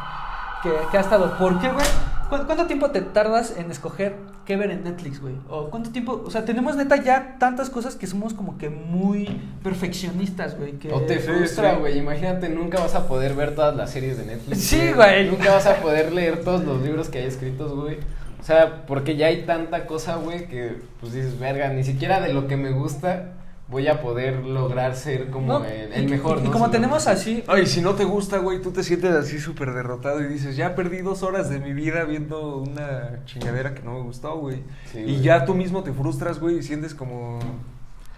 [0.63, 1.37] que, que ha estado.
[1.37, 1.85] ¿Por qué, güey?
[2.29, 4.15] ¿Cu- ¿Cuánto tiempo te tardas en escoger
[4.45, 5.35] qué ver en Netflix, güey?
[5.49, 9.41] O cuánto tiempo, o sea, tenemos neta ya tantas cosas que somos como que muy
[9.63, 10.73] perfeccionistas, güey.
[10.73, 10.93] Que...
[10.93, 11.99] O te frustra, güey.
[11.99, 14.61] Imagínate, nunca vas a poder ver todas las series de Netflix.
[14.61, 15.29] Sí, güey.
[15.31, 17.99] Nunca vas a poder leer todos los libros que hay escritos, güey.
[18.41, 22.33] O sea, porque ya hay tanta cosa, güey, que pues dices, verga, ni siquiera de
[22.33, 23.33] lo que me gusta
[23.71, 25.65] voy a poder lograr ser como ¿No?
[25.65, 26.49] el, el mejor, y, ¿no?
[26.49, 29.13] y como Si no- tenemos así, Ay, si no te gusta, güey, tú te sientes
[29.15, 33.75] así súper derrotado y dices, ya perdí dos horas de mi vida viendo una chingadera
[33.75, 34.63] que no me gustó, güey.
[34.91, 35.21] Sí, y güey.
[35.21, 37.39] ya tú mismo te frustras, güey, y sientes como...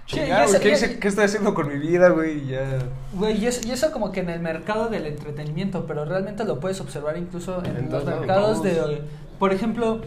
[0.06, 2.44] Sí, "Chingado, y esa- güey, ¿qué, y- hice- qué estoy haciendo con mi vida, güey?
[2.44, 2.78] Y ya...
[3.12, 6.60] Güey, y eso, y eso como que en el mercado del entretenimiento, pero realmente lo
[6.60, 9.02] puedes observar incluso en, En los mercados de...
[9.40, 10.00] Por ejemplo,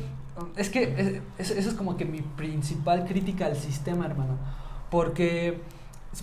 [0.57, 4.37] es que es- eso es como que mi principal crítica al sistema, hermano.
[4.93, 5.57] Porque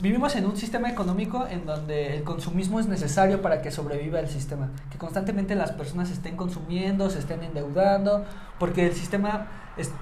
[0.01, 4.29] vivimos en un sistema económico en donde el consumismo es necesario para que sobreviva el
[4.29, 4.69] sistema.
[4.93, 8.25] Que constantemente las personas estén consumiendo, se estén endeudando,
[8.61, 9.49] porque el sistema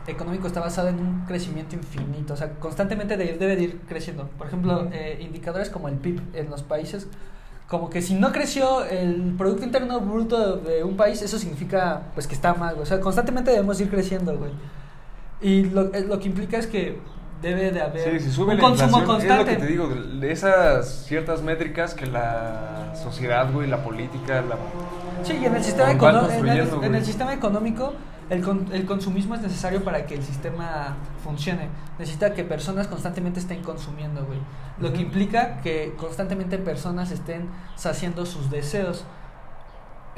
[0.06, 2.34] económico está basado en un crecimiento infinito.
[2.34, 4.28] O sea, constantemente de- debe de ir creciendo.
[4.36, 7.08] Por ejemplo, eh, indicadores como el PIB en los países
[7.68, 12.26] como que si no creció el Producto Interno Bruto de un país, eso significa pues
[12.26, 12.82] que está mal, güey.
[12.82, 14.50] O sea, constantemente debemos ir creciendo, güey.
[15.40, 16.98] Y lo, eh, lo que implica es que
[17.42, 19.32] debe de haber Sí, si sube un la consumo constante.
[19.32, 19.88] es lo que te digo,
[20.22, 24.56] esas ciertas métricas que la sociedad, güey, la política, la...
[25.22, 27.92] Sí, y en el sistema, econo- en el, en sistema económico
[28.30, 31.68] el, con- el consumismo es necesario para que el sistema funcione.
[31.98, 34.38] Necesita que personas constantemente estén consumiendo, güey.
[34.80, 39.04] Lo que implica que constantemente personas estén saciando sus deseos.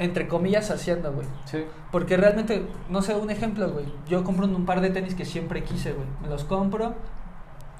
[0.01, 1.27] Entre comillas, saciando, güey.
[1.45, 1.63] Sí.
[1.91, 3.85] Porque realmente, no sé, un ejemplo, güey.
[4.09, 6.07] Yo compro un par de tenis que siempre quise, güey.
[6.23, 6.95] Me los compro.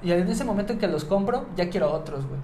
[0.04, 2.38] Y en ese momento en que los compro, ya quiero otros, güey.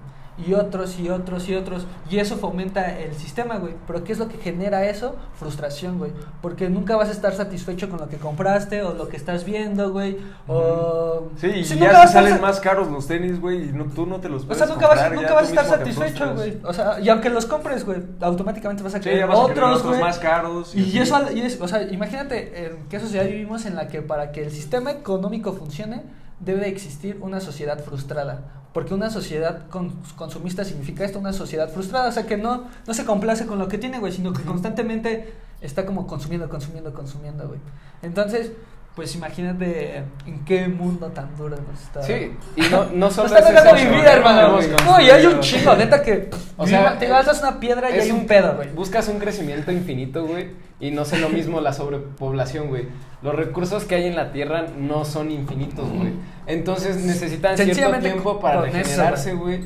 [0.47, 1.85] Y otros, y otros, y otros.
[2.09, 3.73] Y eso fomenta el sistema, güey.
[3.87, 5.15] Pero ¿qué es lo que genera eso?
[5.37, 6.11] Frustración, güey.
[6.41, 9.91] Porque nunca vas a estar satisfecho con lo que compraste o lo que estás viendo,
[9.91, 10.17] güey.
[10.47, 11.29] O...
[11.37, 14.05] Sí, y Sí, ya se salen sa- más caros los tenis, güey, y no, tú
[14.05, 16.57] no te los O puedes sea, nunca vas, nunca vas a estar satisfecho, güey.
[16.63, 19.99] O sea, y aunque los compres, güey, automáticamente vas a querer vas otros, güey.
[19.99, 20.73] más caros.
[20.75, 24.01] Y, eso, al- y es- o sea, imagínate en qué sociedad vivimos en la que
[24.01, 26.03] para que el sistema económico funcione
[26.39, 28.41] debe existir una sociedad frustrada.
[28.73, 32.07] Porque una sociedad con- consumista significa esto, una sociedad frustrada.
[32.09, 35.33] O sea, que no, no se complace con lo que tiene, güey, sino que constantemente
[35.61, 37.59] está como consumiendo, consumiendo, consumiendo, güey.
[38.03, 38.51] Entonces,
[38.95, 42.03] pues imagínate en qué mundo tan duro nos está.
[42.03, 44.59] Sí, y no, no Nos solo está es tocando vivir, hermano.
[44.85, 46.29] No, y hay un chingo, neta que.
[46.57, 48.69] O sea, te lanzas una piedra y hay un pedo, güey.
[48.73, 52.87] Buscas un crecimiento infinito, güey, y no sé lo mismo la sobrepoblación, güey.
[53.21, 56.13] Los recursos que hay en la Tierra no son infinitos, güey.
[56.47, 57.81] Entonces necesitan cierto
[58.11, 59.61] tiempo para regenerarse, güey.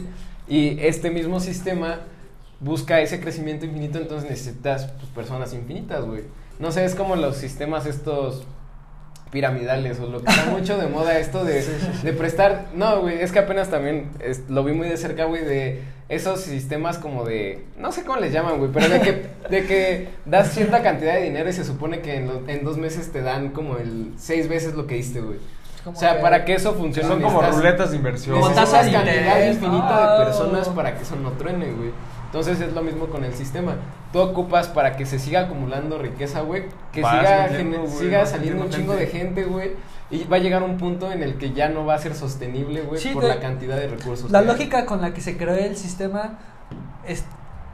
[0.47, 1.99] Y este mismo sistema
[2.59, 6.23] busca ese crecimiento infinito, entonces necesitas pues, personas infinitas, güey.
[6.59, 8.43] No sé, es como los sistemas estos
[9.31, 11.65] piramidales o lo que está mucho de moda esto de,
[12.03, 15.43] de prestar no güey es que apenas también es- lo vi muy de cerca güey
[15.43, 19.65] de esos sistemas como de no sé cómo les llaman güey pero de que de
[19.65, 23.11] que das cierta cantidad de dinero y se supone que en, lo- en dos meses
[23.11, 25.37] te dan como el seis veces lo que diste güey
[25.83, 28.35] Como o sea que- para que eso funcione Son como ruletas de inversión.
[28.35, 31.91] Como necesitas tasa de cantidad infinita de personas para que eso no truene, güey.
[32.25, 33.75] Entonces es lo mismo con el sistema.
[34.11, 36.63] Tú ocupas para que se siga acumulando riqueza, güey.
[36.91, 39.19] Que Vas siga, metiendo, siga saliendo un chingo de gente.
[39.19, 39.71] gente, güey.
[40.11, 42.81] Y va a llegar un punto en el que ya no va a ser sostenible,
[42.81, 44.29] güey, Sí, por de- la cantidad de recursos.
[44.29, 44.51] La que hay.
[44.51, 46.37] lógica con la que se creó el sistema
[47.07, 47.23] es,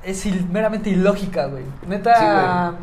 [0.04, 1.64] es il- meramente ilógica, güey.
[1.88, 2.74] Neta.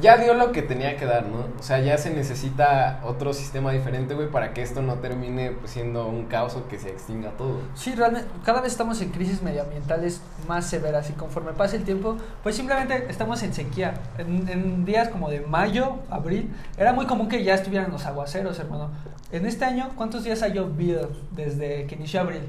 [0.00, 1.46] Ya dio lo que tenía que dar, ¿no?
[1.58, 5.72] O sea, ya se necesita otro sistema diferente, güey, para que esto no termine pues,
[5.72, 7.58] siendo un caos o que se extinga todo.
[7.74, 12.16] Sí, realmente, cada vez estamos en crisis medioambientales más severas y conforme pasa el tiempo,
[12.44, 13.94] pues simplemente estamos en sequía.
[14.18, 18.60] En, en días como de mayo, abril, era muy común que ya estuvieran los aguaceros,
[18.60, 18.90] hermano.
[19.32, 22.42] En este año, ¿cuántos días ha llovido desde que inició abril?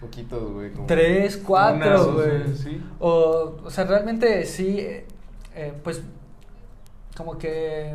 [0.00, 0.72] Poquitos, güey.
[0.72, 2.56] como- Tres, cuatro, güey.
[2.56, 2.82] sí.
[2.98, 5.06] O, o sea, realmente sí, eh,
[5.54, 6.02] eh, pues
[7.20, 7.94] como que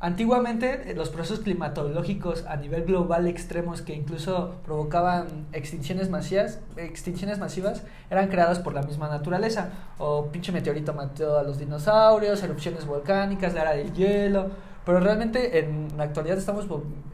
[0.00, 7.38] antiguamente eh, los procesos climatológicos a nivel global extremos que incluso provocaban extinciones masivas, extinciones
[7.38, 9.68] masivas eran creadas por la misma naturaleza.
[9.98, 14.48] O pinche meteorito mató a los dinosaurios, erupciones volcánicas, la era del hielo.
[14.86, 16.66] Pero realmente en la actualidad estamos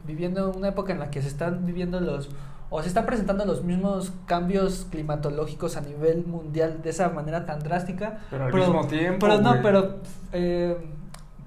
[0.05, 2.29] viviendo una época en la que se están viviendo los
[2.69, 7.59] o se están presentando los mismos cambios climatológicos a nivel mundial de esa manera tan
[7.59, 8.21] drástica.
[8.31, 9.99] Pero al mismo tiempo, Pero no, pero
[10.31, 10.75] eh,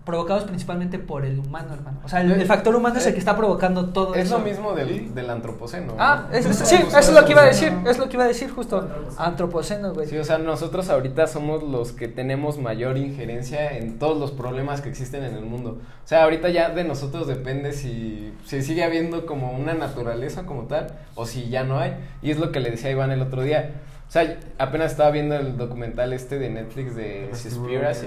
[0.07, 1.99] provocados principalmente por el humano, hermano.
[2.05, 4.39] O sea, el, el factor humano es el que está provocando todo Es eso.
[4.39, 5.95] lo mismo del, del antropoceno.
[5.99, 8.24] Ah, es- es- sí, eso es lo que iba a decir, es lo que iba
[8.24, 8.89] a decir justo.
[9.19, 10.07] Antropoceno, güey.
[10.07, 14.81] Sí, o sea, nosotros ahorita somos los que tenemos mayor injerencia en todos los problemas
[14.81, 15.78] que existen en el mundo.
[16.05, 20.62] O sea, ahorita ya de nosotros depende si se sigue habiendo como una naturaleza como
[20.66, 21.95] tal o si ya no hay.
[22.23, 23.73] Y es lo que le decía Iván el otro día.
[24.09, 28.07] O sea, apenas estaba viendo el documental este de Netflix de Seaspiracy.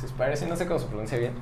[0.00, 1.32] Seaspiracy, no sé cómo se pronuncia bien.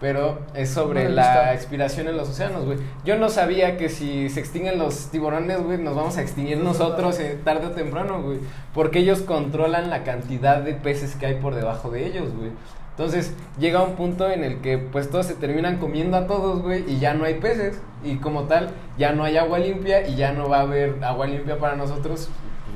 [0.00, 2.78] Pero es sobre No la expiración en los océanos, güey.
[3.04, 7.18] Yo no sabía que si se extinguen los tiburones, güey, nos vamos a extinguir nosotros
[7.18, 8.38] eh, tarde o temprano, güey.
[8.72, 12.52] Porque ellos controlan la cantidad de peces que hay por debajo de ellos, güey.
[12.90, 16.84] Entonces llega un punto en el que pues todos se terminan comiendo a todos, güey,
[16.88, 17.80] y ya no hay peces.
[18.04, 21.26] Y como tal, ya no hay agua limpia y ya no va a haber agua
[21.26, 22.28] limpia para nosotros.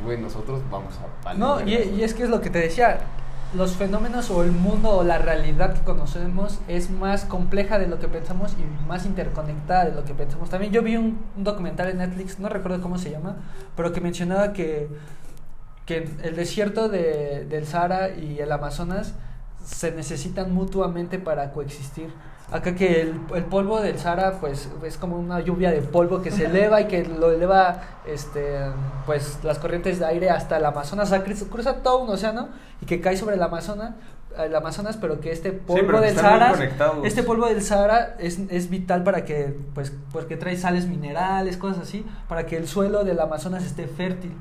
[0.04, 1.24] Güey, nosotros vamos a...
[1.24, 3.00] valer No, y, y es que es lo que te decía.
[3.54, 7.98] Los fenómenos o el mundo o la realidad que conocemos es más compleja de lo
[7.98, 10.48] que pensamos y más interconectada de lo que pensamos.
[10.48, 13.36] También yo vi un, un documental en Netflix, no recuerdo cómo se llama,
[13.76, 14.88] pero que mencionaba que,
[15.84, 19.14] que el desierto de, del Sahara y el Amazonas
[19.62, 22.10] se necesitan mutuamente para coexistir.
[22.52, 26.30] Acá que el, el polvo del Sahara pues es como una lluvia de polvo que
[26.30, 28.58] se eleva y que lo eleva este
[29.06, 32.50] pues las corrientes de aire hasta el Amazonas, o sea, cruza, todo un océano
[32.80, 33.94] y que cae sobre el Amazonas,
[34.38, 36.54] el Amazonas, pero que este polvo del Sahara,
[37.04, 41.82] este polvo del Sahara es, es vital para que pues porque trae sales minerales, cosas
[41.82, 44.34] así, para que el suelo del Amazonas esté fértil.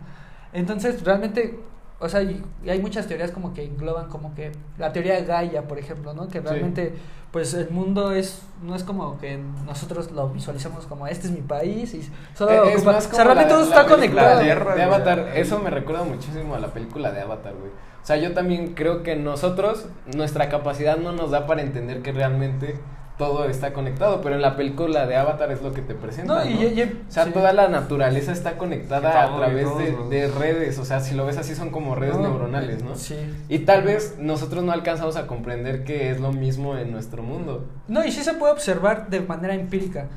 [0.54, 1.60] Entonces, realmente
[2.02, 5.24] o sea, y, y hay muchas teorías como que engloban como que la teoría de
[5.26, 6.28] Gaia, por ejemplo, ¿no?
[6.28, 6.94] Que realmente,
[7.32, 11.42] pues el mundo es, no es como que nosotros lo visualizamos como este es mi
[11.42, 13.88] país y solo Eh, es ocupa- más o como sea, realmente la- todo la está
[13.96, 14.38] conectado.
[14.40, 14.96] de, Tierra, de güey.
[14.96, 15.20] Avatar.
[15.36, 17.72] Eso me recuerda muchísimo a la película de Avatar, güey.
[17.72, 22.12] O sea, yo también creo que nosotros, nuestra capacidad no nos da para entender que
[22.12, 22.80] realmente
[23.18, 26.34] todo está conectado, pero en la película de Avatar es lo que te presenta.
[26.34, 26.50] No, ¿no?
[26.50, 27.32] y- y- o sea, sí.
[27.32, 29.68] toda la naturaleza está conectada a través
[30.10, 32.96] de, redes, o sea, si lo ves así son como redes No, neuronales, ¿no?
[32.96, 33.16] Sí.
[33.48, 37.68] Y tal vez nosotros no alcanzamos a comprender que es lo mismo en nuestro mundo.
[37.88, 40.08] No, y sí se puede observar de manera empírica.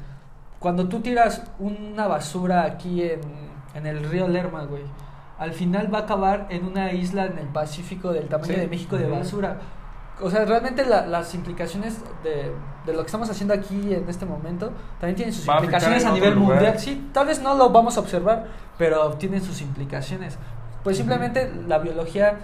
[0.59, 3.21] Cuando tú tiras una basura aquí en,
[3.75, 4.83] en el río Lerma, güey,
[5.39, 8.61] al final va a acabar en una isla en el Pacífico del tamaño Sí.
[8.61, 9.59] de México de basura.
[10.23, 12.53] O sea, realmente la- las implicaciones de,
[12.87, 14.71] de lo que estamos haciendo aquí en este momento
[15.01, 16.57] también tienen sus Va implicaciones a nivel lugar.
[16.59, 16.79] mundial.
[16.79, 18.47] Sí, tal vez no lo vamos a observar,
[18.79, 20.39] pero tienen sus implicaciones.
[20.85, 22.39] Pues simplemente la biología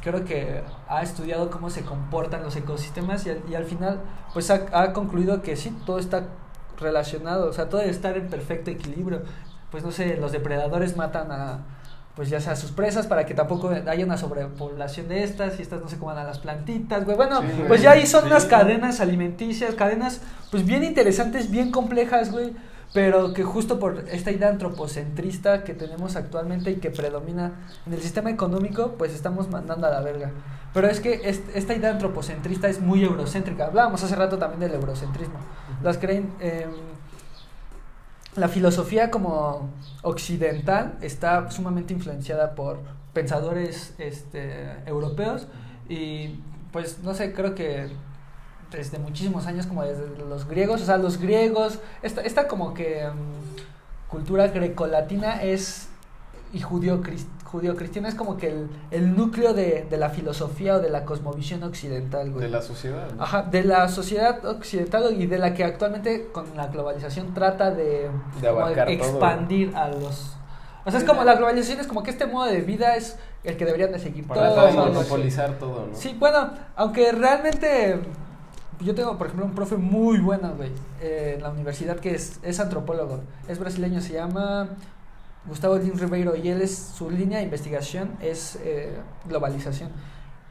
[0.00, 4.00] creo que ha estudiado cómo se comportan los ecosistemas y al, y al final
[4.32, 6.28] pues ha, ha concluido que sí, todo está
[6.78, 9.22] relacionado, o sea, todo debe estar en perfecto equilibrio.
[9.70, 11.58] Pues no sé, los depredadores matan a
[12.16, 15.80] pues ya sea sus presas para que tampoco haya una sobrepoblación de estas y estas
[15.82, 17.16] no se coman a las plantitas, güey.
[17.16, 18.26] Bueno, Sí, pues ya ahí son Sí.
[18.28, 22.54] unas cadenas alimenticias, cadenas pues bien interesantes, bien complejas, güey,
[22.94, 27.52] pero que justo por esta idea antropocentrista que tenemos actualmente y que predomina
[27.86, 30.30] en el sistema económico, pues estamos mandando a la verga.
[30.72, 33.66] Pero es que est- esta idea antropocentrista es muy eurocéntrica.
[33.66, 35.36] Hablábamos hace rato también del eurocentrismo.
[35.82, 36.32] Las creen...
[36.40, 36.70] em,
[38.36, 39.70] la filosofía como
[40.02, 42.80] occidental está sumamente influenciada por
[43.12, 45.46] pensadores este, europeos
[45.88, 46.40] y
[46.72, 47.88] pues no sé, creo que
[48.70, 53.06] desde muchísimos años como desde los griegos, o sea, los griegos, esta, esta como que
[53.08, 55.88] mm, cultura grecolatina es
[56.52, 57.00] y judío
[57.76, 61.62] cristiana es como que el, el núcleo de, de la filosofía o de la cosmovisión
[61.62, 62.44] occidental, güey.
[62.44, 63.08] De la sociedad.
[63.16, 63.22] ¿no?
[63.22, 68.10] Ajá, de la sociedad occidental y de la que actualmente con la globalización trata de,
[68.40, 68.94] De como abarcar todo.
[68.96, 70.36] expandir a los...
[70.84, 73.56] O sea, es como la globalización es como que este modo de vida es el
[73.56, 74.68] que deberían de seguir Para todos.
[74.68, 74.76] Así.
[74.76, 75.96] monopolizar todo, ¿no?
[75.96, 77.98] Sí, bueno, aunque realmente
[78.80, 80.70] yo tengo, por ejemplo, un profe muy bueno, güey,
[81.00, 84.68] eh, en la universidad que es, es antropólogo, es brasileño, se llama
[85.48, 88.96] Gustavo Lin Ribeiro y él es, su línea de investigación es eh,
[89.26, 89.90] globalización.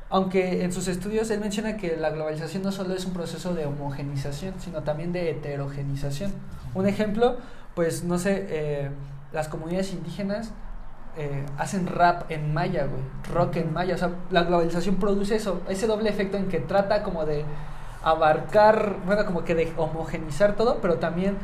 [0.09, 3.65] Aunque en sus estudios él menciona que la globalización no solo es un proceso de
[3.65, 6.31] homogenización, sino también de heterogenización.
[6.73, 7.37] Un ejemplo,
[7.73, 8.89] pues no sé, eh,
[9.33, 10.51] las comunidades indígenas
[11.17, 13.01] eh, hacen rap en maya, güey,
[13.33, 13.95] rock en maya.
[13.95, 17.43] O sea, la globalización produce eso, ese doble efecto en que trata como de
[18.03, 21.37] abarcar, bueno, como que de homogenizar todo, pero también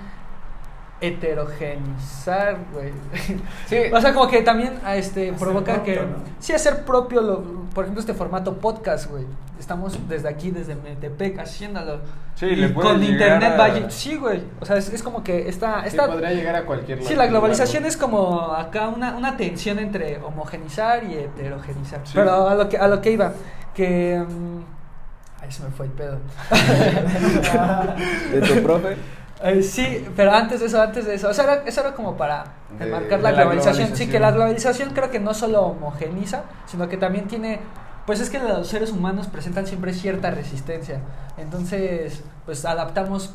[1.02, 2.92] heterogenizar, güey.
[3.68, 3.78] Sí.
[3.94, 6.16] O sea, como que también a este Hacer provoca propio, que ¿no?
[6.40, 7.42] sí hacer propio lo,
[7.74, 9.26] por ejemplo, este formato podcast, güey.
[9.60, 12.00] Estamos desde aquí desde Metepec haciéndolo.
[12.36, 14.44] Sí, Y le puede con internet a- sí, güey.
[14.60, 17.18] O sea, es, es como que está Sí, está podría llegar a cualquier Sí, lado-
[17.18, 22.02] la globalización lugar, es como acá una, una tensión entre homogenizar y heterogenizar.
[22.06, 22.14] Sí.
[22.16, 23.34] Pero a lo que a lo que iba,
[23.76, 26.18] que mm, ahí se me fue el pedo.
[28.34, 28.98] ¿De tu profe?
[29.44, 32.16] Eh, sí, pero antes de eso, antes de eso, o sea, era- eso era como
[32.16, 32.44] para
[32.80, 33.96] enmarcar la, globalización.
[33.96, 37.60] Sí, que la globalización creo que no solo homogeniza, sino que también tiene,
[38.06, 41.00] pues es que los seres humanos presentan siempre cierta resistencia.
[41.38, 43.34] Entonces, pues adaptamos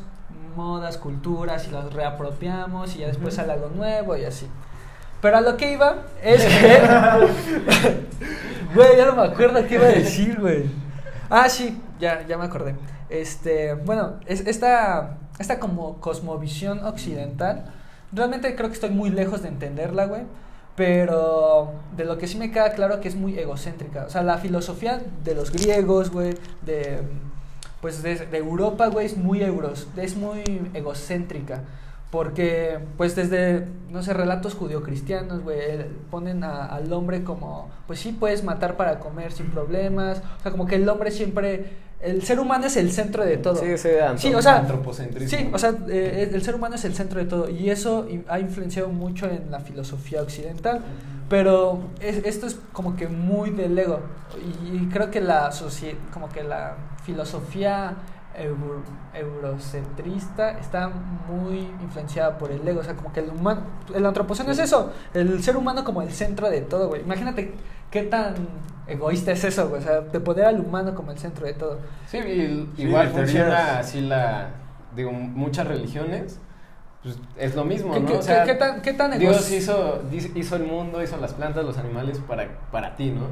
[0.55, 4.47] modas, culturas y las reapropiamos y ya después sale algo nuevo y así.
[5.21, 7.97] Pero a lo que iba es que...
[8.73, 10.65] Güey, ya no me acuerdo qué iba a decir, güey.
[11.29, 12.75] Ah, sí, ya, ya me acordé.
[13.09, 17.65] Este, bueno, es, esta, esta como cosmovisión occidental,
[18.11, 20.23] realmente creo que estoy muy lejos de entenderla, güey.
[20.75, 24.05] Pero de lo que sí me queda claro que es muy egocéntrica.
[24.05, 27.01] O sea, la filosofía de los griegos, güey, de
[27.81, 30.43] pues de, de Europa, güey, es muy euros, es muy
[30.73, 31.61] egocéntrica.
[32.11, 38.43] Porque, pues desde, no sé, relatos judio-cristianos, güey, ponen al hombre como, pues sí puedes
[38.45, 40.21] matar para comer sin problemas.
[40.39, 43.55] O sea, como que el hombre siempre, el ser humano es el centro de todo.
[43.55, 45.37] Sí, ese antro- Sí, o sea, antropocentrismo.
[45.37, 48.39] Sí, o sea, eh, el ser humano es el centro de todo y eso ha
[48.39, 50.81] influenciado mucho en la filosofía occidental.
[51.29, 53.99] Pero es- esto es como que muy del ego
[54.63, 55.51] y, creo que la
[56.13, 57.95] como que la filosofía
[58.33, 58.83] euro-
[59.13, 60.89] eurocentrista está
[61.27, 63.61] muy influenciada por el ego, o sea, como que el humano,
[63.93, 67.01] el antropoceno es eso, el ser humano como el centro de todo, güey.
[67.01, 67.53] Imagínate
[67.91, 68.35] qué tan
[68.87, 71.79] egoísta es eso, güey, o sea, de poner al humano como el centro de todo.
[72.07, 74.49] Sí, y- Sí, igual funciona así la,
[74.95, 76.39] digo, muchas religiones,
[77.03, 78.07] pues es lo mismo, ¿Qué, ¿no?
[78.07, 81.63] qué- O sea, qué tan, qué tan Dios hizo, hizo el mundo, hizo las plantas,
[81.65, 83.27] los animales para, para ti, ¿no?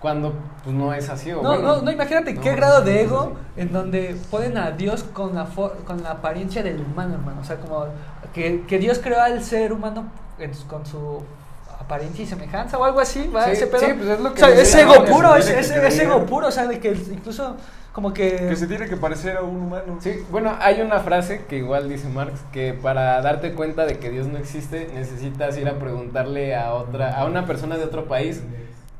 [0.00, 1.32] Cuando pues no es así.
[1.32, 4.14] O No, bueno, no, no, imagínate no, qué no, grado no de ego en donde
[4.30, 5.46] ponen a Dios con la,
[5.86, 7.40] con la apariencia del humano, hermano.
[7.40, 7.86] O sea, como
[8.34, 10.04] que, que Dios creó al ser humano
[10.38, 11.22] en con su
[11.86, 13.44] apariencia y semejanza o algo así, ¿va?
[13.44, 13.80] Sí, Ese pedo.
[13.80, 16.66] sí, pues es lo que O sea, es ego puro, es, ego puro, o sea,
[16.66, 17.56] de que incluso
[17.92, 18.36] como que...
[18.36, 19.98] Que se tiene que parecer a un humano.
[20.00, 24.10] Sí, bueno, hay una frase que igual dice Marx, que para darte cuenta de que
[24.10, 28.42] Dios no existe, necesitas ir a preguntarle a otra, a una persona de otro país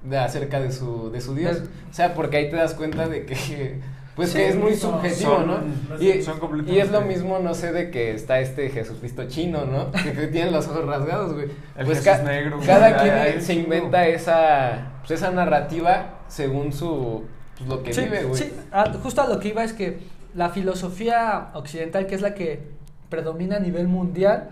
[0.03, 1.63] de acerca de su, de su Dios.
[1.91, 3.81] O sea, porque ahí te das cuenta de que,
[4.17, 5.55] pues Sí, que es muy son- subjetivo, son- ¿no?
[5.57, 9.65] son Y, completamente- y es lo mismo, no sé, de que está este Jesucristo chino,
[9.67, 9.91] ¿no?
[9.93, 11.47] Que, que tiene los ojos rasgados, güey.
[11.77, 12.67] El Pues Jesús ca- negro, güey.
[12.67, 14.05] cada quien ay, se inventa no.
[14.05, 17.25] esa, pues esa narrativa según su,
[17.59, 18.43] pues lo que Sí, vive, güey.
[18.43, 19.99] sí, ah, justo a lo que iba es que
[20.35, 22.63] la filosofía occidental, que es la que
[23.11, 24.51] predomina a nivel mundial,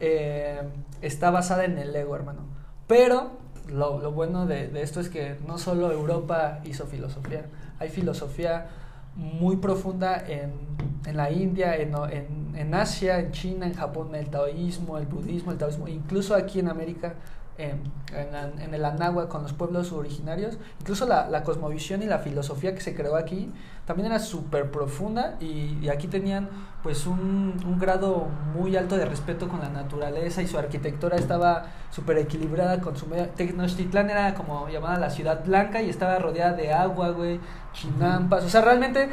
[0.00, 0.60] eh,
[1.02, 2.40] está basada en el ego, hermano.
[2.86, 3.32] Pero
[3.68, 7.44] lo, lo bueno de, de esto es que no solo Europa hizo filosofía,
[7.78, 8.66] hay filosofía
[9.16, 10.52] muy profunda en,
[11.06, 15.52] en la India, en, en, en Asia, en China, en Japón, el taoísmo, el budismo,
[15.52, 17.14] el taoísmo, incluso aquí en América,
[17.60, 22.80] en, el Anáhuac con los pueblos originarios, incluso la, la cosmovisión y la filosofía que
[22.80, 23.52] se creó aquí
[23.86, 26.48] también era súper profunda y, y aquí tenían
[26.82, 31.66] pues un, un grado muy alto de respeto con la naturaleza y su arquitectura estaba
[31.90, 33.28] súper equilibrada con su medio.
[33.30, 37.40] Tenochtitlán era como llamada la ciudad blanca y estaba rodeada de agua, güey,
[37.72, 39.10] chinampas, o sea, realmente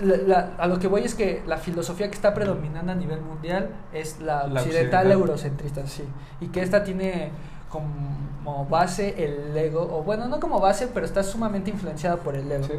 [0.00, 3.20] la- la- a lo que voy es que la filosofía que está predominando a nivel
[3.20, 6.04] mundial es la La occidental, eurocentrista, sí.
[6.40, 7.30] Y que esta tiene
[7.68, 12.50] como base el ego, o bueno, no como base, pero está sumamente influenciada por el
[12.50, 12.64] ego.
[12.64, 12.74] Sí.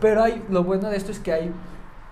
[0.00, 1.52] Pero hay, lo bueno de esto es que hay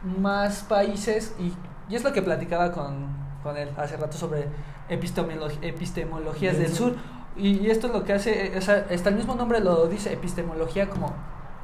[0.03, 1.55] más países, y,
[1.91, 3.07] y es lo que platicaba con,
[3.43, 4.47] con él hace rato sobre
[4.91, 6.95] epistemolo- epistemologías del sur.
[7.37, 10.13] Y, y esto es lo que hace, o sea, hasta el mismo nombre lo dice,
[10.13, 11.15] epistemología como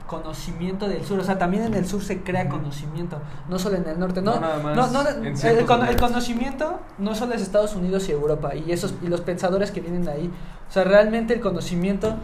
[0.06, 3.18] conocimiento del sur, o sea, también en el sur se crea conocimiento,
[3.48, 7.14] no solo en el norte, no, No nada más no, no, el, el conocimiento no
[7.14, 10.31] solo es Estados Unidos y Europa y esos y los pensadores que vienen de ahí,
[10.68, 12.14] o sea, realmente el conocimiento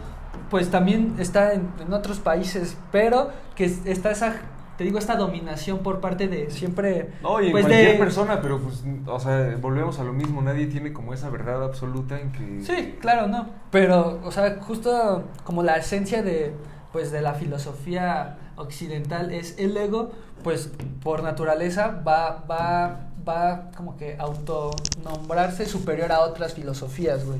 [0.49, 4.35] pues también está en, en otros países, pero que es- está esa
[4.77, 8.59] te digo esta dominación por parte de siempre No, y pues cualquier de persona, pero
[8.59, 12.61] pues, o sea, volvemos a lo mismo, nadie tiene como esa verdad absoluta en que...
[12.65, 13.47] Sí, claro, no.
[13.69, 16.55] Pero, o sea, justo como la esencia de,
[16.91, 20.11] pues, de la filosofía occidental es el ego,
[20.43, 20.71] pues,
[21.03, 27.39] por naturaleza va, va, va como que autonombrarse superior a otras filosofías, güey.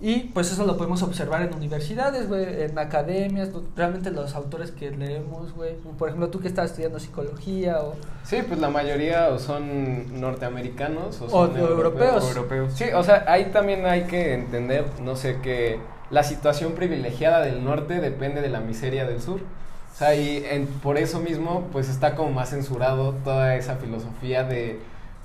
[0.00, 4.92] Y pues eso lo podemos observar en universidades, güey, en academias, realmente los autores que
[4.92, 5.74] leemos, güey.
[5.98, 7.96] Por ejemplo, tú que estás estudiando psicología o...
[8.22, 12.28] Sí, pues la mayoría o son norteamericanos o son europeos.
[12.28, 12.74] Europeos.
[12.74, 15.80] Sí, o sea, ahí también hay que entender, no sé, que
[16.10, 19.40] la situación privilegiada del norte depende de la miseria del sur.
[19.40, 24.44] O sea, y en- por eso mismo, pues está como más censurado toda esa filosofía
[24.44, 24.78] de,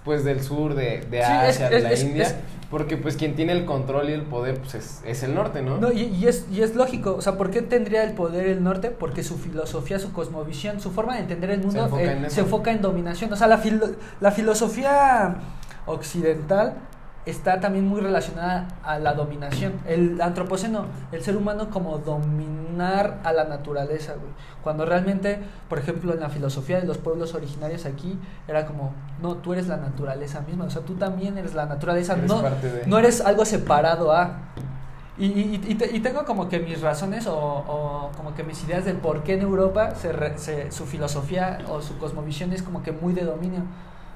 [0.03, 2.35] pues del sur, de, de Sí, Asia, es- de es- la es- India,
[2.71, 5.77] porque pues quien tiene el control y el poder, pues es, es el norte, ¿no?
[5.77, 8.63] No, y, y es, y es lógico, o sea, ¿por qué tendría el poder el
[8.63, 8.89] norte?
[8.89, 12.41] Porque su filosofía, su cosmovisión, su forma de entender el mundo enfoca eh, en se
[12.41, 13.31] enfoca en dominación.
[13.31, 15.35] O sea, la, filo- la filosofía
[15.85, 16.73] occidental
[17.25, 19.73] está también muy relacionada a la dominación.
[19.87, 24.31] El antropoceno, el ser humano como dominar a la naturaleza, güey.
[24.63, 25.39] Cuando realmente,
[25.69, 28.17] por ejemplo, en la filosofía de los pueblos originarios aquí,
[28.47, 32.13] era como, no, tú eres la naturaleza misma, o sea, tú también eres la naturaleza,
[32.13, 34.39] Eres no, de- no eres algo separado a...
[35.17, 38.63] Y, y, y te- y tengo como que mis razones o, o como que mis
[38.63, 42.63] ideas del por qué en Europa se re- se- su filosofía o su cosmovisión es
[42.63, 43.61] como que muy de dominio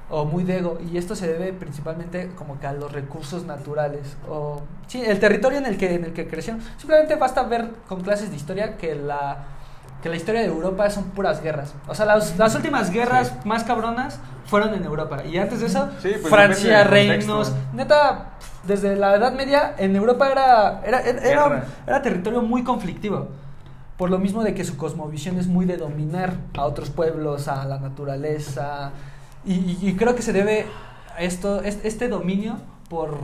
[0.10, 4.16] o muy de ego y esto se debe principalmente como que a los recursos naturales
[4.30, 8.02] o sí el territorio en el que en el que crecieron simplemente basta ver con
[8.02, 9.40] clases de historia que la
[10.02, 11.74] que la historia de Europa son puras guerras.
[11.88, 15.90] O sea las, las últimas guerras más cabronas fueron en Europa y antes de eso
[16.02, 18.30] Sí, pues Francia reinos neta
[18.66, 23.28] desde la Edad Media en Europa era era, era, era- era territorio muy conflictivo
[23.98, 27.66] por lo mismo de que su cosmovisión es muy de dominar a otros pueblos, a
[27.66, 28.92] la naturaleza.
[29.46, 30.66] Y, creo que se debe
[31.16, 32.58] a esto, es- este dominio
[32.90, 33.18] por,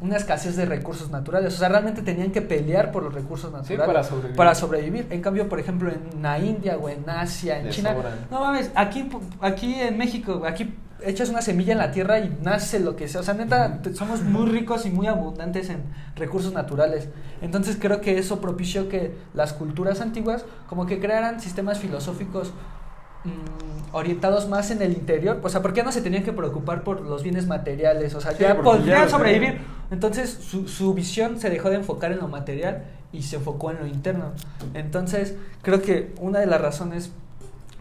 [0.00, 1.54] una escasez de recursos naturales.
[1.54, 3.86] O sea, realmente tenían que pelear por los recursos naturales.
[3.86, 4.36] para sobrevivir.
[4.36, 5.06] para sobrevivir.
[5.10, 7.94] En cambio, por ejemplo, en la India o en Asia, en Les China.
[7.94, 8.12] sobran.
[8.30, 9.08] No mames, aquí,
[9.40, 13.22] aquí en México, aquí echas una semilla en la tierra y nace lo que sea.
[13.22, 15.82] O sea, neta, somos muy ricos y muy abundantes en
[16.14, 17.08] recursos naturales.
[17.40, 22.52] Entonces creo que eso propició que las culturas antiguas como que crearan sistemas filosóficos
[23.26, 25.40] mm, orientados más en el interior.
[25.42, 28.14] O sea, ¿por qué no se tenían que preocupar por los bienes materiales?
[28.14, 29.60] O sea, Sí, ya podrían sobrevivir.
[29.90, 33.78] Entonces su, su visión se dejó de enfocar en lo material y se enfocó en
[33.78, 34.32] lo interno.
[34.74, 37.12] Entonces creo que una de las razones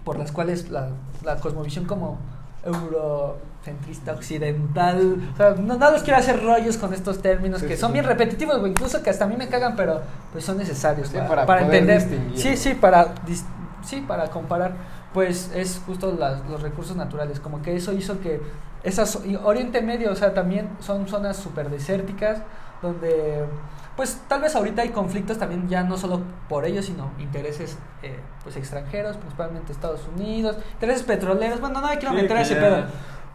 [0.03, 0.89] por las cuales la,
[1.23, 2.19] la cosmovisión como
[2.63, 7.76] eurocentrista occidental, o sea, no, no los quiero hacer rollos con estos términos Sí, que
[7.76, 7.81] sí.
[7.81, 10.01] son bien repetitivos, incluso que hasta a mí me cagan, pero
[10.31, 12.01] pues son necesarios Sí, para, para entender.
[12.35, 13.15] Sí, sí, para
[13.84, 14.73] sí, para comparar,
[15.15, 18.39] pues es justo las- los recursos naturales, como que eso hizo que
[18.83, 22.39] esas y Oriente Medio, o sea, también son zonas súper desérticas
[22.83, 23.45] donde
[23.95, 26.19] pues tal vez ahorita hay conflictos también ya no solo
[26.49, 32.09] por ellos, sino intereses eh, pues extranjeros, principalmente Estados Unidos, intereses petroleros, bueno, no quiero
[32.09, 32.83] Sí, meter a que ese pedo,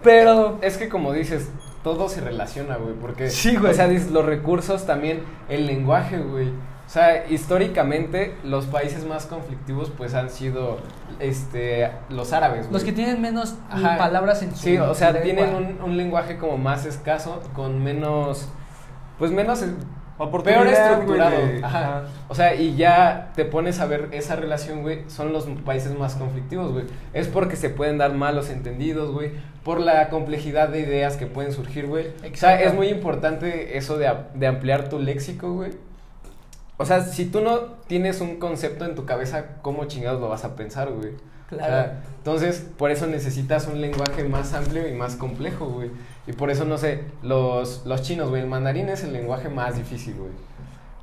[0.03, 1.49] pero Es que como dices,
[1.83, 3.31] todo se relaciona, güey, porque...
[3.31, 3.73] Sí, güey.
[3.73, 6.49] O sea, dices, los recursos también, el lenguaje, güey.
[6.51, 10.79] O sea, históricamente los países más conflictivos pues han sido
[11.21, 12.73] este los árabes, güey.
[12.73, 13.97] los que tienen menos Ajá.
[13.99, 15.23] palabras en su Sí, o sea, lengua.
[15.25, 18.49] tienen un, un lenguaje como más escaso, con menos...
[19.19, 19.65] Pues menos...
[20.45, 21.37] Peor estructurado.
[21.63, 22.03] Ajá.
[22.29, 25.09] O sea, y ya te pones a ver esa relación, güey.
[25.09, 26.85] Son los países más conflictivos, güey.
[27.15, 29.33] Es porque se pueden dar malos entendidos, güey.
[29.65, 32.09] Por la complejidad de ideas que pueden surgir, güey.
[32.09, 35.71] O sea, es muy importante eso de, de ampliar tu léxico, güey.
[36.81, 37.59] O sea, si tú no
[37.89, 41.13] tienes un concepto en tu cabeza, ¿cómo chingados lo vas a pensar, güey?
[41.47, 41.63] Claro.
[41.63, 45.91] O sea, entonces, por eso necesitas un lenguaje más amplio y más complejo, güey.
[46.27, 49.77] Y por eso, no sé, los, los chinos, güey, el mandarín es el lenguaje más
[49.77, 50.31] difícil, güey.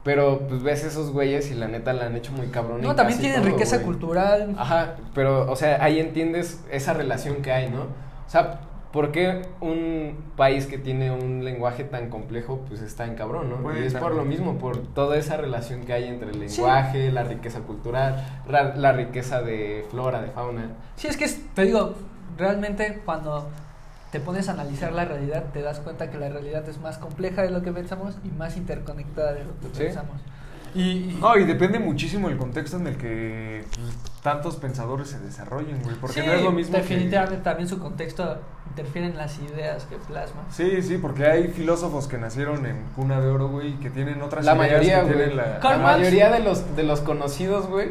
[0.03, 2.81] Pero, pues, ves esos güeyes y la neta la han hecho muy cabrón.
[2.81, 3.85] no, también tienen todo, riqueza güey.
[3.85, 4.55] cultural.
[4.57, 7.81] Ajá, pero, o sea, ahí entiendes esa relación que hay, ¿no?
[7.81, 8.61] O sea,
[8.91, 13.77] ¿por qué un país que tiene un lenguaje tan complejo, pues está en cabrón, ¿no?
[13.77, 16.57] Y es por lo mismo, por toda esa relación que hay entre el Sí.
[16.61, 20.69] lenguaje, la riqueza cultural, ra- la riqueza de flora, de fauna.
[20.95, 21.95] Sí, es que es- te digo,
[22.37, 23.49] realmente cuando
[24.11, 27.41] te pones a analizar la realidad, te das cuenta que la realidad es más compleja
[27.43, 29.83] de lo que pensamos y más interconectada de lo que Sí.
[29.83, 30.15] pensamos.
[30.77, 35.81] Y, No, y depende muchísimo el contexto en el que pues, tantos pensadores se desarrollen,
[35.83, 35.95] güey.
[35.95, 36.73] Porque sí, no es lo mismo.
[36.75, 38.37] que- Definitivamente también su contexto
[38.69, 40.41] interfiere en las ideas que plasma.
[40.51, 44.21] Sí, sí, porque hay filósofos que nacieron en cuna de oro, güey, y que tienen
[44.21, 45.77] otras La ideas mayoría, que tienen la...
[45.81, 47.89] Mayoría de los, de los conocidos, güey,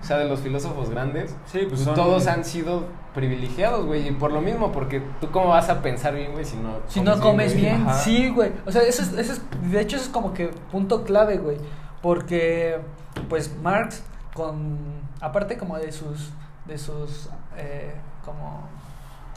[0.00, 2.84] o sea, de los filósofos grandes, Sí, pues son- todos han sido
[3.14, 6.56] privilegiados, güey, y por lo mismo, porque tú cómo vas a pensar bien, güey, si
[6.56, 7.94] no Si no comes bien, Ajá.
[7.94, 8.52] sí, güey.
[8.64, 9.40] O sea, eso es, eso es,
[9.72, 11.56] de hecho, eso es como que punto clave, güey.
[12.02, 12.80] Porque,
[13.28, 14.02] pues, Marx,
[14.34, 14.78] con,
[15.20, 16.30] aparte como de sus,
[16.66, 17.94] de sus, eh,
[18.24, 18.62] como,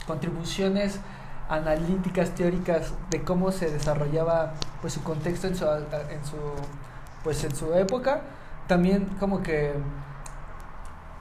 [0.06, 1.00] contribuciones
[1.48, 6.36] analíticas, teóricas, de cómo se desarrollaba, pues, su contexto en su, en su,
[7.24, 8.20] pues, en su época,
[8.68, 9.72] también como que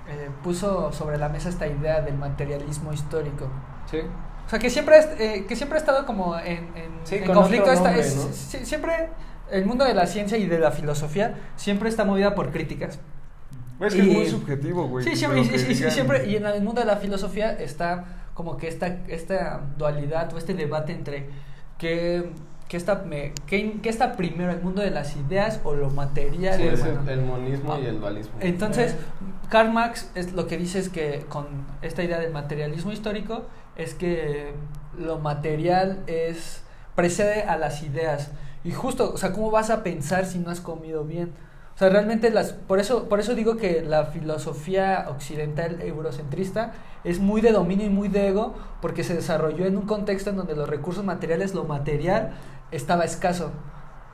[0.07, 3.47] eh, puso sobre la mesa esta idea del materialismo histórico.
[3.89, 3.99] Sí.
[4.45, 7.35] O sea, que siempre, eh, que siempre ha estado como en, en- Sí, en con
[7.35, 7.63] conflicto.
[7.63, 9.09] otro esta- nombre, es- siempre
[9.51, 12.99] el mundo de la ciencia y de la filosofía siempre está movida por críticas.
[13.79, 15.03] Es que y- es muy subjetivo, güey.
[15.05, 18.57] Sí, siempre, y, y- y siempre, y en el mundo de la filosofía está como
[18.57, 21.29] que esta, esta dualidad o este debate entre
[21.77, 22.31] qué,
[22.67, 26.57] qué está, me- qué- qué está primero, el mundo de las ideas o lo material.
[26.57, 27.89] Sí, es el, Bueno, el monismo y Ah.
[27.89, 28.33] el dualismo.
[28.39, 28.95] entonces,
[29.49, 31.47] Karl Marx es lo que dice es que con
[31.81, 34.53] esta idea del materialismo histórico es que
[34.97, 36.63] lo material es
[36.95, 38.31] precede a las ideas.
[38.63, 41.31] Y justo, o sea, ¿cómo vas a pensar si no has comido bien?
[41.75, 46.73] O sea, realmente las por eso por eso digo que la filosofía occidental eurocentrista
[47.03, 50.35] es muy de dominio y muy de ego porque se desarrolló en un contexto en
[50.35, 52.31] donde los recursos materiales, lo material
[52.71, 53.51] estaba escaso.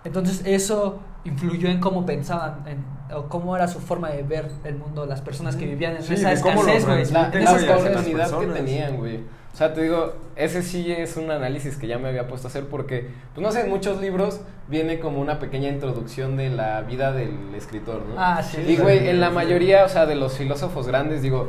[0.06, 4.76] Entonces eso influyó en cómo pensaban en- o cómo era su forma de ver el
[4.76, 7.06] mundo, las personas que vivían en Sí, esa escasez, güey.
[7.12, 9.24] la, la oportunidad que tenían, güey.
[9.58, 12.50] O sea, te digo, ese sí es un análisis que ya me había puesto a
[12.52, 16.82] hacer porque, pues no sé, en muchos libros viene como una pequeña introducción de la
[16.82, 18.14] vida del escritor, ¿no?
[18.20, 18.62] Ah, sí.
[18.68, 21.48] Y, güey, en la mayoría, o sea, de los filósofos grandes, digo,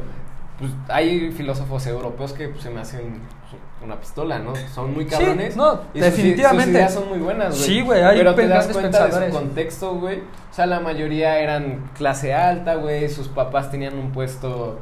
[0.58, 3.20] pues hay filósofos europeos que pues, se me hacen
[3.50, 4.54] pues, una pistola, ¿no?
[4.74, 5.54] Son muy Sí, cabrones.
[5.54, 6.64] no, y sus i- definitivamente.
[6.64, 7.62] Sus, ideas son muy buenas, güey.
[7.68, 10.20] Sí, güey, hay Pero te das cuenta de su contexto, güey.
[10.20, 13.06] O sea, la mayoría eran clase alta, güey.
[13.10, 14.78] Sus papás tenían un puesto,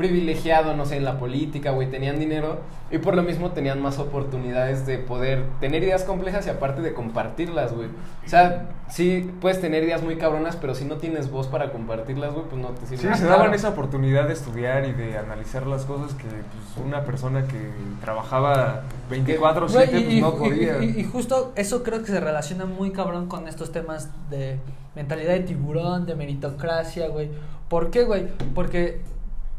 [0.00, 2.58] privilegiado, no sé, en la política, güey, tenían dinero
[2.90, 6.92] y por lo mismo tenían más oportunidades de poder tener ideas complejas y aparte de
[6.94, 7.88] compartirlas, güey.
[8.24, 12.32] O sea, sí puedes tener ideas muy cabronas, pero si no tienes voz para compartirlas,
[12.32, 13.14] güey, pues no te sirve.
[13.14, 17.04] Sí, se daban esa oportunidad de estudiar y de analizar las cosas que pues, una
[17.04, 17.58] persona que
[18.00, 20.82] trabajaba 24 Güey, 7 y, pues no y- podía.
[20.82, 24.58] y- y justo eso creo que se relaciona muy cabrón con estos temas de
[24.96, 27.30] mentalidad de tiburón, de meritocracia, güey.
[27.68, 28.26] ¿Por qué, güey?
[28.54, 29.00] Porque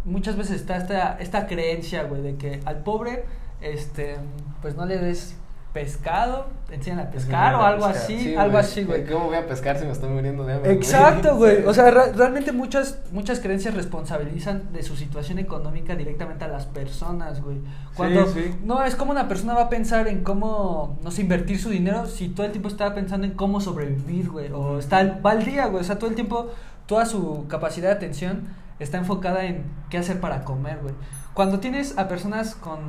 [0.06, 3.26] muchas veces está esta, esta creencia, güey, de que al pobre,
[3.62, 4.18] este,
[4.62, 5.36] pues no le des
[5.74, 8.04] pescado, te enseñan a pescar o algo pescar.
[8.04, 8.64] así, Sí, algo güey.
[8.66, 9.06] así, güey.
[9.06, 10.74] ¿Cómo voy a pescar si me estoy muriendo de hambre?
[10.74, 11.64] Exacto, güey.
[11.64, 16.66] O sea, re- realmente muchas, muchas creencias responsabilizan de su situación económica directamente a las
[16.66, 17.58] personas, güey.
[17.96, 18.54] Cuando sí.
[18.66, 22.06] no es como una persona va a pensar en cómo, no sé, invertir su dinero
[22.06, 24.52] si todo el tiempo está pensando en cómo sobrevivir, güey.
[24.52, 25.80] O está va al día, güey.
[25.80, 26.50] O sea, todo el tiempo,
[26.86, 30.94] toda su capacidad de atención está enfocada en qué hacer para comer, güey.
[31.34, 32.80] Cuando tienes a personas con,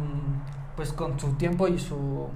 [0.77, 2.28] pues, con su tiempo y su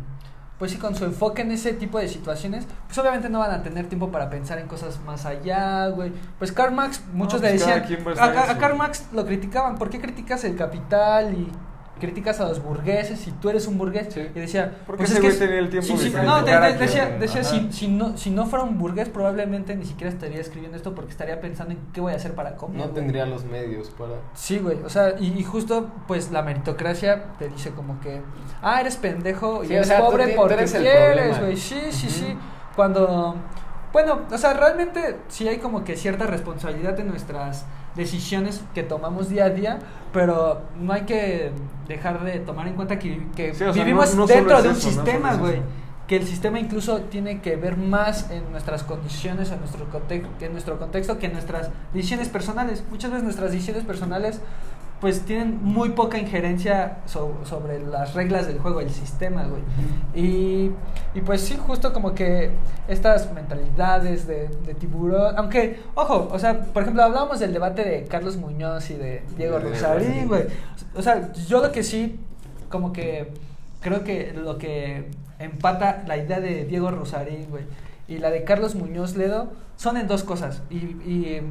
[0.58, 3.62] pues sí, con su enfoque en ese tipo de situaciones, pues obviamente no van a
[3.62, 6.14] tener tiempo para pensar en cosas más allá, güey.
[6.38, 9.76] Pues Karl Marx, muchos pues le cada decían, a a, a- Karl Marx lo criticaban,
[9.76, 11.52] ¿por qué criticas el capital y
[11.98, 14.08] criticas a los burgueses si tú eres un burgués?
[14.12, 14.20] Sí.
[14.34, 17.42] Y decía, Porque pues ese es que el tiempo sí, sí, no, de- de- decía,
[17.42, 21.12] si, si no, si no fuera un burgués probablemente ni siquiera estaría escribiendo esto porque
[21.12, 22.76] estaría pensando en qué voy a hacer para comer.
[22.78, 22.94] No güey".
[22.94, 24.12] tendría los medios para...
[24.34, 28.20] Sí, güey, o sea, y, y justo pues la meritocracia te dice como que,
[28.62, 31.56] ah, eres pendejo y o eres sea, pobre tú porque eres quieres, güey.
[31.56, 32.36] Sí, sí, sí.
[32.76, 33.36] Cuando,
[33.92, 37.64] bueno, o sea, realmente sí hay como que cierta responsabilidad en nuestras
[37.94, 39.78] decisiones que tomamos día a día,
[40.12, 41.52] pero no hay que
[41.88, 44.56] dejar de tomar en cuenta que, que Sí, o sea, vivimos no- no solo dentro
[44.58, 45.62] es de un eso, sistema, güey.
[46.06, 50.52] Que el sistema incluso tiene que ver más en nuestras condiciones, en nuestro, conte- en
[50.52, 52.84] nuestro contexto, que en nuestras decisiones personales.
[52.90, 54.40] Muchas veces nuestras decisiones personales
[55.00, 59.62] pues tienen muy poca injerencia so- sobre las reglas del juego, el sistema, güey.
[60.14, 60.70] Y,
[61.14, 62.50] y pues sí, justo como que
[62.88, 68.04] estas mentalidades de, de tiburón, aunque, ojo, o sea, por ejemplo, hablábamos del debate de
[68.04, 70.44] Carlos Muñoz y de Diego Rosarín, güey.
[70.94, 72.18] O sea, yo lo que sí,
[72.70, 73.32] como que
[73.82, 77.64] creo que lo que empata la idea de Diego Rosarín, güey,
[78.08, 80.62] y la de Carlos Muñoz Ledo son en dos cosas.
[80.70, 81.42] Y, y,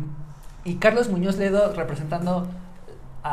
[0.64, 2.48] y Carlos Muñoz Ledo representando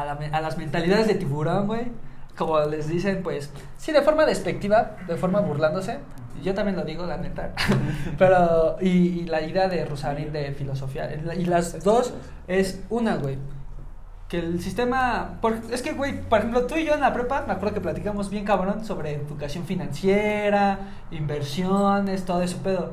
[0.01, 1.93] a, la me- a las mentalidades de tiburón, güey.
[2.37, 5.99] Como les dicen, pues, sí, de forma despectiva, de forma burlándose.
[6.43, 7.51] Yo también lo digo, la neta.
[8.19, 11.11] Pero, y, y la idea de Rosarín de filosofía.
[11.37, 12.15] Y las dos
[12.49, 13.37] es una, güey.
[14.29, 15.39] Que el sistema.
[15.43, 17.81] por- es que, güey, por ejemplo, tú y yo en la prepa, me acuerdo que
[17.83, 20.79] platicamos bien cabrón sobre educación financiera,
[21.11, 22.93] inversiones, todo ese pedo.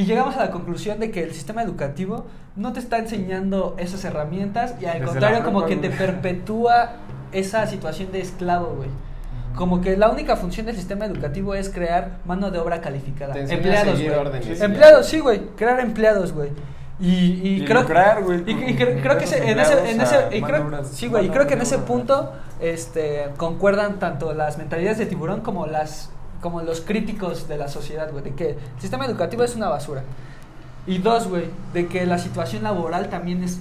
[0.00, 2.24] Y llegamos a la conclusión de que el sistema educativo
[2.56, 6.92] no te está enseñando esas herramientas y al Desde contrario, como que te perpetúa
[7.32, 8.88] esa situación de esclavo, güey.
[9.54, 13.34] Como que la única función del sistema educativo es crear mano de obra calificada.
[13.34, 14.62] Te Empleados, güey.
[14.62, 15.40] Empleados, sí, güey.
[15.54, 16.50] Crear empleados, güey.
[16.98, 20.16] Y, y Y creo lucrar, güey, y, con- y creo, que en ese, en ese
[20.32, 24.98] y creo, sí, güey, y creo que en ese punto este concuerdan tanto las mentalidades
[24.98, 26.10] de tiburón como las
[26.40, 30.02] como los críticos de la sociedad, güey, de que el sistema educativo es una basura.
[30.86, 33.60] Y dos, güey, de que la situación laboral también es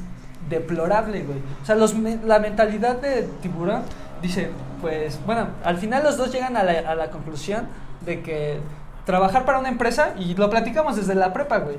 [0.49, 1.39] deplorable, güey.
[1.61, 1.93] O sea, los,
[2.26, 3.84] la mentalidad de tiburón
[4.22, 4.49] dice,
[4.81, 7.68] pues, bueno, al final los dos llegan a la, a la conclusión
[8.06, 8.60] de que
[9.06, 11.77] trabajar para una empresa, y lo platicamos desde la prepa, güey,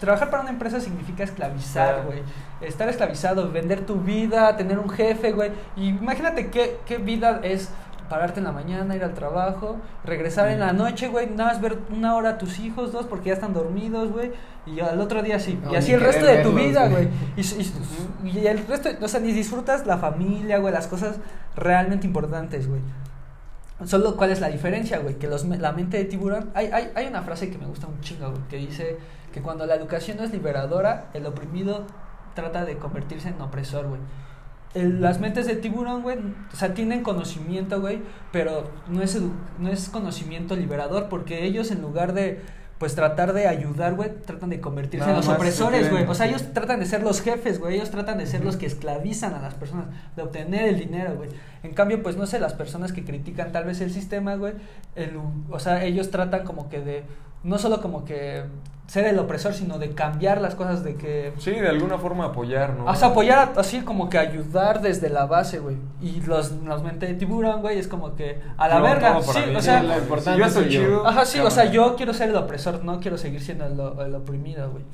[0.00, 2.22] trabajar para una empresa significa esclavizar, güey.
[2.62, 5.50] Estar esclavizado, vender tu vida, tener un jefe, güey.
[5.76, 7.68] Y imagínate qué, qué vida es
[8.08, 11.78] pararte en la mañana, ir al trabajo, regresar en la noche, güey, nada más ver
[11.90, 14.32] una hora a tus hijos, dos, porque ya están dormidos, güey,
[14.66, 15.58] y al otro día sí.
[15.62, 17.08] No, y así el resto de tu verlos, vida, güey.
[17.36, 21.16] Y, y- y el resto, o sea, ni disfrutas la familia, güey, las cosas
[21.56, 22.80] realmente importantes, güey.
[23.84, 27.06] Solo cuál es la diferencia, güey, que los, la mente de tiburón, hay, hay, hay
[27.06, 28.98] una frase que me gusta un chingo, güey, que dice
[29.32, 31.84] que cuando la educación no es liberadora, el oprimido
[32.34, 34.00] trata de convertirse en opresor, güey.
[34.74, 36.18] El- las mentes de tiburón, güey,
[36.52, 38.00] o sea, tienen conocimiento, güey,
[38.32, 42.42] pero no es, edu- no es conocimiento liberador, porque ellos en lugar de,
[42.78, 46.04] pues, tratar de ayudar, güey, tratan de convertirse Nada en los opresores, güey.
[46.06, 48.66] O sea, ellos tratan de ser los jefes, güey, ellos tratan de ser los que
[48.66, 51.30] esclavizan a las personas, de obtener el dinero, güey.
[51.62, 54.52] En cambio, pues, no sé, las personas que critican tal vez el sistema, güey,
[55.50, 57.04] o sea, ellos tratan como que de,
[57.42, 58.44] no solo como que
[58.88, 62.74] ser el opresor, sino de cambiar las cosas, de que Sí, de alguna forma apoyar,
[62.74, 62.86] ¿no?
[62.86, 65.76] o sea, apoyar así como que ayudar desde la base, güey.
[66.00, 69.20] Y los, los mente de tiburón, güey, es como que a la No, verga.
[69.22, 69.54] Sí, mí.
[69.54, 70.80] o sea, lo importante yo soy yo.
[70.80, 71.06] chido.
[71.06, 74.14] ajá, sí, o sea, yo quiero ser el opresor, no quiero seguir siendo el, el
[74.14, 74.84] oprimido, güey.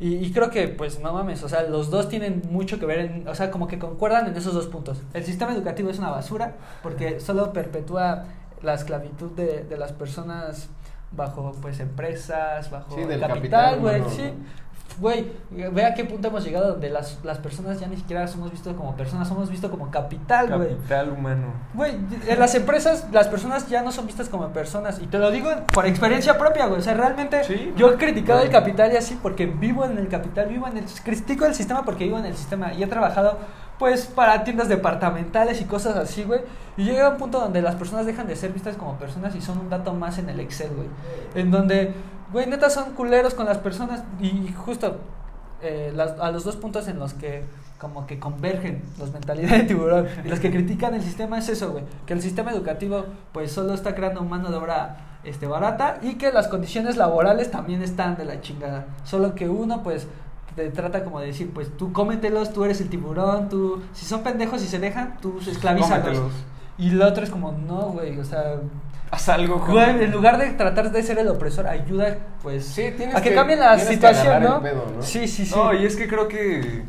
[0.00, 2.98] Y, y creo que, pues, no mames, o sea, los dos tienen mucho que ver,
[3.00, 5.00] en, o sea, como que concuerdan en esos dos puntos.
[5.12, 8.24] El sistema educativo es una basura porque solo perpetúa
[8.62, 10.70] la esclavitud de, de las personas
[11.16, 14.22] bajo, pues, empresas, bajo Sí, del capital, güey, sí.
[14.22, 14.62] ¿no?
[15.00, 18.50] Güey, ve a qué punto hemos llegado donde las, las personas ya ni siquiera somos
[18.50, 20.68] vistos como personas, somos vistos como capital, güey.
[20.76, 21.46] Capital humano.
[21.72, 21.94] Güey,
[22.28, 25.00] en las empresas las personas ya no son vistas como personas.
[25.00, 26.80] Y te lo digo por experiencia propia, güey.
[26.80, 27.72] O sea, realmente Sí.
[27.74, 30.84] yo he criticado el capital y así porque vivo en el capital, vivo en el...
[31.02, 32.74] Critico el sistema porque vivo en el sistema.
[32.74, 33.38] Y he trabajado,
[33.82, 36.38] pues, para tiendas departamentales y cosas así, güey.
[36.76, 39.58] Y llega un punto donde las personas dejan de ser vistas como personas y son
[39.58, 40.86] un dato más en el Excel, güey.
[41.34, 41.92] En donde,
[42.32, 44.04] güey, neta son culeros con las personas.
[44.20, 44.98] Y justo
[45.62, 47.42] eh, a los dos puntos en los que
[47.80, 51.72] como que convergen los mentalidades de tiburón y los que critican el sistema es eso,
[51.72, 56.14] güey, que el sistema educativo pues solo está creando mano de obra este barata y
[56.14, 60.06] que las condiciones laborales también están de la chingada, solo que uno pues
[60.56, 64.22] te trata como de decir, pues tú cómetelos, tú eres el tiburón, tú si son
[64.22, 66.32] pendejos y se dejan, tú esclavízalos.
[66.78, 68.56] Y el otro es como, no, güey, o sea,
[69.10, 73.14] Haz algo, güey, en lugar de tratar de ser el opresor, ayuda pues Sí, tienes
[73.14, 74.62] a que, que- cambie la situación, ¿no?
[74.62, 75.02] pedo, ¿no?
[75.02, 75.54] Sí, sí, sí.
[75.54, 76.82] No, y es que creo que,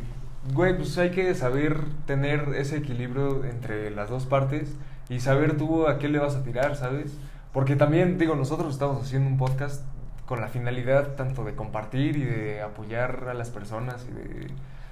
[0.54, 4.72] güey, pues hay que saber tener ese equilibrio entre las dos partes
[5.10, 7.12] y saber tú a qué le vas a tirar, ¿sabes?
[7.52, 9.82] Porque también, digo, nosotros estamos haciendo un podcast
[10.26, 14.46] con la finalidad tanto de compartir y de apoyar a las personas y de...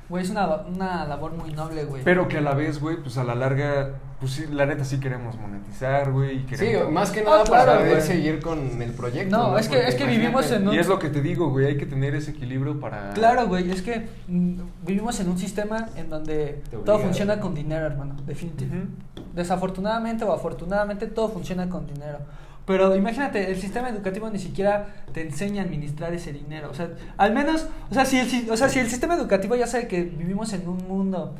[0.09, 2.03] Güey, es una, una labor muy noble, güey.
[2.05, 5.01] Pero que a la vez, güey, pues a la larga, pues sí, la neta sí
[5.01, 6.39] queremos monetizar, güey.
[6.39, 8.07] y Sí, queremos- más que Ah, nada para claro, poder güey.
[8.07, 9.35] seguir con el proyecto.
[9.35, 11.49] No, es que- Porque es que vivimos en un- Y es lo que te digo,
[11.49, 13.11] güey, hay que tener ese equilibrio para...
[13.15, 17.43] Claro, güey, es que mm, vivimos en un sistema en donde todo funciona güey.
[17.43, 18.93] con dinero, hermano, definitivamente.
[19.35, 22.19] Desafortunadamente o afortunadamente todo funciona con dinero.
[22.65, 26.69] Pero imagínate, el sistema educativo ni siquiera te enseña a administrar ese dinero.
[26.71, 29.67] O sea, al menos, o sea, si el, o sea, si el sistema educativo ya
[29.67, 31.35] sabe que vivimos en un mundo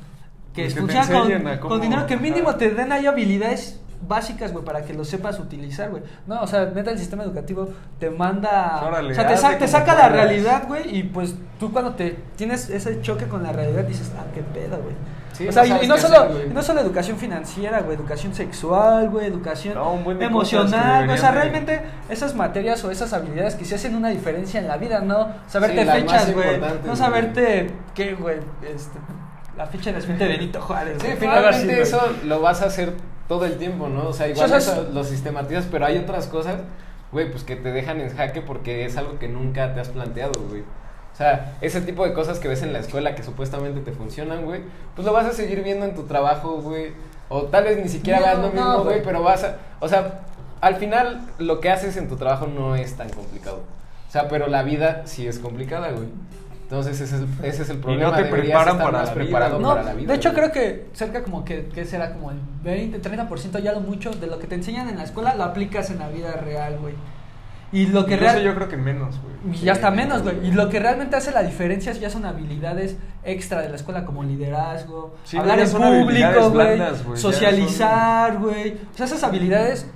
[0.53, 1.31] que Pues funciona con,
[1.61, 2.59] cómo- con dinero, que mínimo ajá.
[2.59, 6.03] te den ahí habilidades básicas, güey, para que lo sepas utilizar, güey.
[6.27, 7.69] No, o sea, neta, el sistema educativo
[8.01, 8.83] te manda...
[8.85, 12.69] Órale, o sea, te, sa- saca la realidad, güey, y pues tú cuando te tienes
[12.69, 14.95] ese choque con la realidad dices, ah, qué pedo, güey.
[15.33, 17.81] Sí, o no sea, y- sabes y, no solo, hacer, y no solo educación financiera,
[17.81, 23.13] güey, educación sexual, güey, educación No, cosas emocional, o sea, realmente esas materias o esas
[23.13, 26.97] habilidades que sí hacen una diferencia en la vida, no saberte Sí, fechas, güey, no
[26.97, 28.99] saberte qué, güey, este,
[29.57, 30.99] la fecha de nacimiento de Benito Juárez.
[31.01, 32.95] Sí, finalmente eso lo vas a hacer
[33.29, 34.09] todo el tiempo, ¿no?
[34.09, 36.57] O sea, igual O sea, eso es- lo sistematizas, pero hay otras cosas,
[37.11, 40.33] güey, pues que te dejan en jaque porque es algo que nunca te has planteado,
[40.49, 40.63] güey.
[41.13, 44.45] O sea, ese tipo de cosas que ves en la escuela que supuestamente te funcionan,
[44.45, 44.63] güey,
[44.95, 46.93] pues lo vas a seguir viendo en tu trabajo, güey.
[47.29, 49.03] O tal vez ni siquiera No, hagas lo no, mismo, güey, güey.
[49.03, 49.57] pero vas a...
[49.81, 50.21] O sea,
[50.61, 53.61] al final lo que haces en tu trabajo no es tan complicado.
[54.09, 56.09] O sea, pero la vida sí es complicada, güey.
[56.63, 58.17] Entonces ese es el, ese es el problema.
[58.17, 60.09] te deberías preparan estar para más la vida, preparado No, para la vida.
[60.09, 60.41] de hecho güey.
[60.41, 64.27] creo que cerca como que, que será como el 20, 30% ya lo mucho de
[64.27, 66.95] lo que te enseñan en la escuela lo aplicas en la vida real, güey.
[67.73, 69.57] Y lo que Incluso real- yo creo que menos, güey.
[69.57, 70.47] Y ya está menos, güey.
[70.47, 74.23] Y lo que realmente hace la diferencia ya son habilidades extra de la escuela, como
[74.23, 76.79] liderazgo, Sí, hablar en público, güey,
[77.17, 78.75] socializar, güey.
[78.93, 79.87] O sea, esas habilidades,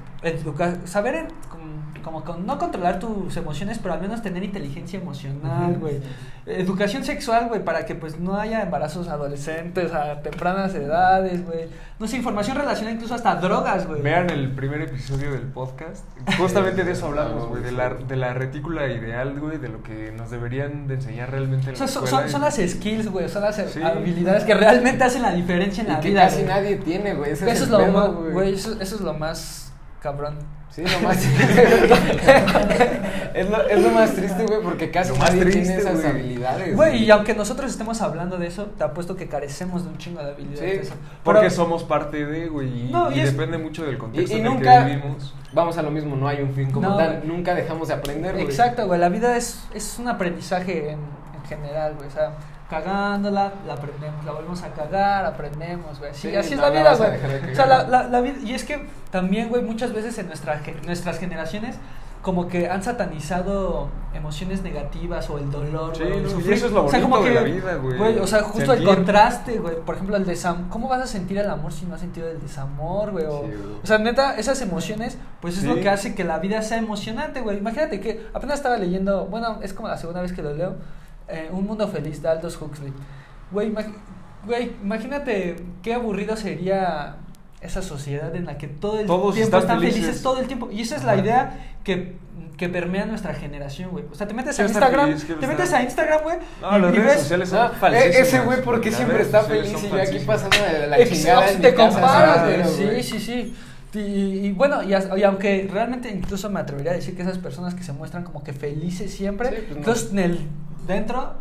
[0.84, 1.28] saber
[2.06, 6.00] como, con- no controlar tus emociones, pero al menos tener inteligencia emocional, güey.
[6.46, 11.68] Educación sexual, güey, para que pues no haya embarazos adolescentes a tempranas edades, güey.
[11.98, 14.00] No sé, información relacionada incluso hasta drogas, güey.
[14.02, 16.04] Vean el primer episodio del podcast.
[16.38, 17.62] Justamente de eso hablamos, güey.
[17.64, 19.58] De la, de la retícula ideal, güey.
[19.58, 22.54] De lo que nos deberían de enseñar realmente en O la son, son- son las
[22.56, 23.82] skills, güey, son las Sí.
[23.82, 26.22] habilidades que realmente hacen la diferencia en Y la que vida.
[26.22, 27.32] casi nadie tiene, güey.
[27.32, 30.36] Eso es el lo pedo, más, güey, eso, eso es lo más cabrón.
[30.70, 31.16] Sí, lo más
[33.34, 36.04] es, lo, es lo más triste, güey, porque casi Lo más nadie triste, tiene esas
[36.04, 36.76] habilidades.
[36.76, 40.22] Güey, y aunque nosotros estemos hablando de eso, te apuesto que carecemos de un chingo
[40.22, 40.70] de habilidades.
[40.70, 40.94] Sí, de eso.
[41.24, 42.88] Porque Pero- somos parte de, güey.
[42.88, 44.94] Y, No, y y es- depende mucho del Y, contexto y en el nunca, que
[44.96, 45.34] vivimos.
[45.52, 47.22] vamos a lo mismo, no hay un fin como No, tal.
[47.26, 48.44] Nunca dejamos de aprender, güey.
[48.44, 52.08] Exacto, güey, la vida es, es un aprendizaje en, en general, güey.
[52.08, 52.32] O sea,
[52.68, 56.12] cagándola, la aprendemos, la volvemos a cagar, aprendemos, güey.
[56.14, 57.52] Sí, Sí, así es no la la vida, güey.
[57.52, 60.60] O sea, la, la, la vida, y es que también, güey, muchas veces en nuestra,
[60.84, 61.76] nuestras generaciones
[62.22, 66.72] como que han satanizado emociones negativas o el dolor, Sí, güey, no, y eso es
[66.72, 68.18] lo O sea, como de que, la vida, güey.
[68.18, 69.76] O sea, justo el contraste, güey.
[69.76, 70.68] Por ejemplo, el desamor.
[70.68, 73.26] ¿Cómo vas a sentir el amor si no has sentido el desamor, güey?
[73.26, 73.78] O, Sí, güey.
[73.80, 77.42] o sea, neta, esas emociones, pues es lo que hace que la vida sea emocionante,
[77.42, 77.58] güey.
[77.58, 80.74] Imagínate que apenas estaba leyendo, bueno, es como la segunda vez que lo leo,
[81.28, 82.92] eh, Un Mundo Feliz de Aldous Huxley.
[83.52, 83.72] Güey,
[84.46, 87.16] güey, imagínate qué aburrido sería
[87.60, 90.00] esa sociedad en la que todo el Todos tiempo están felices.
[90.02, 90.22] felices.
[90.22, 90.68] todo el tiempo.
[90.70, 91.20] Y esa es la Ajá.
[91.22, 92.16] idea que,
[92.56, 94.04] que permea nuestra generación, güey.
[94.10, 96.36] O sea, te metes a Instagram, feliz, te metes a Instagram, güey.
[96.60, 98.16] No, y- las redes ves- sociales son Ah, falsísimas.
[98.16, 101.46] eh, ese güey porque siempre está feliz son y yo aquí pasando de la chingada
[101.60, 102.44] te comparas,
[102.76, 103.02] güey.
[103.02, 103.56] Sí, sí, sí.
[103.94, 103.98] Y,
[104.48, 107.74] y bueno, y, as- y aunque realmente incluso me atrevería a decir que esas personas
[107.74, 109.76] que se muestran como que felices siempre, Sí, pues no.
[109.78, 110.38] entonces en el
[110.86, 111.34] dentro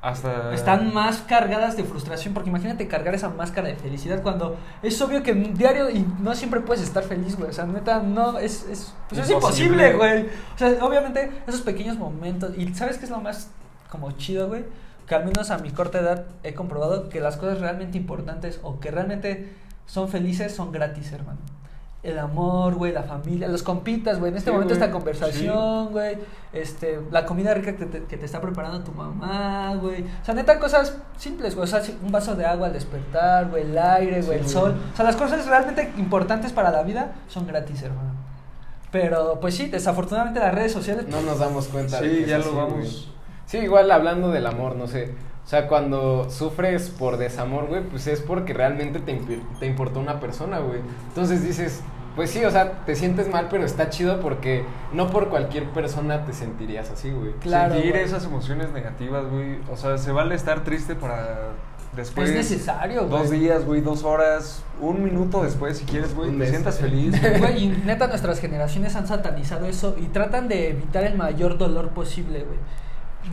[0.00, 0.52] Hasta...
[0.54, 5.22] están más cargadas de frustración, porque imagínate cargar esa máscara de felicidad cuando es obvio
[5.22, 7.50] que en un diario y no siempre puedes estar feliz, güey.
[7.50, 9.94] O sea, neta, no, es, es, pues es Imposible.
[9.94, 10.26] güey.
[10.54, 13.50] O sea, obviamente esos pequeños momentos, y ¿sabes qué es lo más
[13.90, 14.64] como chido, güey?
[15.06, 18.80] Que al menos a mi corta edad he comprobado que las cosas realmente importantes o
[18.80, 19.52] que realmente
[19.86, 21.40] son felices son gratis, hermano.
[22.02, 24.32] El amor, güey, la familia, los compitas, güey.
[24.32, 26.18] En este Sí, momento güey, esta conversación, güey.
[26.52, 30.02] Este, la comida rica que te, que te está preparando tu mamá, güey.
[30.02, 31.62] O sea, neta, cosas simples, güey.
[31.64, 34.72] O sea, un vaso de agua al despertar, güey, el aire, güey, el Sí, sol.
[34.72, 34.92] güey.
[34.92, 38.10] O sea, las cosas realmente importantes para la vida son gratis, hermano.
[38.90, 41.06] Pero, pues sí, desafortunadamente las redes sociales...
[41.08, 42.00] No nos damos cuenta.
[42.00, 42.56] de Sí, que ya lo güey.
[42.56, 43.12] vamos...
[43.46, 45.14] Sí, igual hablando del amor, no sé.
[45.44, 49.20] O sea, cuando sufres por desamor, güey, pues es porque realmente te,
[49.58, 50.80] te importó una persona, güey.
[51.08, 51.82] Entonces dices,
[52.14, 56.24] pues sí, o sea, te sientes mal, pero está chido porque no por cualquier persona
[56.24, 57.32] te sentirías así, güey.
[57.40, 58.04] Claro, Sentir güey.
[58.04, 59.58] esas emociones negativas, güey.
[59.70, 61.52] O sea, se vale estar triste para
[61.96, 62.28] después...
[62.30, 63.22] Es necesario, güey.
[63.22, 67.14] Dos días, güey, dos horas, un minuto después, si quieres, güey, te sientas feliz.
[67.38, 71.90] Güey, y neta, nuestras generaciones han satanizado eso y tratan de evitar el mayor dolor
[71.90, 72.58] posible, güey.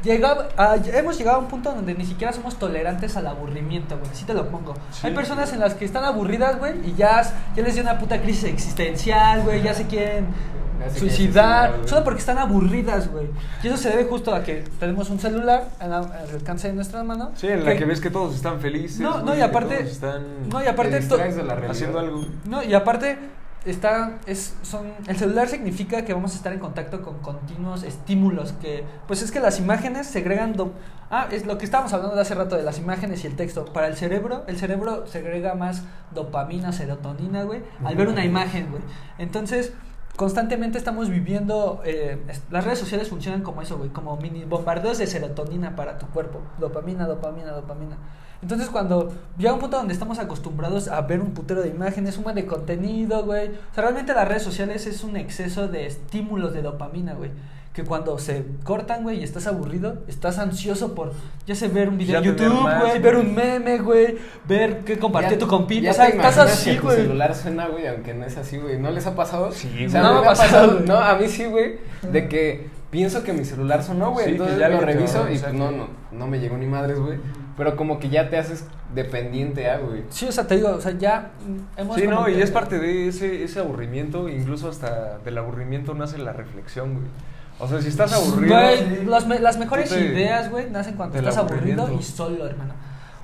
[0.04, 4.10] Llega, ah, hemos llegado a un punto donde ni siquiera somos tolerantes al aburrimiento, güey.
[4.12, 4.74] Así te lo pongo.
[4.92, 5.08] Sí.
[5.08, 7.22] Hay personas en las que están aburridas, güey, y ya,
[7.56, 9.62] ya les dio una puta crisis existencial, güey.
[9.62, 10.28] Ya se quieren
[10.96, 13.28] suicidar, solo porque están aburridas, güey.
[13.64, 17.04] Y eso se debe justo a que tenemos un celular al, al alcance de nuestras
[17.04, 17.30] manos.
[17.36, 19.00] Sí, en la que ves que todos están felices.
[19.00, 21.00] No, no, y aparte- todos están No, y Te aparte...
[21.00, 22.26] de la haciendo algo.
[22.46, 23.18] No, y aparte
[23.66, 28.54] está es son el celular significa que vamos a estar en contacto con continuos estímulos
[28.54, 30.72] que pues es que las imágenes segregan do-
[31.12, 33.66] ah es lo que estábamos hablando de hace rato de las imágenes y el texto.
[33.66, 38.82] Para el cerebro el cerebro segrega más dopamina serotonina güey al ver una imagen güey.
[39.18, 39.74] Entonces
[40.20, 42.22] constantemente estamos viviendo eh,
[42.52, 46.42] las redes sociales funcionan como eso güey como mini bombardeos de serotonina para tu cuerpo
[46.58, 47.96] dopamina dopamina dopamina
[48.42, 52.36] entonces cuando llega un punto donde estamos acostumbrados a ver un putero de imágenes, buen
[52.36, 53.50] de contenido, güey.
[53.50, 57.32] O sea, realmente las redes sociales es un exceso de estímulos de dopamina, güey.
[57.80, 61.14] Que cuando se cortan, güey, y estás aburrido, estás ansioso por,
[61.48, 64.18] ya sé, ver un video en YouTube, güey, ver un meme, güey,
[64.50, 65.92] ver qué compartió tu compita.
[65.92, 66.98] O sea, estás así, tu güey.
[66.98, 68.78] celular suena, güey, aunque no es así, güey.
[68.78, 69.54] ¿No les ha pasado?
[69.54, 70.12] Sí, O sea, güey.
[70.12, 70.80] a mí No me me ha pasado.
[70.86, 71.78] No, a mí sí, güey.
[72.12, 74.26] De que pienso que mi celular sonó, güey.
[74.26, 77.18] Sí, entonces ya lo reviso y pues no, no, no me llegó ni madres, güey.
[77.56, 80.04] Pero como que ya te haces dependiente a, güey.
[80.10, 81.32] Sí, o sea, te digo, o sea, ya
[81.78, 85.94] hemos Sí, no, y que- es parte de ese, ese aburrimiento, incluso hasta del aburrimiento
[85.94, 87.06] nace la reflexión, güey.
[87.60, 88.56] O sea, si estás aburrido...
[88.56, 92.74] Güey, las, me- las mejores te- ideas, güey, nacen cuando estás aburrido y solo, hermano.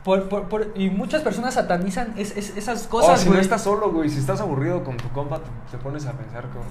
[0.04, 3.38] Por, por, por- y muchas personas satanizan es- es- esas cosas, si güey.
[3.38, 6.44] no estás solo, güey, si estás aburrido con tu compa, te, te pones a pensar
[6.50, 6.66] como,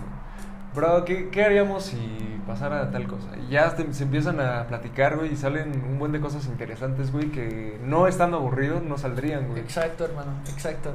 [0.75, 3.29] bro, ¿qué, qué haríamos si pasara tal cosa?
[3.49, 7.11] Y ya te- se empiezan a platicar, güey, y salen un buen de cosas interesantes,
[7.11, 9.61] güey, que no estando aburridos no saldrían, güey.
[9.61, 10.93] Exacto, hermano, exacto.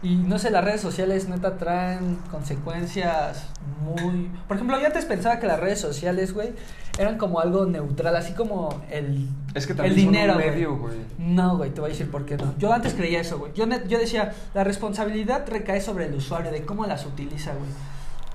[0.00, 3.46] Y no sé, las redes sociales neta traen consecuencias
[3.82, 4.30] muy...
[4.46, 6.52] Por ejemplo, yo antes pensaba que las redes sociales, güey,
[6.98, 10.98] eran como algo neutral, así como el, Es que el son dinero, un medio, güey.
[11.18, 12.54] No, güey, te voy a decir por qué no.
[12.58, 13.52] Yo antes creía eso, güey.
[13.54, 17.70] Yo, yo decía, la responsabilidad recae sobre el usuario, de cómo las utiliza, güey.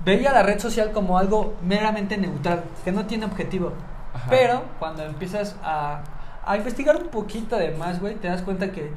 [0.04, 3.72] Veía la red social como algo meramente neutral, que no tiene objetivo.
[4.12, 4.26] Ajá.
[4.28, 6.04] Pero cuando empiezas a,
[6.44, 8.92] a investigar un poquito de más, güey, te das cuenta que,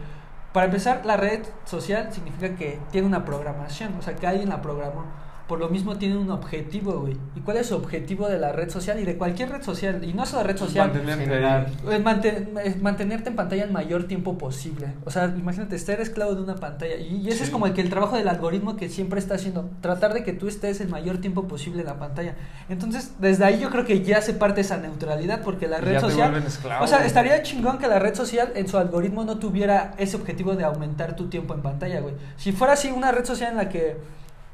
[0.57, 4.59] para empezar, la red social significa que tiene una programación, o sea, que alguien la
[4.59, 5.05] programó.
[5.47, 7.15] Por lo mismo tiene un objetivo, güey.
[7.35, 10.03] ¿Y cuál es su objetivo de la red social y de cualquier red social?
[10.03, 10.89] Y no solo red social.
[10.89, 11.67] Mantenerte general.
[11.87, 11.95] ahí.
[11.95, 14.87] Es manten- es mantenerte en pantalla el mayor tiempo posible.
[15.05, 16.95] O sea, imagínate, estar esclavo de una pantalla.
[16.97, 17.43] Y, y ese Sí.
[17.45, 19.69] es como el que el trabajo del algoritmo que siempre está haciendo.
[19.79, 22.35] Tratar de que tú estés el mayor tiempo posible en la pantalla.
[22.67, 25.99] Entonces, desde ahí yo creo que ya se parte esa neutralidad porque la red ya
[26.01, 26.35] te social...
[26.45, 27.07] esclavo, O sea, güey.
[27.07, 31.15] estaría chingón que la red social en su algoritmo no tuviera ese objetivo de aumentar
[31.15, 32.15] tu tiempo en pantalla, güey.
[32.35, 33.95] Si fuera así una red social en la que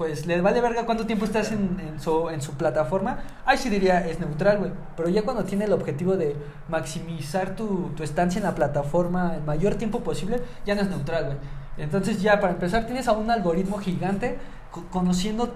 [0.04, 3.70] pues le vale verga cuánto tiempo estás en, en su, en su plataforma, ahí sí
[3.70, 4.72] diría es neutral, güey.
[4.98, 6.36] Pero ya cuando tiene el objetivo de
[6.68, 11.26] maximizar tu, tu estancia en la plataforma el mayor tiempo posible, ya no es neutral,
[11.26, 11.38] güey.
[11.78, 14.38] Entonces ya para empezar tienes a un algoritmo gigante
[14.72, 15.54] co- conociendo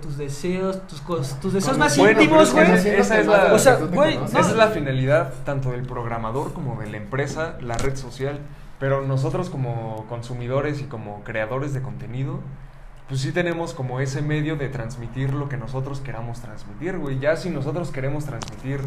[0.00, 2.70] tus deseos, tus, cos- tus deseos Con- más bueno, íntimos, güey.
[2.72, 6.54] esa- esa es la- O sea, güey, no, Esa es la finalidad tanto del programador
[6.54, 8.38] como de la empresa, la red social.
[8.80, 12.40] Pero nosotros como consumidores y como creadores de contenido,
[13.08, 17.18] pues sí tenemos como ese medio de transmitir lo que nosotros queramos transmitir, güey.
[17.18, 18.80] Ya si nosotros queremos transmitir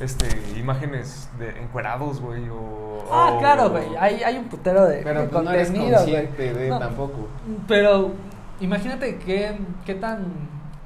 [0.00, 0.26] este
[0.58, 3.04] imágenes de encuerados, güey, o...
[3.12, 3.96] Ah, o- claro, güey.
[3.98, 6.12] Hay, hay un putero de, Pero de pues, no eres contenido, güey.
[6.14, 7.28] consciente de No, tampoco.
[7.68, 8.12] Pero
[8.60, 9.56] imagínate qué,
[9.86, 10.26] qué tan,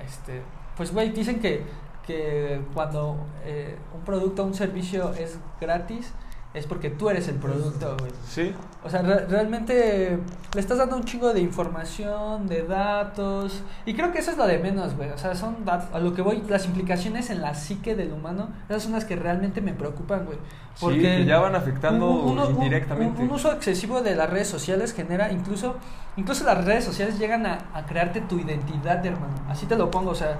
[0.06, 0.42] este,
[0.76, 1.62] pues güey, dicen que,
[2.06, 6.12] que cuando eh, un producto o un servicio es gratis
[6.54, 8.12] es porque tú eres el producto, güey.
[8.28, 8.54] Sí,
[8.84, 10.18] O sea, re- realmente
[10.54, 14.46] le estás dando un chingo de información, de datos, y creo que eso es lo
[14.46, 15.10] de menos, güey.
[15.10, 18.50] O sea, son dat- a lo que voy, las implicaciones en la psique del humano,
[18.68, 20.38] esas son las que realmente me preocupan, güey.
[20.76, 23.22] Sí, que ya van afectando un- un- indirectamente.
[23.22, 25.76] Un, un uso excesivo de las redes sociales genera incluso,
[26.16, 29.34] incluso las redes sociales llegan a, a crearte tu identidad, hermano.
[29.48, 30.38] Así te lo pongo, o sea,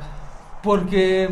[0.62, 1.31] porque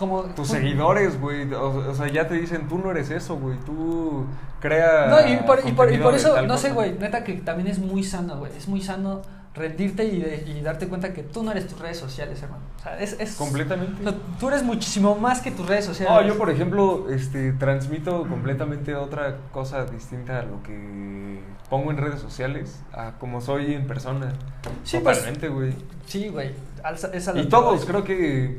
[0.00, 3.56] como tus seguidores, güey, o, o sea, ya te dicen, tú no eres eso, güey,
[3.58, 4.24] tú
[4.60, 7.68] crea No, y por, y por, y por eso, no sé, güey, neta que también
[7.68, 8.50] es muy sano, güey.
[8.56, 9.22] Es muy sano
[9.54, 12.62] rendirte y, de- y darte cuenta que tú no eres tus redes sociales, hermano.
[12.78, 13.16] O sea, es...
[13.18, 14.00] es Completamente.
[14.06, 16.14] o sea, tú eres muchísimo más que tus redes sociales.
[16.14, 21.98] No, yo por ejemplo, este, transmito completamente otra cosa distinta a lo que pongo en
[21.98, 24.32] redes sociales, a como soy en persona.
[24.84, 25.74] Sí, pues, Totalmente, güey.
[26.06, 26.52] Sí, güey.
[27.34, 28.56] Y todos, creo que,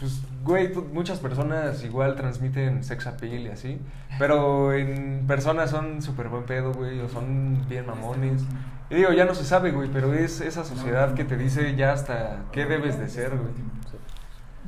[0.00, 3.78] pues, güey, muchas personas igual transmiten sex appeal y así,
[4.18, 8.42] pero en persona son súper buen pedo, güey, o son bien mamones.
[8.88, 11.92] Y digo, ya no se sabe, güey, pero es esa sociedad que te dice ya
[11.92, 13.52] hasta qué debes de ser, güey.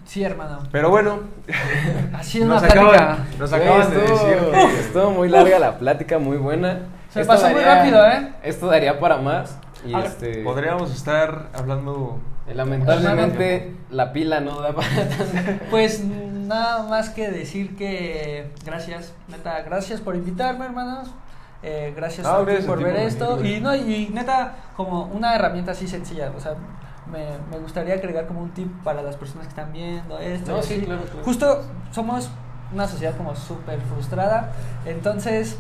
[0.05, 0.59] Sí, hermano.
[0.71, 1.21] Pero bueno,
[2.13, 3.13] Así es nos una plática.
[3.13, 4.81] acaban, nos acaban de estuvo- decir que...
[4.81, 6.81] Estuvo muy larga la plática, muy buena.
[7.11, 8.33] Se pasó muy rápido, ¿eh?
[8.43, 9.59] Esto daría para más.
[9.87, 10.43] Y este.
[10.43, 12.21] Podríamos estar hablando...
[12.53, 15.65] Lamentablemente la pila no da para tanto.
[15.71, 21.09] Pues nada más que decir que gracias, neta, gracias por invitarme, hermanos.
[21.63, 23.45] Eh, gracias Ah, a ti por ver esto.
[23.45, 26.33] Y, no, y neta, como una herramienta así sencilla.
[26.37, 26.55] O sea,
[27.11, 30.53] me, me gustaría agregar como un tip para las personas que están viendo esto.
[30.57, 31.25] No, sí, claro, claro.
[31.25, 32.31] Justo somos
[32.73, 34.51] una sociedad como súper frustrada.
[34.85, 35.57] Entonces,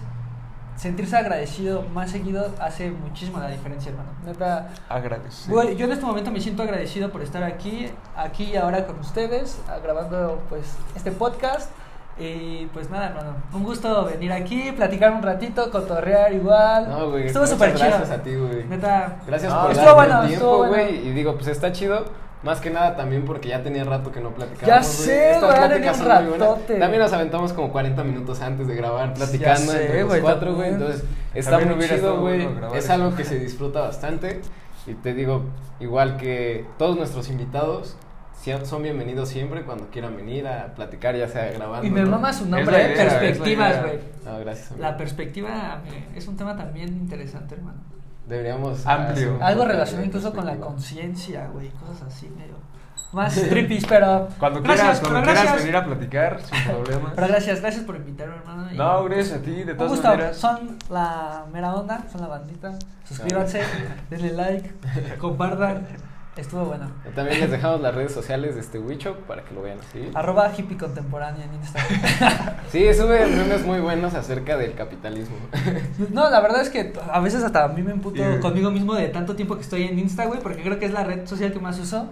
[0.77, 4.11] sentirse agradecido más seguido hace muchísimo la diferencia, hermano.
[4.24, 5.53] Neta, Agradecer.
[5.53, 8.99] Güey, yo en este momento me siento agradecido por estar aquí, aquí y ahora con
[8.99, 10.65] ustedes, ah, grabando pues
[10.97, 11.70] este podcast.
[12.19, 16.89] Y pues nada, hermano, un gusto venir aquí, platicar un ratito, cotorrear igual.
[16.89, 17.27] No, güey.
[17.28, 17.89] Estuvo súper chido.
[17.89, 18.65] Gracias a ti, güey.
[18.65, 19.16] Neta.
[19.27, 20.73] Gracias Ah, por bueno, el estuvo tiempo, bueno.
[20.73, 21.09] güey.
[21.09, 22.05] Y digo, pues está chido.
[22.43, 24.66] Más que nada también porque ya tenía rato que no platicábamos.
[24.66, 26.66] Ya sé, Estas pláticas son muy buenas.
[26.66, 30.55] También nos aventamos como 40 minutos antes de grabar platicando Ya sé, entre los cuatro,
[30.55, 30.70] güey.
[30.70, 31.05] Entonces,
[31.35, 32.47] está También muy chido, güey.
[32.47, 34.40] bueno Es algo que se disfruta bastante.
[34.86, 35.44] Y te digo,
[35.78, 37.97] igual que todos nuestros invitados,
[38.64, 41.86] son bienvenidos siempre cuando quieran venir a platicar, ya sea grabando.
[41.86, 42.10] Y me ¿no?
[42.10, 44.01] mama su nombre, eh, perspectivas, güey.
[44.24, 44.73] No, gracias.
[44.73, 44.82] amigo.
[44.82, 47.78] La perspectiva eh, es un tema también interesante, hermano.
[48.27, 49.39] Deberíamos Amplio.
[49.43, 50.66] Algo relacionado incluso con la perspectiva.
[50.74, 52.55] conciencia, güey, cosas así, medio.
[53.12, 54.28] Más trippies, pero.
[54.39, 55.62] Cuando gracias, quieras, cuando pero quieras gracias.
[55.62, 57.12] venir a platicar, sin problemas.
[57.15, 58.73] Pero gracias, gracias por invitarme, hermano.
[58.73, 60.36] y- No, gracias a ti, de todas gusto, maneras.
[60.36, 62.73] son la mera onda, son la bandita.
[63.07, 63.62] Suscríbanse,
[64.09, 64.73] denle like,
[65.19, 65.86] compartan.
[66.34, 66.90] Estuvo bueno.
[67.14, 70.10] También les dejamos las redes sociales de este Wicho para que lo vean así.
[70.14, 72.56] Arroba hippie contemporánea en Instagram.
[72.72, 75.36] Sí, sube memes muy buenos acerca del capitalismo.
[76.10, 78.40] No, la verdad es que a veces hasta a mí me emputo Yeah.
[78.40, 81.04] conmigo mismo de tanto tiempo que estoy en Insta, güey, porque creo que es la
[81.04, 82.06] red social que más uso.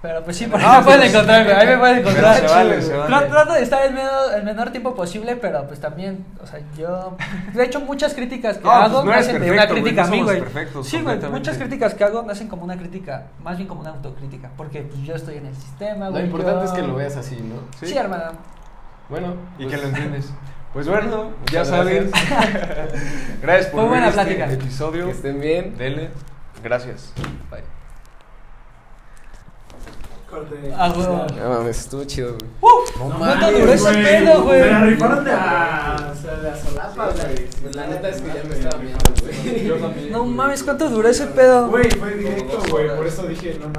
[0.00, 2.36] Pero pues sí, por ahí Ah, me pueden pues, encontrar, güey, ahí me pueden encontrar.
[2.36, 3.16] se vale, se vale.
[3.16, 6.60] Tra- Trato de estar el menor, el menor tiempo posible, pero pues también, o sea,
[6.76, 7.16] yo...
[7.52, 9.82] De hecho, muchas críticas que No, pues, hago no eres nacen de perfecto, una güey,
[9.82, 10.84] crítica no a mí, güey.
[10.84, 14.50] Sí, güey, muchas críticas que hago nacen como una crítica, más bien como una autocrítica,
[14.56, 16.24] porque pues yo estoy en el sistema, Lo güey.
[16.26, 17.56] importante yo- es que lo veas así, ¿no?
[17.84, 18.32] Sí, hermana.
[19.08, 20.32] Bueno, Y pues, que lo entiendes.
[20.74, 22.10] Pues bueno, ya saben.
[23.42, 24.52] gracias por Fue buena ver este plática.
[24.52, 25.06] episodio.
[25.06, 25.76] que estén bien.
[25.76, 26.10] Dele.
[26.62, 27.12] Gracias.
[27.50, 27.77] Bye.
[30.30, 30.56] Corte.
[30.76, 31.26] Ah, huevo.
[31.40, 32.50] No mames, estuvo chido, güey.
[32.98, 34.60] No ¿Cuánto duró ese pedo, güey?
[34.60, 36.12] Me la rifaron de a.
[36.12, 37.46] O sea, de a solapa, güey.
[37.62, 39.64] Pues la neta es que ya me estaba viendo, güey.
[39.66, 40.12] Yo también.
[40.12, 41.68] No mames, ¿cuánto duró ese pedo?
[41.68, 42.94] Güey, fue directo, güey.
[42.94, 43.76] Por eso dije, no mames.